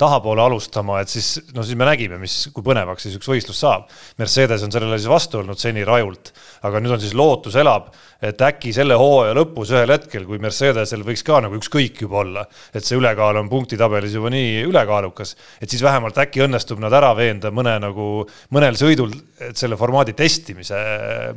tahapoole 0.00 0.44
alustama, 0.44 1.00
et 1.00 1.12
siis, 1.12 1.34
no 1.56 1.64
siis 1.64 1.78
me 1.80 1.88
nägime, 1.88 2.20
mis, 2.20 2.36
kui 2.52 2.66
põnevaks 2.66 3.08
siis 3.08 3.16
üks 3.16 3.32
võistlus 3.32 3.64
saab. 3.64 3.88
Mercedes 4.20 4.66
on 4.66 4.74
sellele 4.74 5.00
siis 5.00 5.10
vastu 5.10 5.40
olnud 5.40 5.60
seni 5.60 5.86
rajult, 5.88 6.34
aga 6.68 6.82
nüüd 6.82 6.98
on 6.98 7.02
siis 7.02 7.16
lootus 7.16 7.56
elab 7.56 7.88
et 8.22 8.42
äkki 8.46 8.70
selle 8.74 8.94
hooaja 8.98 9.34
lõpus 9.34 9.72
ühel 9.74 9.90
hetkel, 9.90 10.24
kui 10.28 10.38
Mercedesel 10.42 11.02
võiks 11.06 11.24
ka 11.26 11.40
nagu 11.42 11.58
ükskõik 11.58 12.04
juba 12.04 12.20
olla, 12.20 12.44
et 12.70 12.86
see 12.86 12.98
ülekaal 12.98 13.40
on 13.40 13.50
punktitabelis 13.50 14.14
juba 14.14 14.30
nii 14.30 14.62
ülekaalukas, 14.68 15.34
et 15.58 15.70
siis 15.70 15.82
vähemalt 15.82 16.20
äkki 16.22 16.44
õnnestub 16.46 16.80
nad 16.82 16.94
ära 16.94 17.10
veenda 17.18 17.50
mõne 17.50 17.61
nagu, 17.62 18.06
mõnel 18.54 18.76
sõidul, 18.78 19.12
selle 19.58 19.78
formaadi 19.80 20.14
testimise 20.18 20.78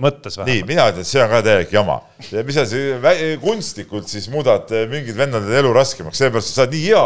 mõttes 0.01 0.37
vähemalt. 0.37 0.51
nii, 0.51 0.67
mina 0.67 0.87
ütlen, 0.91 1.05
et 1.05 1.09
see 1.09 1.23
on 1.23 1.31
ka 1.31 1.41
täielik 1.45 1.73
jama. 1.75 1.99
mis 2.19 2.57
sa 2.57 2.65
siis 2.69 3.39
kunstlikult 3.43 4.09
siis 4.11 4.29
muudad 4.33 4.71
mingid 4.91 5.17
vendade 5.17 5.51
elu 5.59 5.73
raskemaks, 5.75 6.21
sellepärast 6.21 6.53
sa 6.53 6.65
oled 6.65 6.77
nii 6.77 6.87
hea, 6.87 7.03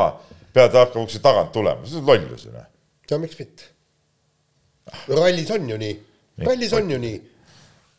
pead 0.55 0.78
hakkama 0.82 1.07
ukse 1.07 1.24
tagant 1.24 1.51
tulema, 1.55 1.86
see 1.88 1.99
on 2.01 2.07
lollus 2.09 2.45
ju. 2.47 2.53
Noh. 2.55 2.70
no 3.11 3.22
miks 3.26 3.41
mitte? 3.41 3.74
rallis 5.09 5.51
on 5.53 5.67
ju 5.70 5.78
nii, 5.78 5.99
rallis 6.45 6.74
on 6.78 6.95
ju 6.95 7.01
nii 7.01 7.20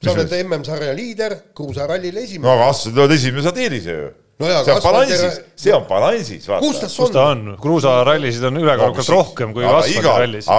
sa 0.01 0.15
oled 0.15 0.33
MM-sarja 0.47 0.93
liider, 0.97 1.37
kruusarallil 1.57 2.17
esimene. 2.23 2.49
no 2.49 2.57
aga 2.57 2.71
Aston 2.73 2.99
oled 2.99 3.15
esimene, 3.19 3.45
saad 3.45 3.59
eelise 3.61 3.97
ju 3.97 4.11
no 4.41 4.51
jaa, 4.51 4.61
see 4.65 4.75
on 4.75 4.83
balansis, 4.85 5.41
see 5.61 5.75
on 5.77 5.87
balansis, 5.89 6.47
vaata. 6.49 6.67
kus 6.67 6.83
tas 6.83 6.99
on? 7.05 7.13
ta 7.15 7.25
on, 7.35 7.43
kruusarallisid 7.61 8.47
on 8.49 8.61
ülekaalukalt 8.63 9.11
no, 9.11 9.17
rohkem 9.19 9.57
kui 9.57 9.67
asfaldirallis. 9.69 10.51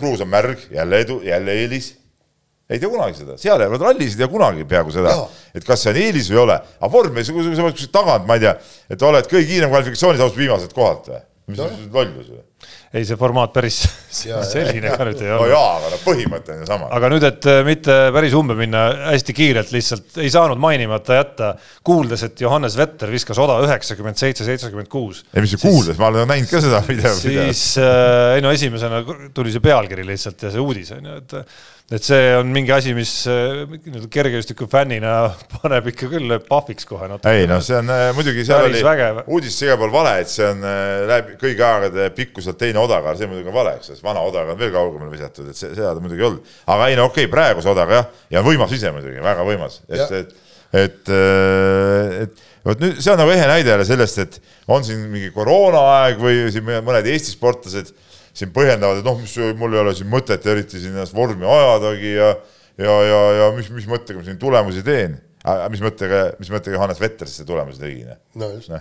kruus 0.00 0.22
on 0.24 0.30
märg, 0.32 0.68
jälle 0.74 1.00
edu, 1.04 1.20
jälle 1.26 1.56
eelis. 1.62 1.92
ei 2.70 2.78
tea 2.78 2.90
kunagi 2.92 3.22
seda, 3.22 3.38
seal 3.40 3.64
jäävad 3.64 3.86
rallisid 3.88 4.22
ja 4.22 4.28
kunagi 4.30 4.66
peaaegu 4.68 4.94
seda, 4.94 5.16
et 5.56 5.66
kas 5.66 5.82
see 5.84 5.94
on 5.94 6.02
eelis 6.04 6.30
või 6.30 6.38
ei 6.38 6.44
ole. 6.44 6.60
aga 6.78 6.92
vormis, 6.92 7.32
kui 7.34 7.48
sa 7.48 7.64
oled 7.64 7.78
kuskil 7.78 7.94
tagant, 7.94 8.28
ma 8.28 8.38
ei 8.38 8.46
tea, 8.46 8.54
et 8.94 9.08
oled 9.10 9.32
kõige 9.32 9.50
kiirem 9.50 9.72
kvalifikatsioonis, 9.72 10.22
ausalt 10.22 10.38
viimaselt 10.38 10.76
kohalt 10.76 11.10
või? 11.12 11.24
Mis 11.48 11.58
no. 11.58 11.66
lollus 11.94 12.28
või? 12.28 12.42
ei, 12.92 13.04
see 13.06 13.16
formaat 13.20 13.52
päris 13.54 13.78
selline 14.52 14.92
ka 14.92 15.06
nüüd 15.08 15.22
ei 15.22 15.30
ole. 15.32 15.46
no 15.46 15.46
jaa, 15.50 15.70
aga 15.78 15.92
noh, 15.94 16.02
põhimõte 16.04 16.54
on 16.54 16.62
ju 16.62 16.68
sama. 16.68 16.88
aga 16.98 17.10
nüüd, 17.12 17.26
et 17.28 17.48
äh, 17.48 17.60
mitte 17.66 17.96
päris 18.14 18.36
umbe 18.38 18.56
minna, 18.58 18.84
hästi 19.12 19.36
kiirelt 19.36 19.72
lihtsalt 19.74 20.18
ei 20.24 20.32
saanud 20.34 20.60
mainimata 20.60 21.20
jätta, 21.20 21.52
kuuldes, 21.86 22.26
et 22.28 22.44
Johannes 22.44 22.76
Vetter 22.78 23.12
viskas 23.12 23.40
oda 23.42 23.60
üheksakümmend 23.64 24.20
seitse, 24.20 24.44
seitsekümmend 24.48 24.90
kuus. 24.92 25.24
ei, 25.32 25.42
mis 25.44 25.56
see 25.56 25.62
kuuldes, 25.62 26.00
ma 26.00 26.12
olen 26.12 26.28
näinud 26.28 26.52
ka 26.52 26.62
seda 26.64 26.82
video. 26.88 27.14
siis, 27.16 27.64
äh, 27.80 28.36
ei 28.36 28.44
no 28.44 28.52
esimesena 28.54 29.02
tuli 29.34 29.54
see 29.54 29.64
pealkiri 29.64 30.06
lihtsalt 30.08 30.48
ja 30.48 30.52
see 30.54 30.64
uudis 30.64 30.92
on 30.98 31.10
ju, 31.12 31.18
et 31.22 31.38
et 31.88 32.04
see 32.04 32.32
on 32.36 32.50
mingi 32.52 32.72
asi, 32.74 32.92
mis 32.96 33.10
äh, 33.32 33.62
kergejõustiku 34.12 34.66
fännina 34.68 35.12
paneb 35.54 35.86
ikka 35.88 36.10
küll 36.12 36.34
pahviks 36.44 36.84
kohe 36.88 37.06
natuke. 37.08 37.32
ei 37.32 37.46
noh, 37.48 37.62
see 37.64 37.78
on 37.78 37.88
äh, 37.92 38.10
muidugi 38.16 38.44
seal 38.44 38.66
oli 38.66 38.82
uudistes 39.24 39.64
igal 39.64 39.78
pool 39.80 39.94
vale, 39.94 40.18
et 40.20 40.32
see 40.32 40.44
on 40.44 40.60
äh, 40.68 41.06
läbi 41.08 41.38
kõigi 41.40 41.64
aegade 41.64 42.10
pikkuselt 42.16 42.60
teine 42.60 42.82
odakaar, 42.82 43.16
see 43.16 43.30
muidugi 43.30 43.48
on 43.48 43.56
vale, 43.56 43.78
eks, 43.80 43.94
sest 43.94 44.04
vana 44.04 44.24
odakaar 44.26 44.52
on 44.52 44.60
veel 44.60 44.74
kaugemale 44.74 45.14
visatud, 45.14 45.48
et 45.48 45.56
see, 45.56 45.72
seda 45.72 45.94
ta 45.96 46.04
muidugi 46.04 46.20
ei 46.20 46.28
olnud. 46.28 46.52
aga 46.74 46.90
ei 46.90 46.98
no 46.98 47.06
okei 47.08 47.24
okay,, 47.24 47.32
praeguse 47.32 47.72
odaga 47.72 48.02
jah, 48.02 48.10
ja 48.36 48.44
võimas 48.44 48.74
ise 48.76 48.92
muidugi, 48.92 49.22
väga 49.24 49.46
võimas, 49.48 49.80
et, 49.88 50.12
et, 50.20 50.36
et, 50.82 51.14
et 52.26 52.44
vot 52.68 52.84
nüüd 52.84 53.00
see 53.00 53.14
on 53.14 53.22
nagu 53.22 53.32
ehe 53.32 53.48
näide 53.48 53.72
jälle 53.72 53.88
sellest, 53.88 54.20
et 54.26 54.36
on 54.68 54.84
siin 54.84 55.08
mingi 55.08 55.32
koroonaaeg 55.32 56.20
või 56.20 56.44
siin 56.52 56.68
mõned 56.68 57.08
Eesti 57.14 57.32
sportlased 57.32 57.94
siin 58.38 58.52
põhjendavad, 58.54 59.00
et 59.00 59.06
noh, 59.06 59.18
mis 59.18 59.34
mul 59.58 59.74
ei 59.74 59.82
ole 59.82 59.96
siin 59.98 60.10
mõtet 60.12 60.46
eriti 60.46 60.78
siin 60.78 60.94
ennast 60.94 61.16
vormi 61.16 61.46
ajadagi 61.48 62.14
ja 62.14 62.30
ja, 62.78 62.94
ja, 63.02 63.18
ja 63.38 63.48
mis, 63.56 63.70
mis 63.74 63.88
mõttega 63.90 64.20
ma 64.20 64.26
siin 64.26 64.38
tulemusi 64.40 64.84
teen. 64.86 65.18
mis 65.72 65.82
mõttega, 65.82 66.22
mis 66.38 66.52
mõttega 66.52 66.80
Hannes 66.82 67.00
Vetter 67.00 67.30
siis 67.30 67.46
tulemusi 67.48 67.82
tegi? 67.82 68.06
no 68.38 68.50
just 68.52 68.70
no. 68.72 68.80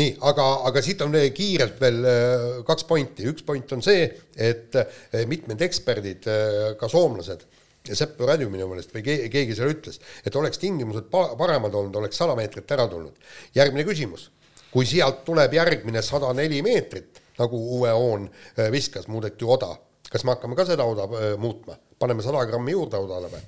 nii, 0.00 0.14
aga, 0.30 0.46
aga 0.70 0.82
siit 0.84 1.02
on 1.04 1.16
kiirelt 1.34 1.80
veel 1.82 2.00
äh, 2.08 2.46
kaks 2.68 2.86
pointi, 2.88 3.26
üks 3.32 3.44
point 3.46 3.76
on 3.76 3.84
see, 3.84 4.08
et 4.36 4.76
äh, 4.80 5.26
mitmed 5.28 5.62
eksperdid, 5.66 6.28
äh, 6.30 6.72
ka 6.80 6.90
soomlased, 6.92 7.46
Sepp 7.86 8.18
Radju 8.26 8.48
minu 8.50 8.64
meelest 8.66 8.90
või 8.90 9.04
keegi, 9.06 9.28
keegi 9.30 9.54
seal 9.54 9.70
ütles, 9.70 10.00
et 10.26 10.34
oleks 10.34 10.58
tingimused 10.58 11.04
paremad 11.12 11.70
olnud, 11.70 11.94
oleks 12.00 12.18
sada 12.18 12.34
meetrit 12.34 12.72
ära 12.74 12.88
tulnud. 12.90 13.14
järgmine 13.54 13.84
küsimus, 13.86 14.24
kui 14.72 14.88
sealt 14.90 15.20
tuleb 15.28 15.54
järgmine 15.54 16.02
sada 16.02 16.32
neli 16.34 16.64
meetrit 16.66 17.22
nagu 17.38 17.60
uue 17.78 17.92
hoon 17.92 18.28
äh, 18.58 18.70
viskas, 18.72 19.08
muudeti 19.08 19.44
oda. 19.44 19.76
kas 20.10 20.24
me 20.24 20.34
hakkame 20.34 20.56
ka 20.56 20.64
seda 20.64 20.84
oda 20.84 21.08
äh, 21.18 21.32
muutma, 21.38 21.76
paneme 21.98 22.22
sada 22.22 22.44
grammi 22.46 22.72
juurde 22.72 23.00
odale 23.00 23.30
või? 23.32 23.42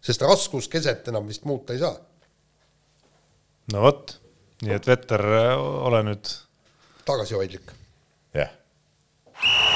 sest 0.00 0.22
raskuskeset 0.22 1.08
enam 1.12 1.26
vist 1.28 1.44
muuta 1.44 1.72
ei 1.72 1.82
saa. 1.82 1.96
no 3.72 3.82
vot, 3.86 4.16
nii 4.62 4.78
et 4.78 4.86
Vetter, 4.86 5.26
äh, 5.42 5.56
ole 5.58 6.04
nüüd 6.10 6.32
tagasihoidlik. 7.04 7.76
jah 8.34 8.48
yeah 8.48 9.69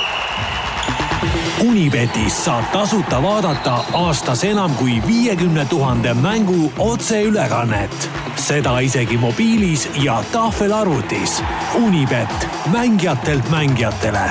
Unibetis 1.68 2.44
saab 2.44 2.64
tasuta 2.72 3.22
vaadata 3.22 3.74
aastas 3.92 4.44
enam 4.44 4.74
kui 4.74 5.02
viiekümne 5.06 5.66
tuhande 5.70 6.14
mängu 6.14 6.72
otseülekannet. 6.78 8.10
seda 8.36 8.78
isegi 8.78 9.16
mobiilis 9.16 9.88
ja 10.02 10.24
tahvelarvutis. 10.32 11.42
Unibet, 11.74 12.48
mängijatelt 12.72 13.50
mängijatele. 13.50 14.30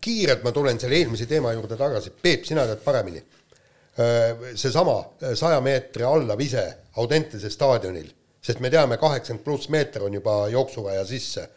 kiirelt 0.00 0.42
ma 0.42 0.52
tulen 0.52 0.80
selle 0.80 0.94
eelmise 0.94 1.26
teema 1.26 1.52
juurde 1.52 1.76
tagasi. 1.76 2.10
Peep, 2.10 2.44
sina 2.44 2.66
tead 2.66 2.82
paremini. 2.84 3.22
seesama 4.54 5.04
saja 5.34 5.60
meetri 5.60 6.04
alla 6.04 6.38
vise 6.38 6.74
Audentese 6.96 7.50
staadionil, 7.50 8.10
sest 8.42 8.60
me 8.60 8.70
teame, 8.70 8.96
kaheksakümmend 8.96 9.44
pluss 9.44 9.68
meeter 9.68 10.02
on 10.02 10.14
juba 10.14 10.48
jooksuvaja 10.48 11.04
sisse, 11.04 11.48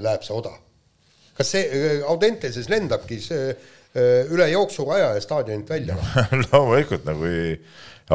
läheb 0.00 0.22
see 0.22 0.36
oda 0.36 0.65
kas 1.36 1.52
see 1.54 1.66
äh, 1.66 1.98
Audente 2.08 2.52
siis 2.54 2.70
lendabki 2.72 3.20
see 3.22 3.50
äh, 3.50 4.32
üle 4.32 4.48
jooksuvaja 4.52 5.14
ja 5.16 5.22
staadionilt 5.24 5.70
välja 5.70 5.98
loomulikult, 6.50 7.06
no 7.08 7.18
kui 7.20 7.54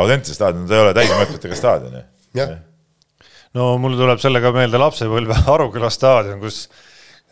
Audente 0.01 0.33
staadion, 0.35 0.67
ta 0.69 0.77
ei 0.77 0.85
ole 0.85 0.93
täismõõtmetega 0.97 1.57
staadion 1.59 1.97
ju. 1.99 2.05
jah 2.39 2.59
no 3.57 3.73
mul 3.81 3.97
tuleb 3.99 4.21
sellega 4.23 4.53
meelde 4.55 4.79
lapsepõlve 4.81 5.43
Aruküla 5.53 5.91
staadion, 5.93 6.39
kus 6.43 6.63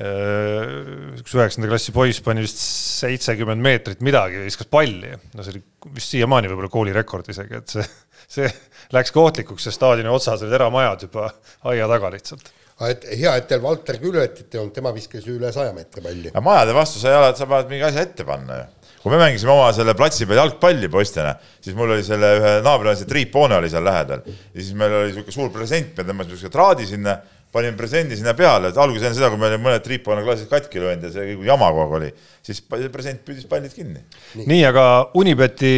äh, 0.04 1.18
üks 1.20 1.36
üheksanda 1.38 1.72
klassi 1.72 1.96
poiss 1.96 2.24
pani 2.26 2.44
vist 2.46 2.60
seitsekümmend 2.60 3.64
meetrit 3.64 4.04
midagi, 4.06 4.44
viskas 4.48 4.70
palli. 4.72 5.16
no 5.34 5.46
see 5.46 5.56
oli 5.56 5.64
vist 5.96 6.16
siiamaani 6.16 6.52
võib-olla 6.52 6.72
koolirekord 6.74 7.32
isegi, 7.34 7.64
et 7.64 7.76
see, 7.76 7.88
see 8.38 8.54
läks 8.96 9.16
kohtlikuks, 9.16 9.68
see 9.68 9.76
staadioni 9.76 10.12
otsas 10.12 10.44
olid 10.44 10.60
eramajad 10.60 11.08
juba 11.10 11.30
aia 11.72 11.90
taga 11.92 12.14
lihtsalt 12.16 12.54
et 12.88 13.07
hea, 13.11 13.36
et 13.36 13.47
teil 13.49 13.61
Valter 13.63 13.99
Külvetit 13.99 14.55
ei 14.55 14.61
olnud, 14.61 14.73
tema 14.75 14.93
viskas 14.95 15.25
ju 15.27 15.36
üle 15.36 15.51
saja 15.55 15.73
meetri 15.75 16.03
palli. 16.05 16.32
aga 16.32 16.43
majade 16.45 16.75
vastu 16.77 17.01
sa 17.01 17.11
ei 17.11 17.17
ole, 17.19 17.32
sa 17.36 17.47
pead 17.49 17.71
mingi 17.71 17.88
asja 17.89 18.05
ette 18.07 18.27
panna 18.27 18.61
ju. 18.61 18.93
kui 19.03 19.13
me 19.13 19.19
mängisime 19.19 19.51
oma 19.55 19.71
selle 19.75 19.95
platsi 19.99 20.27
peal 20.30 20.41
jalgpalli 20.43 20.91
poistena, 20.91 21.34
siis 21.59 21.75
mul 21.75 21.95
oli 21.95 22.05
selle 22.07 22.32
ühe 22.39 22.53
naabrilase 22.63 23.07
Triip 23.09 23.32
Poone 23.36 23.59
oli 23.59 23.71
seal 23.71 23.84
lähedal 23.88 24.23
ja 24.27 24.61
siis 24.61 24.71
meil 24.80 24.95
oli 25.01 25.11
niisugune 25.11 25.36
suur 25.36 25.51
present, 25.55 25.91
me 25.97 26.07
tõmbasime 26.07 26.36
niisuguse 26.36 26.53
traadi 26.55 26.88
sinna 26.88 27.19
panime 27.52 27.74
presendi 27.74 28.16
sinna 28.18 28.36
peale, 28.38 28.70
et 28.70 28.78
alguses 28.78 29.08
enne 29.08 29.18
seda, 29.18 29.32
kui 29.32 29.39
me 29.41 29.47
olime 29.47 29.64
mõned 29.66 29.82
triipane 29.82 30.22
klassid 30.26 30.50
katki 30.52 30.82
löönud 30.84 31.08
ja 31.08 31.10
see 31.14 31.34
jama 31.47 31.72
kogu 31.74 31.82
aeg 31.86 31.95
oli, 31.97 32.10
siis 32.45 32.62
present 32.93 33.24
püüdis 33.26 33.47
pallid 33.50 33.74
kinni. 33.74 34.04
nii, 34.38 34.60
aga 34.70 34.84
Unibeti 35.18 35.72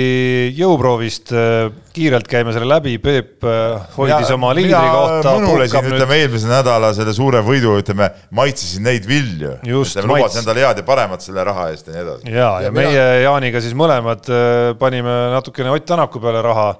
jõuproovist 0.57 1.31
äh, 1.31 1.69
kiirelt 1.95 2.27
käime 2.31 2.51
selle 2.55 2.67
läbi, 2.67 2.97
Peep 3.03 3.47
äh, 3.47 3.87
hoidis 3.95 4.27
ja, 4.27 4.35
oma 4.35 4.51
liidri 4.57 4.75
kohta. 4.75 5.37
mõnulesin, 5.39 5.89
ütleme 5.93 6.19
eelmise 6.19 6.51
nädala 6.51 6.91
selle 6.97 7.15
suure 7.15 7.39
võidu, 7.47 7.77
ütleme, 7.79 8.11
maitsesin 8.35 8.83
neid 8.89 9.07
vilju. 9.07 9.55
lubasin 9.63 10.43
endale 10.43 10.67
head 10.67 10.83
ja 10.83 10.87
paremat 10.91 11.23
selle 11.23 11.47
raha 11.47 11.71
eest 11.71 11.87
ja 11.87 11.95
nii 11.95 12.03
edasi. 12.03 12.31
ja, 12.35 12.37
ja, 12.43 12.53
ja 12.67 12.75
meie 12.75 12.91
mina... 12.91 13.09
Jaaniga 13.29 13.63
siis 13.63 13.79
mõlemad 13.79 14.27
äh, 14.27 14.71
panime 14.79 15.17
natukene 15.37 15.71
Ott 15.71 15.87
Tänaku 15.87 16.19
peale 16.19 16.43
raha. 16.43 16.71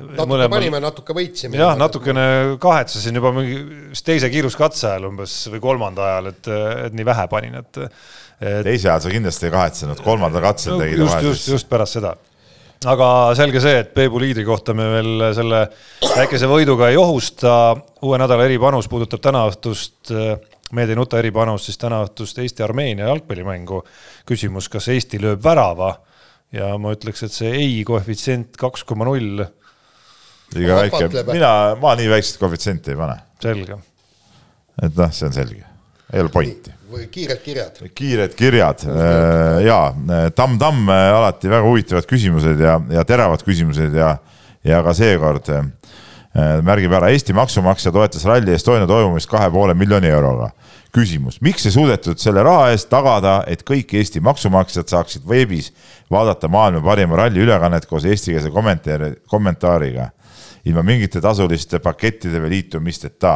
Natuke 0.00 0.26
mõlemal... 0.30 0.54
panime, 0.54 0.80
natuke 0.82 1.16
võitsime. 1.16 1.58
jah, 1.60 1.76
natukene 1.78 2.24
kahetsesin 2.62 3.20
juba 3.20 3.32
mingi 3.36 4.00
teise 4.06 4.30
kiiruskatse 4.32 4.88
ajal 4.92 5.10
umbes 5.10 5.36
või 5.52 5.62
kolmanda 5.64 6.06
ajal, 6.08 6.32
et, 6.32 6.50
et 6.86 6.96
nii 6.96 7.06
vähe 7.10 7.28
panin, 7.32 7.60
et, 7.60 7.80
et.... 7.84 8.02
teise 8.66 8.90
ajal 8.90 9.06
sa 9.06 9.14
kindlasti 9.14 9.48
ei 9.48 9.54
kahetsenud, 9.54 10.02
kolmanda 10.04 10.42
katsel 10.44 10.80
tegid 10.80 11.04
just, 11.04 11.22
just, 11.28 11.48
just 11.54 11.70
pärast 11.70 11.98
seda. 11.98 12.14
aga 12.90 13.08
selge 13.38 13.62
see, 13.64 13.80
et 13.84 13.94
Peebu 13.96 14.22
liidri 14.22 14.46
kohta 14.48 14.76
me 14.76 14.90
veel 14.96 15.26
selle 15.36 15.64
väikese 16.04 16.50
võiduga 16.50 16.90
ei 16.90 17.00
ohusta. 17.00 17.56
uue 18.02 18.20
nädala 18.20 18.48
eripanus 18.48 18.88
puudutab 18.88 19.22
tänaõhtust 19.24 20.14
Meedia 20.72 20.94
Nuta 20.94 21.18
eripanus 21.18 21.64
siis 21.66 21.78
tänaõhtust 21.82 22.38
Eesti-Armeenia 22.38 23.08
jalgpallimängu. 23.08 23.82
küsimus, 24.26 24.68
kas 24.70 24.86
Eesti 24.88 25.18
lööb 25.18 25.42
värava 25.42 25.96
ja 26.54 26.74
ma 26.78 26.94
ütleks, 26.94 27.24
et 27.26 27.34
see 27.34 27.50
ei 27.54 27.80
koefitsient 27.86 28.58
kaks 28.60 28.84
koma 28.86 29.08
null. 29.08 29.44
Liiga 30.56 30.76
väike, 30.80 31.08
mina, 31.32 31.52
ma 31.80 31.94
nii 31.98 32.10
väikest 32.10 32.40
koefitsienti 32.40 32.94
ei 32.94 32.98
pane. 32.98 33.16
selge. 33.42 33.78
et 34.82 34.96
noh, 34.96 35.12
see 35.14 35.28
on 35.28 35.34
selge, 35.36 35.64
ei 36.12 36.24
ole 36.24 36.32
pointi. 36.34 36.74
või 36.90 37.06
kiired 37.12 37.42
kirjad. 37.44 37.82
kiired 37.94 38.36
kirjad 38.38 38.86
äh, 38.88 39.60
ja 39.66 39.80
Tamm-Tamm 40.36 40.90
äh, 40.90 41.06
alati 41.18 41.50
väga 41.52 41.66
huvitavad 41.66 42.08
küsimused 42.10 42.60
ja, 42.60 42.80
ja 42.90 43.04
teravad 43.06 43.44
küsimused 43.46 43.94
ja, 43.94 44.16
ja 44.66 44.82
ka 44.86 44.94
seekord 44.96 45.52
äh, 45.54 45.68
märgib 46.66 46.92
ära, 46.94 47.10
Eesti 47.10 47.34
maksumaksja 47.36 47.92
toetas 47.94 48.26
Rally 48.26 48.54
Estonia 48.54 48.86
toimumist 48.90 49.30
kahe 49.30 49.50
poole 49.50 49.74
miljoni 49.74 50.10
euroga 50.10 50.50
küsimus, 50.94 51.38
miks 51.42 51.66
ei 51.66 51.74
suudetud 51.74 52.18
selle 52.18 52.42
raha 52.42 52.70
eest 52.74 52.88
tagada, 52.90 53.40
et 53.50 53.62
kõik 53.66 53.94
Eesti 53.98 54.22
maksumaksjad 54.26 54.90
saaksid 54.90 55.26
veebis 55.28 55.70
vaadata 56.10 56.50
maailma 56.50 56.82
parima 56.84 57.18
ralli 57.22 57.44
ülekannet 57.44 57.86
koos 57.86 58.06
eestikeelse 58.08 58.50
kommentaari, 58.54 59.12
kommentaariga 59.30 60.10
ilma 60.68 60.82
mingite 60.86 61.22
tasuliste 61.24 61.80
pakettide 61.82 62.40
või 62.42 62.56
liitumisteta. 62.56 63.34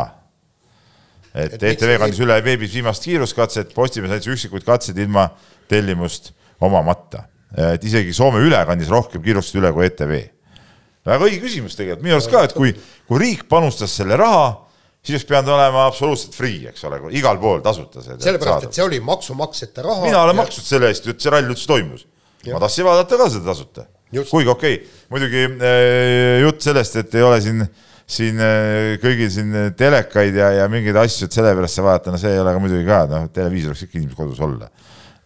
et 1.35 1.63
ETV 1.63 1.97
kandis 1.99 2.21
üle 2.23 2.37
veebis 2.45 2.75
viimast 2.75 3.05
kiiruskatset, 3.05 3.73
Postimees 3.75 4.13
andis 4.13 4.31
üksikuid 4.31 4.65
katseid 4.65 4.99
ilma 4.99 5.29
tellimust 5.69 6.33
omamata. 6.61 7.25
et 7.75 7.85
isegi 7.85 8.13
Soome 8.13 8.43
üle 8.45 8.61
kandis 8.67 8.89
rohkem 8.89 9.23
kiirustust 9.23 9.61
üle 9.63 9.73
kui 9.73 9.87
ETV. 9.87 10.21
väga 11.07 11.25
õige 11.25 11.41
küsimus 11.41 11.77
tegelikult, 11.77 12.05
minu 12.05 12.19
arust 12.19 12.31
ka, 12.31 12.45
et 12.45 12.53
kui, 12.53 12.75
kui 13.09 13.19
riik 13.21 13.49
panustas 13.49 13.97
selle 13.97 14.17
raha 14.17 14.65
siis 15.05 15.19
oleks 15.19 15.29
pidanud 15.29 15.53
olema 15.53 15.87
absoluutselt 15.87 16.37
free, 16.37 16.63
eks 16.71 16.85
ole, 16.89 17.01
igal 17.17 17.39
pool 17.41 17.61
tasuta 17.65 18.03
see. 18.03 18.17
sellepärast, 18.25 18.69
et 18.69 18.79
see 18.79 18.85
oli 18.85 19.01
maksumaksjate 19.05 19.85
raha. 19.85 20.07
mina 20.07 20.23
olen 20.23 20.37
ja... 20.37 20.41
maksnud 20.41 20.67
selle 20.67 20.89
eest, 20.93 21.09
et 21.13 21.21
see 21.21 21.33
rall 21.33 21.51
üldse 21.53 21.69
toimus. 21.69 22.07
ma 22.49 22.63
tahtsin 22.63 22.89
vaadata 22.89 23.21
ka 23.21 23.29
seda 23.33 23.51
tasuta. 23.53 23.87
Kuigi 24.23 24.53
okei 24.53 24.79
okay,, 24.79 25.03
muidugi 25.13 25.43
äh, 25.45 26.39
jutt 26.45 26.65
sellest, 26.65 26.97
et 27.03 27.19
ei 27.19 27.27
ole 27.27 27.43
siin, 27.45 27.67
siin 28.07 28.41
äh, 28.43 28.95
kõigil 29.03 29.31
siin 29.35 29.53
telekaid 29.79 30.41
ja, 30.41 30.55
ja 30.61 30.71
mingeid 30.73 30.99
asju, 31.05 31.29
et 31.29 31.37
sellepärast 31.37 31.81
sa 31.81 31.87
vaadata, 31.87 32.15
no 32.15 32.23
see 32.23 32.33
ei 32.33 32.41
ole 32.43 32.57
ka 32.57 32.65
muidugi 32.65 32.89
ka, 32.89 33.05
noh, 33.11 33.29
televiisor 33.35 33.75
võiks 33.75 33.87
ikka 33.89 34.01
inimesel 34.01 34.23
kodus 34.23 34.43
olla. 34.45 34.73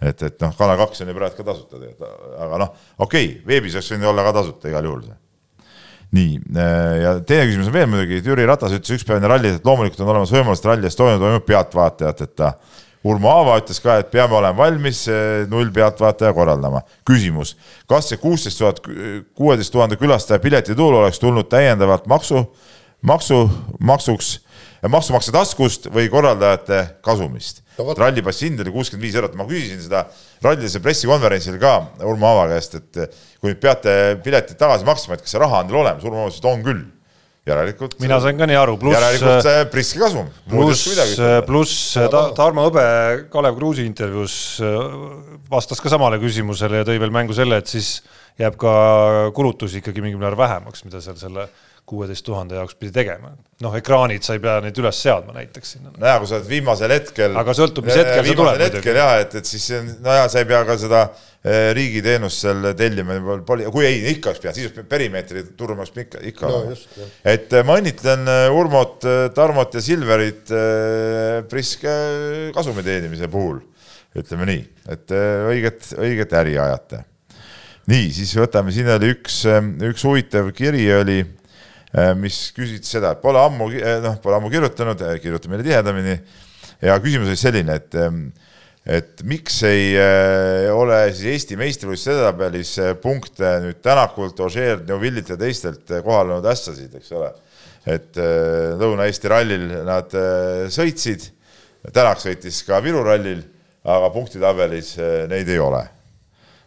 et, 0.01 0.20
et 0.22 0.45
noh, 0.45 0.53
Kanal 0.59 0.78
kaks 0.84 1.05
on 1.05 1.12
ju 1.12 1.20
praegu 1.20 1.41
ka 1.41 1.49
tasuta 1.53 1.78
tegelikult, 1.78 2.36
aga 2.49 2.61
noh, 2.64 2.76
okei 2.99 3.32
okay,, 3.32 3.41
veebis 3.49 3.78
oleks 3.78 3.95
võinud 3.95 4.12
olla 4.12 4.28
ka 4.28 4.36
tasuta 4.41 4.70
igal 4.72 4.91
juhul 4.91 5.09
see 5.09 5.18
nii, 6.16 6.41
äh, 6.57 6.95
ja 7.03 7.14
teine 7.20 7.47
küsimus 7.49 7.68
on 7.68 7.74
veel 7.74 7.89
muidugi, 7.91 8.20
et 8.20 8.28
Jüri 8.28 8.47
Ratas 8.49 8.72
ütles 8.76 8.97
ükspäev 8.97 9.18
enne 9.20 9.28
rallit, 9.28 9.59
et 9.59 9.66
loomulikult 9.68 10.01
on 10.05 10.12
olemas 10.14 10.32
võimalus, 10.32 10.62
et 10.62 10.68
Rally 10.70 10.89
Estonia 10.89 11.20
toimub 11.20 11.45
pealtvaatajateta. 11.49 12.53
Urmo 13.07 13.30
Aava 13.30 13.59
ütles 13.61 13.78
ka, 13.82 13.99
et 14.03 14.11
peame 14.11 14.34
olema 14.38 14.59
valmis 14.59 15.05
äh, 15.11 15.44
null 15.51 15.70
pealtvaataja 15.74 16.32
korraldama. 16.34 16.82
küsimus, 17.07 17.55
kas 17.90 18.11
see 18.11 18.18
kuusteist 18.18 18.59
tuhat, 18.59 18.82
kuueteist 19.38 19.72
tuhande 19.72 19.99
külastaja 20.01 20.42
piletitulu 20.42 21.05
oleks 21.05 21.22
tulnud 21.22 21.49
täiendavalt 21.51 22.09
maksu, 22.11 22.42
maksu, 23.07 23.44
maksuks, 23.78 24.38
maksumaksja 24.88 25.32
taskust 25.38 25.88
või 25.94 26.11
korraldajate 26.11 26.84
kasumist? 27.07 27.62
no, 27.78 27.94
rallipassi 27.94 28.49
hind 28.49 28.64
oli 28.64 28.74
kuuskümmend 28.74 29.07
viis 29.07 29.16
eurot, 29.18 29.38
ma 29.38 29.46
küsisin 29.46 29.80
seda 29.84 30.05
rallilise 30.42 30.82
pressikonverentsil 30.82 31.59
ka 31.62 31.78
Urmo 32.03 32.32
Aava 32.32 32.49
käest, 32.51 32.78
et 32.80 33.18
kui 33.38 33.53
nüüd 33.53 33.62
peate 33.62 33.92
piletid 34.24 34.59
tagasi 34.59 34.86
maksma, 34.88 35.14
et 35.14 35.22
kas 35.22 35.36
see 35.36 35.42
raha 35.42 35.62
on 35.62 35.70
teil 35.70 35.82
olemas, 35.84 36.07
Urmo 36.07 36.26
ütles, 36.26 36.42
et 36.42 36.51
on 36.51 36.64
küll 36.66 36.86
järelikult. 37.51 37.96
mina 38.03 38.20
sain 38.22 38.38
ka 38.38 38.49
nii 38.49 38.59
aru, 38.59 38.76
pluss. 38.80 38.96
järelikult 38.99 39.72
priske 39.72 40.03
kasum. 40.03 40.28
pluss, 40.51 40.84
pluss 41.46 41.96
ta, 42.12 42.22
Tarmo 42.36 42.68
Hõbe 42.68 42.84
Kalev 43.32 43.59
Kruusi 43.59 43.86
intervjuus 43.88 44.36
äh, 44.64 44.78
vastas 45.51 45.82
ka 45.82 45.92
samale 45.92 46.20
küsimusele 46.22 46.82
ja 46.82 46.88
tõi 46.88 46.99
veel 47.01 47.14
mängu 47.14 47.36
selle, 47.36 47.61
et 47.62 47.70
siis 47.70 47.99
jääb 48.38 48.59
ka 48.61 48.74
kulutusi 49.36 49.82
ikkagi 49.82 50.05
mingil 50.05 50.20
määral 50.20 50.38
vähemaks, 50.38 50.84
mida 50.86 51.03
seal 51.05 51.18
selle 51.20 51.49
kuueteist 51.89 52.24
tuhande 52.26 52.59
jaoks 52.59 52.76
pidi 52.78 52.93
tegema. 52.95 53.32
noh, 53.64 53.74
ekraanid, 53.74 54.22
sa 54.22 54.36
ei 54.36 54.43
pea 54.43 54.59
neid 54.62 54.76
üles 54.78 54.99
seadma 55.03 55.34
näiteks 55.36 55.72
sinna. 55.74 55.93
nojah, 55.97 56.18
kui 56.20 56.30
sa 56.30 56.36
oled 56.39 56.51
viimasel 56.51 56.93
hetkel. 56.95 57.36
aga 57.41 57.55
sõltub, 57.57 57.89
mis 57.89 57.97
hetkel 57.99 58.26
sa 58.26 58.36
tuled 58.41 58.62
muidugi. 58.62 58.93
jah, 58.99 59.14
et, 59.22 59.34
et 59.41 59.49
siis 59.49 59.66
nojah, 60.05 60.28
sa 60.30 60.43
ei 60.43 60.49
pea 60.51 60.61
ka 60.68 60.76
seda 60.80 61.01
eh, 61.09 61.70
riigiteenust 61.78 62.45
seal 62.45 62.68
tellima, 62.78 63.16
kui 63.49 63.86
ei, 63.86 64.03
ikka 64.12 64.32
oleks 64.32 64.43
pidanud, 64.45 64.59
siis 64.61 64.70
oleks 64.70 64.91
perimeetri 64.91 65.45
turm 65.59 65.80
oleks 65.82 66.05
ikka, 66.05 66.22
ikka 66.32 66.53
no, 66.53 66.61
just, 66.74 67.01
et 67.24 67.57
eh, 67.57 67.66
ma 67.66 67.78
õnnitlen 67.80 68.28
eh, 68.34 68.59
Urmot, 68.61 69.09
Tarmot 69.36 69.78
ja 69.78 69.84
Silverit 69.84 70.53
priske 71.49 71.97
kasumi 72.57 72.84
teenimise 72.86 73.30
puhul, 73.32 73.62
ütleme 74.18 74.51
nii, 74.53 74.62
et 74.93 75.16
õiget, 75.55 75.95
õiget 75.97 76.36
äri 76.36 76.61
ajate. 76.61 77.03
nii, 77.89 78.12
siis 78.12 78.36
võtame, 78.36 78.76
siin 78.76 78.93
oli 78.93 79.16
üks, 79.16 79.43
üks 79.89 80.07
huvitav 80.07 80.53
kiri 80.57 80.86
oli 81.01 81.18
Äh, 81.22 81.47
mis 82.20 82.36
küsid 82.57 82.84
seda, 82.84 83.14
et 83.14 83.22
pole 83.22 83.41
ammu, 83.41 83.70
äh, 83.72 83.97
noh, 84.05 84.18
pole 84.20 84.36
ammu 84.36 84.51
kirjutanud, 84.53 85.01
äh, 85.07 85.16
kirjuta 85.22 85.49
meile 85.49 85.64
tihedamini. 85.64 86.18
ja 86.82 86.95
küsimus 87.03 87.32
oli 87.32 87.36
selline, 87.36 87.74
et, 87.74 87.95
ähm, 87.95 88.28
et 88.86 89.22
miks 89.24 89.62
ei 89.66 89.97
ole 90.70 91.01
siis 91.11 91.32
Eesti 91.32 91.57
meistrivõistluse 91.59 92.12
edetabelis 92.14 92.76
punkte 93.03 93.57
nüüd 93.64 93.80
Tänakult, 93.82 94.39
Ožeert, 94.41 94.84
Neuvillilt 94.86 95.28
ja 95.28 95.36
teistelt 95.36 95.91
kohal 96.05 96.30
olnud 96.30 96.47
ässasid, 96.47 96.95
eks 96.95 97.11
ole. 97.12 97.32
et 97.89 98.16
Lõuna-Eesti 98.78 99.28
rallil 99.32 99.66
nad 99.84 100.14
sõitsid, 100.70 101.26
Tänak 101.93 102.22
sõitis 102.22 102.62
ka 102.64 102.78
Viru 102.84 103.03
rallil, 103.05 103.43
aga 103.84 104.12
punktitabelis 104.14 104.95
neid 105.28 105.49
ei 105.49 105.59
ole. 105.59 105.82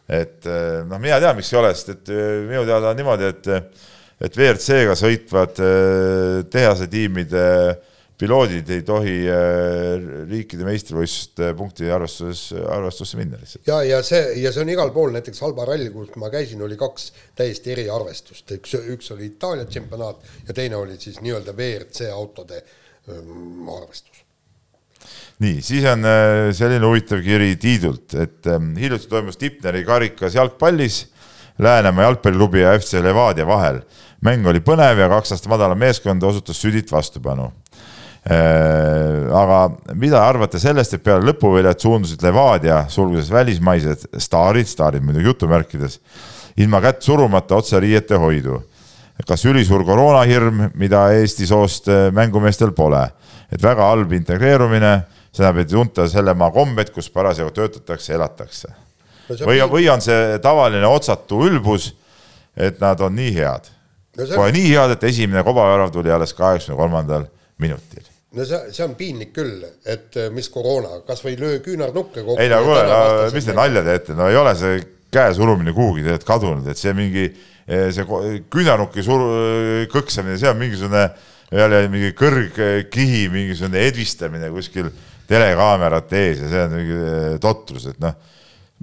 et 0.10 0.46
noh, 0.46 1.00
mina 1.00 1.22
tean, 1.24 1.40
miks 1.40 1.54
ei 1.54 1.60
ole, 1.62 1.74
sest 1.74 1.96
et 1.96 2.14
minu 2.50 2.68
teada 2.68 2.92
on 2.92 3.00
niimoodi, 3.00 3.32
et 3.32 3.52
et 4.22 4.38
WRC-ga 4.38 4.98
sõitvad 4.98 5.62
äh, 5.64 6.44
tehase 6.52 6.88
tiimide 6.92 7.46
piloodid 8.22 8.70
ei 8.70 8.84
tohi 8.86 9.16
äh, 9.26 10.04
riikide 10.30 10.66
meistrivõistluste 10.68 11.52
punkti 11.58 11.90
arvestuses, 11.90 12.52
arvestusse 12.70 13.18
minna 13.18 13.40
lihtsalt. 13.42 13.66
ja, 13.70 13.80
ja 13.88 14.02
see, 14.06 14.22
ja 14.44 14.52
see 14.54 14.62
on 14.62 14.74
igal 14.74 14.94
pool, 14.94 15.14
näiteks 15.16 15.42
Alba 15.48 15.66
ralli, 15.72 15.90
kus 15.94 16.14
ma 16.22 16.30
käisin, 16.34 16.62
oli 16.62 16.78
kaks 16.80 17.10
täiesti 17.38 17.74
eri 17.74 17.88
arvestust, 17.90 18.46
üks, 18.58 18.76
üks 18.94 19.14
oli 19.16 19.32
Itaalia 19.32 19.66
tšempionaat 19.70 20.50
ja 20.50 20.58
teine 20.58 20.78
oli 20.78 21.00
siis 21.02 21.18
nii-öelda 21.26 21.56
WRC 21.58 22.12
autode 22.14 22.62
ähm, 23.10 23.66
arvestus. 23.74 24.22
nii, 25.42 25.64
siis 25.66 25.88
on 25.90 26.06
äh, 26.06 26.52
selline 26.58 26.86
huvitav 26.86 27.26
kiri 27.26 27.56
Tiidult, 27.62 28.14
et 28.22 28.52
ähm, 28.54 28.76
hiljuti 28.78 29.10
toimus 29.10 29.42
Tipneri 29.42 29.82
karikas 29.88 30.38
jalgpallis 30.38 31.08
Läänemaa 31.62 32.04
jalgpalliklubi 32.08 32.62
ja 32.62 32.72
FC 32.80 33.02
Levadia 33.04 33.46
vahel 33.46 33.82
mäng 34.26 34.48
oli 34.48 34.62
põnev 34.64 35.02
ja 35.02 35.10
kaks 35.12 35.36
aastat 35.36 35.52
madalam 35.52 35.80
meeskond 35.82 36.24
osutus 36.24 36.62
südit 36.62 36.92
vastupanu. 36.92 37.50
Äh, 38.22 39.32
aga 39.34 39.96
mida 39.98 40.20
arvate 40.22 40.60
sellest, 40.62 40.94
et 40.94 41.04
peale 41.04 41.26
lõpuväljat 41.26 41.82
suundusid 41.82 42.22
Levadia, 42.22 42.84
sulgudes 42.90 43.32
välismaised 43.34 44.06
staarid, 44.22 44.70
staarid 44.70 45.02
muidugi 45.06 45.26
jutumärkides, 45.26 45.98
ilma 46.62 46.84
kätt 46.84 47.02
surumata 47.02 47.58
otse 47.62 47.82
riiete 47.82 48.20
hoidu? 48.22 48.62
kas 49.28 49.44
ülisuur 49.46 49.84
koroonahirm, 49.86 50.64
mida 50.82 51.04
Eesti 51.14 51.46
soost 51.46 51.90
äh, 51.94 52.08
mängumeestel 52.14 52.72
pole, 52.74 53.04
et 53.54 53.62
väga 53.62 53.92
halb 53.92 54.16
integreerumine, 54.18 54.96
see 55.30 55.44
tähendab, 55.44 55.60
et 55.62 55.70
ei 55.70 55.76
tunta 55.76 56.08
selle 56.10 56.34
maa 56.34 56.50
kombed, 56.54 56.90
kus 56.94 57.10
parasjagu 57.14 57.54
töötatakse, 57.54 58.16
elatakse 58.18 58.72
või, 59.46 59.60
või 59.70 59.86
on 59.92 60.02
see 60.02 60.40
tavaline 60.44 60.88
otsatu 60.90 61.44
ülbus, 61.48 61.92
et 62.58 62.82
nad 62.82 63.02
on 63.02 63.16
nii 63.16 63.36
head 63.36 63.70
no 64.18 64.26
see... 64.26 64.38
kohe 64.38 64.56
nii 64.56 64.72
head, 64.74 64.96
et 64.96 65.06
esimene 65.12 65.44
kobavärav 65.48 65.92
tuli 65.94 66.12
alles 66.14 66.34
kaheksakümne 66.38 66.80
kolmandal 66.80 67.28
minutil. 67.62 68.08
no 68.38 68.48
see, 68.48 68.72
see 68.76 68.86
on 68.86 68.96
piinlik 69.00 69.34
küll, 69.36 69.66
et 69.86 70.18
eh, 70.20 70.32
mis 70.34 70.50
koroona, 70.54 71.02
kas 71.08 71.24
või 71.26 71.38
löö 71.40 71.60
küünarnukke 71.66 72.24
kokku. 72.24 72.40
ei 72.42 72.52
no 72.52 72.62
kuule, 72.66 72.86
no 72.90 73.30
mis 73.36 73.48
te 73.48 73.58
nalja 73.58 73.84
teete, 73.88 74.18
no 74.18 74.30
ei 74.32 74.40
ole 74.40 74.56
see 74.60 74.80
käesurumine 75.12 75.74
kuhugi 75.76 76.06
tegelikult 76.06 76.30
kadunud, 76.30 76.72
et 76.72 76.80
see 76.80 76.96
mingi, 76.96 77.28
eh, 77.68 77.90
see 77.96 78.08
küünarnuki 78.52 79.04
sur-, 79.06 79.28
kõksamine, 79.92 80.40
see 80.40 80.52
on 80.52 80.60
mingisugune 80.60 81.06
jälle 81.52 81.86
mingi 81.92 82.14
kõrgkihi, 82.16 83.26
mingisugune 83.32 83.82
edvistamine 83.90 84.52
kuskil 84.54 84.88
telekaamerate 85.32 86.26
ees 86.28 86.44
ja 86.46 86.52
see 86.52 86.66
on 86.68 86.76
mingi 86.78 87.00
eh, 87.00 87.40
totrus, 87.44 87.90
et 87.92 88.00
noh, 88.04 88.16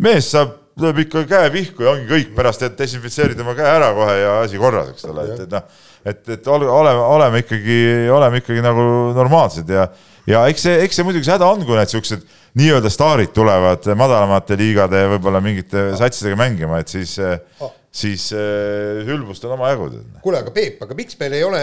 mees 0.05 0.29
saab 0.35 0.68
lööb 0.83 1.03
ikka 1.05 1.25
käe 1.29 1.51
pihku 1.55 1.87
ja 1.87 1.93
ongi 1.95 2.09
kõik, 2.11 2.35
pärast 2.37 2.65
et 2.67 2.77
desinfitseerid 2.79 3.41
oma 3.45 3.55
käe 3.59 3.71
ära 3.71 3.93
kohe 3.97 4.19
ja 4.21 4.35
asi 4.43 4.61
korras, 4.61 4.93
eks 4.95 5.09
ole, 5.11 5.25
et, 5.29 5.47
et 5.47 5.57
noh, 5.57 5.81
et, 6.05 6.23
et 6.37 6.53
oleme, 6.53 6.93
oleme 7.17 7.43
ikkagi, 7.45 7.81
oleme 8.15 8.43
ikkagi 8.43 8.65
nagu 8.65 8.85
normaalsed 9.17 9.73
ja, 9.75 9.89
ja 10.29 10.45
eks 10.53 10.69
see, 10.69 10.77
eks 10.85 11.01
see 11.01 11.09
muidugi 11.09 11.29
see 11.29 11.37
häda 11.37 11.49
on, 11.49 11.67
kui 11.67 11.79
need 11.79 11.95
siuksed 11.95 12.29
nii-öelda 12.59 12.91
staarid 12.93 13.35
tulevad 13.37 13.91
madalamate 13.99 14.57
liigade 14.59 15.05
võib-olla 15.15 15.43
mingite 15.45 15.91
satsidega 15.99 16.39
mängima, 16.41 16.81
et 16.83 16.97
siis 16.97 17.19
oh 17.19 17.75
siis 17.99 18.29
äh, 18.37 19.03
ülbust 19.09 19.45
on 19.49 19.57
omajagu. 19.57 19.89
kuule, 20.23 20.43
aga 20.45 20.53
Peep, 20.55 20.81
aga 20.85 20.97
miks 20.99 21.19
meil 21.21 21.37
ei 21.39 21.45
ole 21.47 21.61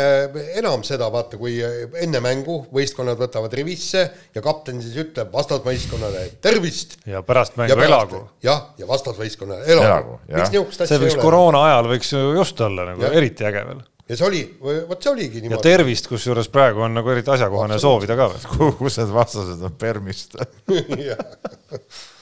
enam 0.60 0.84
seda, 0.88 1.08
vaata, 1.14 1.40
kui 1.42 1.58
enne 2.02 2.22
mängu 2.24 2.62
võistkonnad 2.76 3.20
võtavad 3.22 3.56
rivisse 3.56 4.06
ja 4.36 4.44
kapten 4.46 4.82
siis 4.84 4.98
ütleb 5.06 5.34
vastasvõistkonnale 5.34 6.28
tervist. 6.44 7.00
ja 7.08 7.24
pärast 7.26 7.58
mängu 7.60 7.76
ja 7.76 7.90
elagu. 7.90 8.22
jah, 8.46 8.70
ja 8.82 8.88
vastasvõistkonnale 8.90 9.66
elagu, 9.66 9.90
elagu. 9.90 10.22
miks 10.30 10.56
niisugust 10.56 10.86
asja 10.86 10.96
ei 10.96 11.00
ole? 11.00 11.10
see 11.10 11.16
võiks 11.16 11.28
koroona 11.28 11.66
ajal 11.72 11.92
võiks 11.96 12.16
ju 12.16 12.24
just 12.40 12.66
olla 12.68 12.90
nagu 12.92 13.06
ja. 13.08 13.14
eriti 13.22 13.48
äge 13.48 13.68
veel 13.70 13.84
ja 14.06 14.18
see 14.18 14.28
oli, 14.28 14.42
vot 14.62 15.02
see 15.02 15.14
oligi 15.14 15.42
niimoodi. 15.42 15.58
ja 15.58 15.64
tervist, 15.66 16.10
kusjuures 16.12 16.50
praegu 16.54 16.84
on 16.86 16.94
nagu 17.00 17.14
eriti 17.14 17.32
asjakohane 17.34 17.80
soovida 17.82 18.18
ka 18.20 18.30
veel. 18.34 18.76
kus 18.82 19.00
need 19.02 19.16
vastased 19.16 19.64
on, 19.66 19.80
Permist 19.82 20.38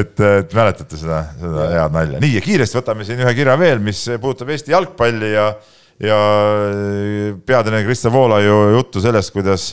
et, 0.00 0.14
et 0.20 0.54
mäletate 0.56 1.00
seda, 1.00 1.22
seda 1.40 1.70
head 1.72 1.96
nalja. 1.96 2.22
nii 2.22 2.36
ja 2.36 2.44
kiiresti 2.44 2.80
võtame 2.80 3.06
siin 3.08 3.22
ühe 3.24 3.34
kirja 3.36 3.56
veel, 3.60 3.82
mis 3.84 4.04
puudutab 4.20 4.52
Eesti 4.54 4.74
jalgpalli 4.74 5.32
ja, 5.32 5.48
ja 6.04 6.18
peatreener 7.46 7.86
Kristjan 7.86 8.14
Voolaiu 8.14 8.60
juttu 8.76 9.02
sellest, 9.04 9.32
kuidas 9.34 9.72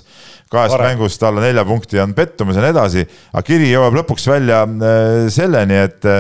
kahest 0.51 0.75
Varem. 0.75 0.93
mängust 0.93 1.23
alla 1.25 1.43
nelja 1.43 1.65
punkti 1.65 1.99
on 1.99 2.13
pettumus 2.17 2.57
ja 2.57 2.63
nii 2.63 2.73
edasi, 2.75 3.05
aga 3.33 3.45
kiri 3.45 3.71
jõuab 3.71 4.01
lõpuks 4.01 4.27
välja 4.29 4.63
äh, 4.65 5.29
selleni, 5.33 5.79
et 5.89 6.11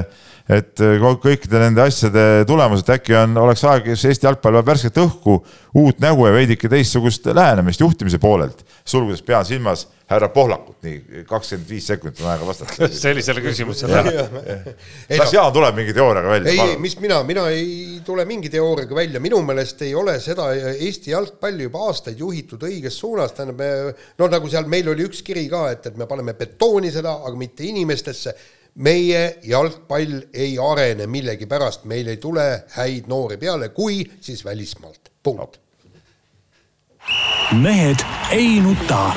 et 0.45 0.81
äh, 0.83 1.01
kõikide 1.21 1.61
nende 1.63 1.81
asjade 1.85 2.45
tulemused 2.49 2.89
äkki 2.93 3.15
on, 3.17 3.37
oleks 3.41 3.63
aeg, 3.65 3.87
kus 3.89 4.05
Eesti 4.05 4.27
jalgpall 4.27 4.59
vajab 4.59 4.69
värsket 4.69 5.01
õhku, 5.01 5.39
uut 5.81 6.01
nägu 6.03 6.27
ja 6.27 6.35
veidike 6.35 6.69
teistsugust 6.69 7.25
lähenemist 7.33 7.81
juhtimise 7.81 8.21
poolelt. 8.21 8.61
sulgudes 8.85 9.23
pean 9.25 9.45
silmas 9.45 9.87
härra 10.05 10.27
Pohlakut, 10.29 10.75
nii 10.85 11.23
kakskümmend 11.25 11.69
viis 11.69 11.87
sekundit 11.89 12.19
on 12.21 12.29
aega 12.29 12.45
vastata 12.45 12.89
sellisele 13.05 13.41
küsimusele. 13.41 14.03
kas 15.17 15.33
Jaan 15.33 15.53
tuleb 15.53 15.79
mingi 15.79 15.95
teooriaga 15.97 16.29
välja? 16.29 16.53
ei, 16.53 16.75
mis 16.81 16.93
mina, 17.01 17.23
mina 17.25 17.47
ei 17.49 18.03
tule 18.05 18.25
mingi 18.29 18.51
teooriaga 18.53 18.95
välja, 18.95 19.21
minu 19.23 19.41
meelest 19.45 19.81
ei 19.81 19.95
ole 19.97 20.19
seda 20.21 20.51
Eesti 20.53 21.15
jalgpalli 21.15 21.65
juba 21.65 21.87
aastaid 21.89 22.21
juhitud 22.21 22.67
õiges 22.69 22.99
suunas, 23.01 23.33
tähendab 23.33 23.97
no 24.21 24.29
nagu 24.29 24.51
seal 24.51 24.69
meil 24.69 24.93
oli 24.93 25.07
üks 25.09 25.25
kiri 25.25 25.47
ka, 25.49 25.65
et, 25.73 25.89
et 25.89 25.97
me 25.97 26.05
paneme 26.09 26.37
betooni 26.37 26.93
seda, 26.93 27.17
aga 27.25 27.33
mitte 27.39 27.65
inimestesse 27.65 28.35
meie 28.75 29.37
jalgpall 29.43 30.25
ei 30.33 30.57
arene 30.59 31.07
millegipärast, 31.07 31.85
meil 31.85 32.07
ei 32.11 32.17
tule 32.17 32.65
häid 32.75 33.07
noori 33.07 33.37
peale, 33.37 33.69
kui 33.69 34.03
siis 34.21 34.45
välismaalt, 34.45 35.11
punkt. 35.23 35.59
mehed 37.61 38.03
ei 38.31 38.59
nuta. 38.59 39.13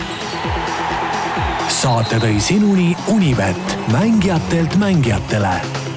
saate 1.68 2.18
tõi 2.18 2.40
sinuni 2.40 2.96
Univet, 3.08 3.76
mängijatelt 3.92 4.76
mängijatele 4.76 5.87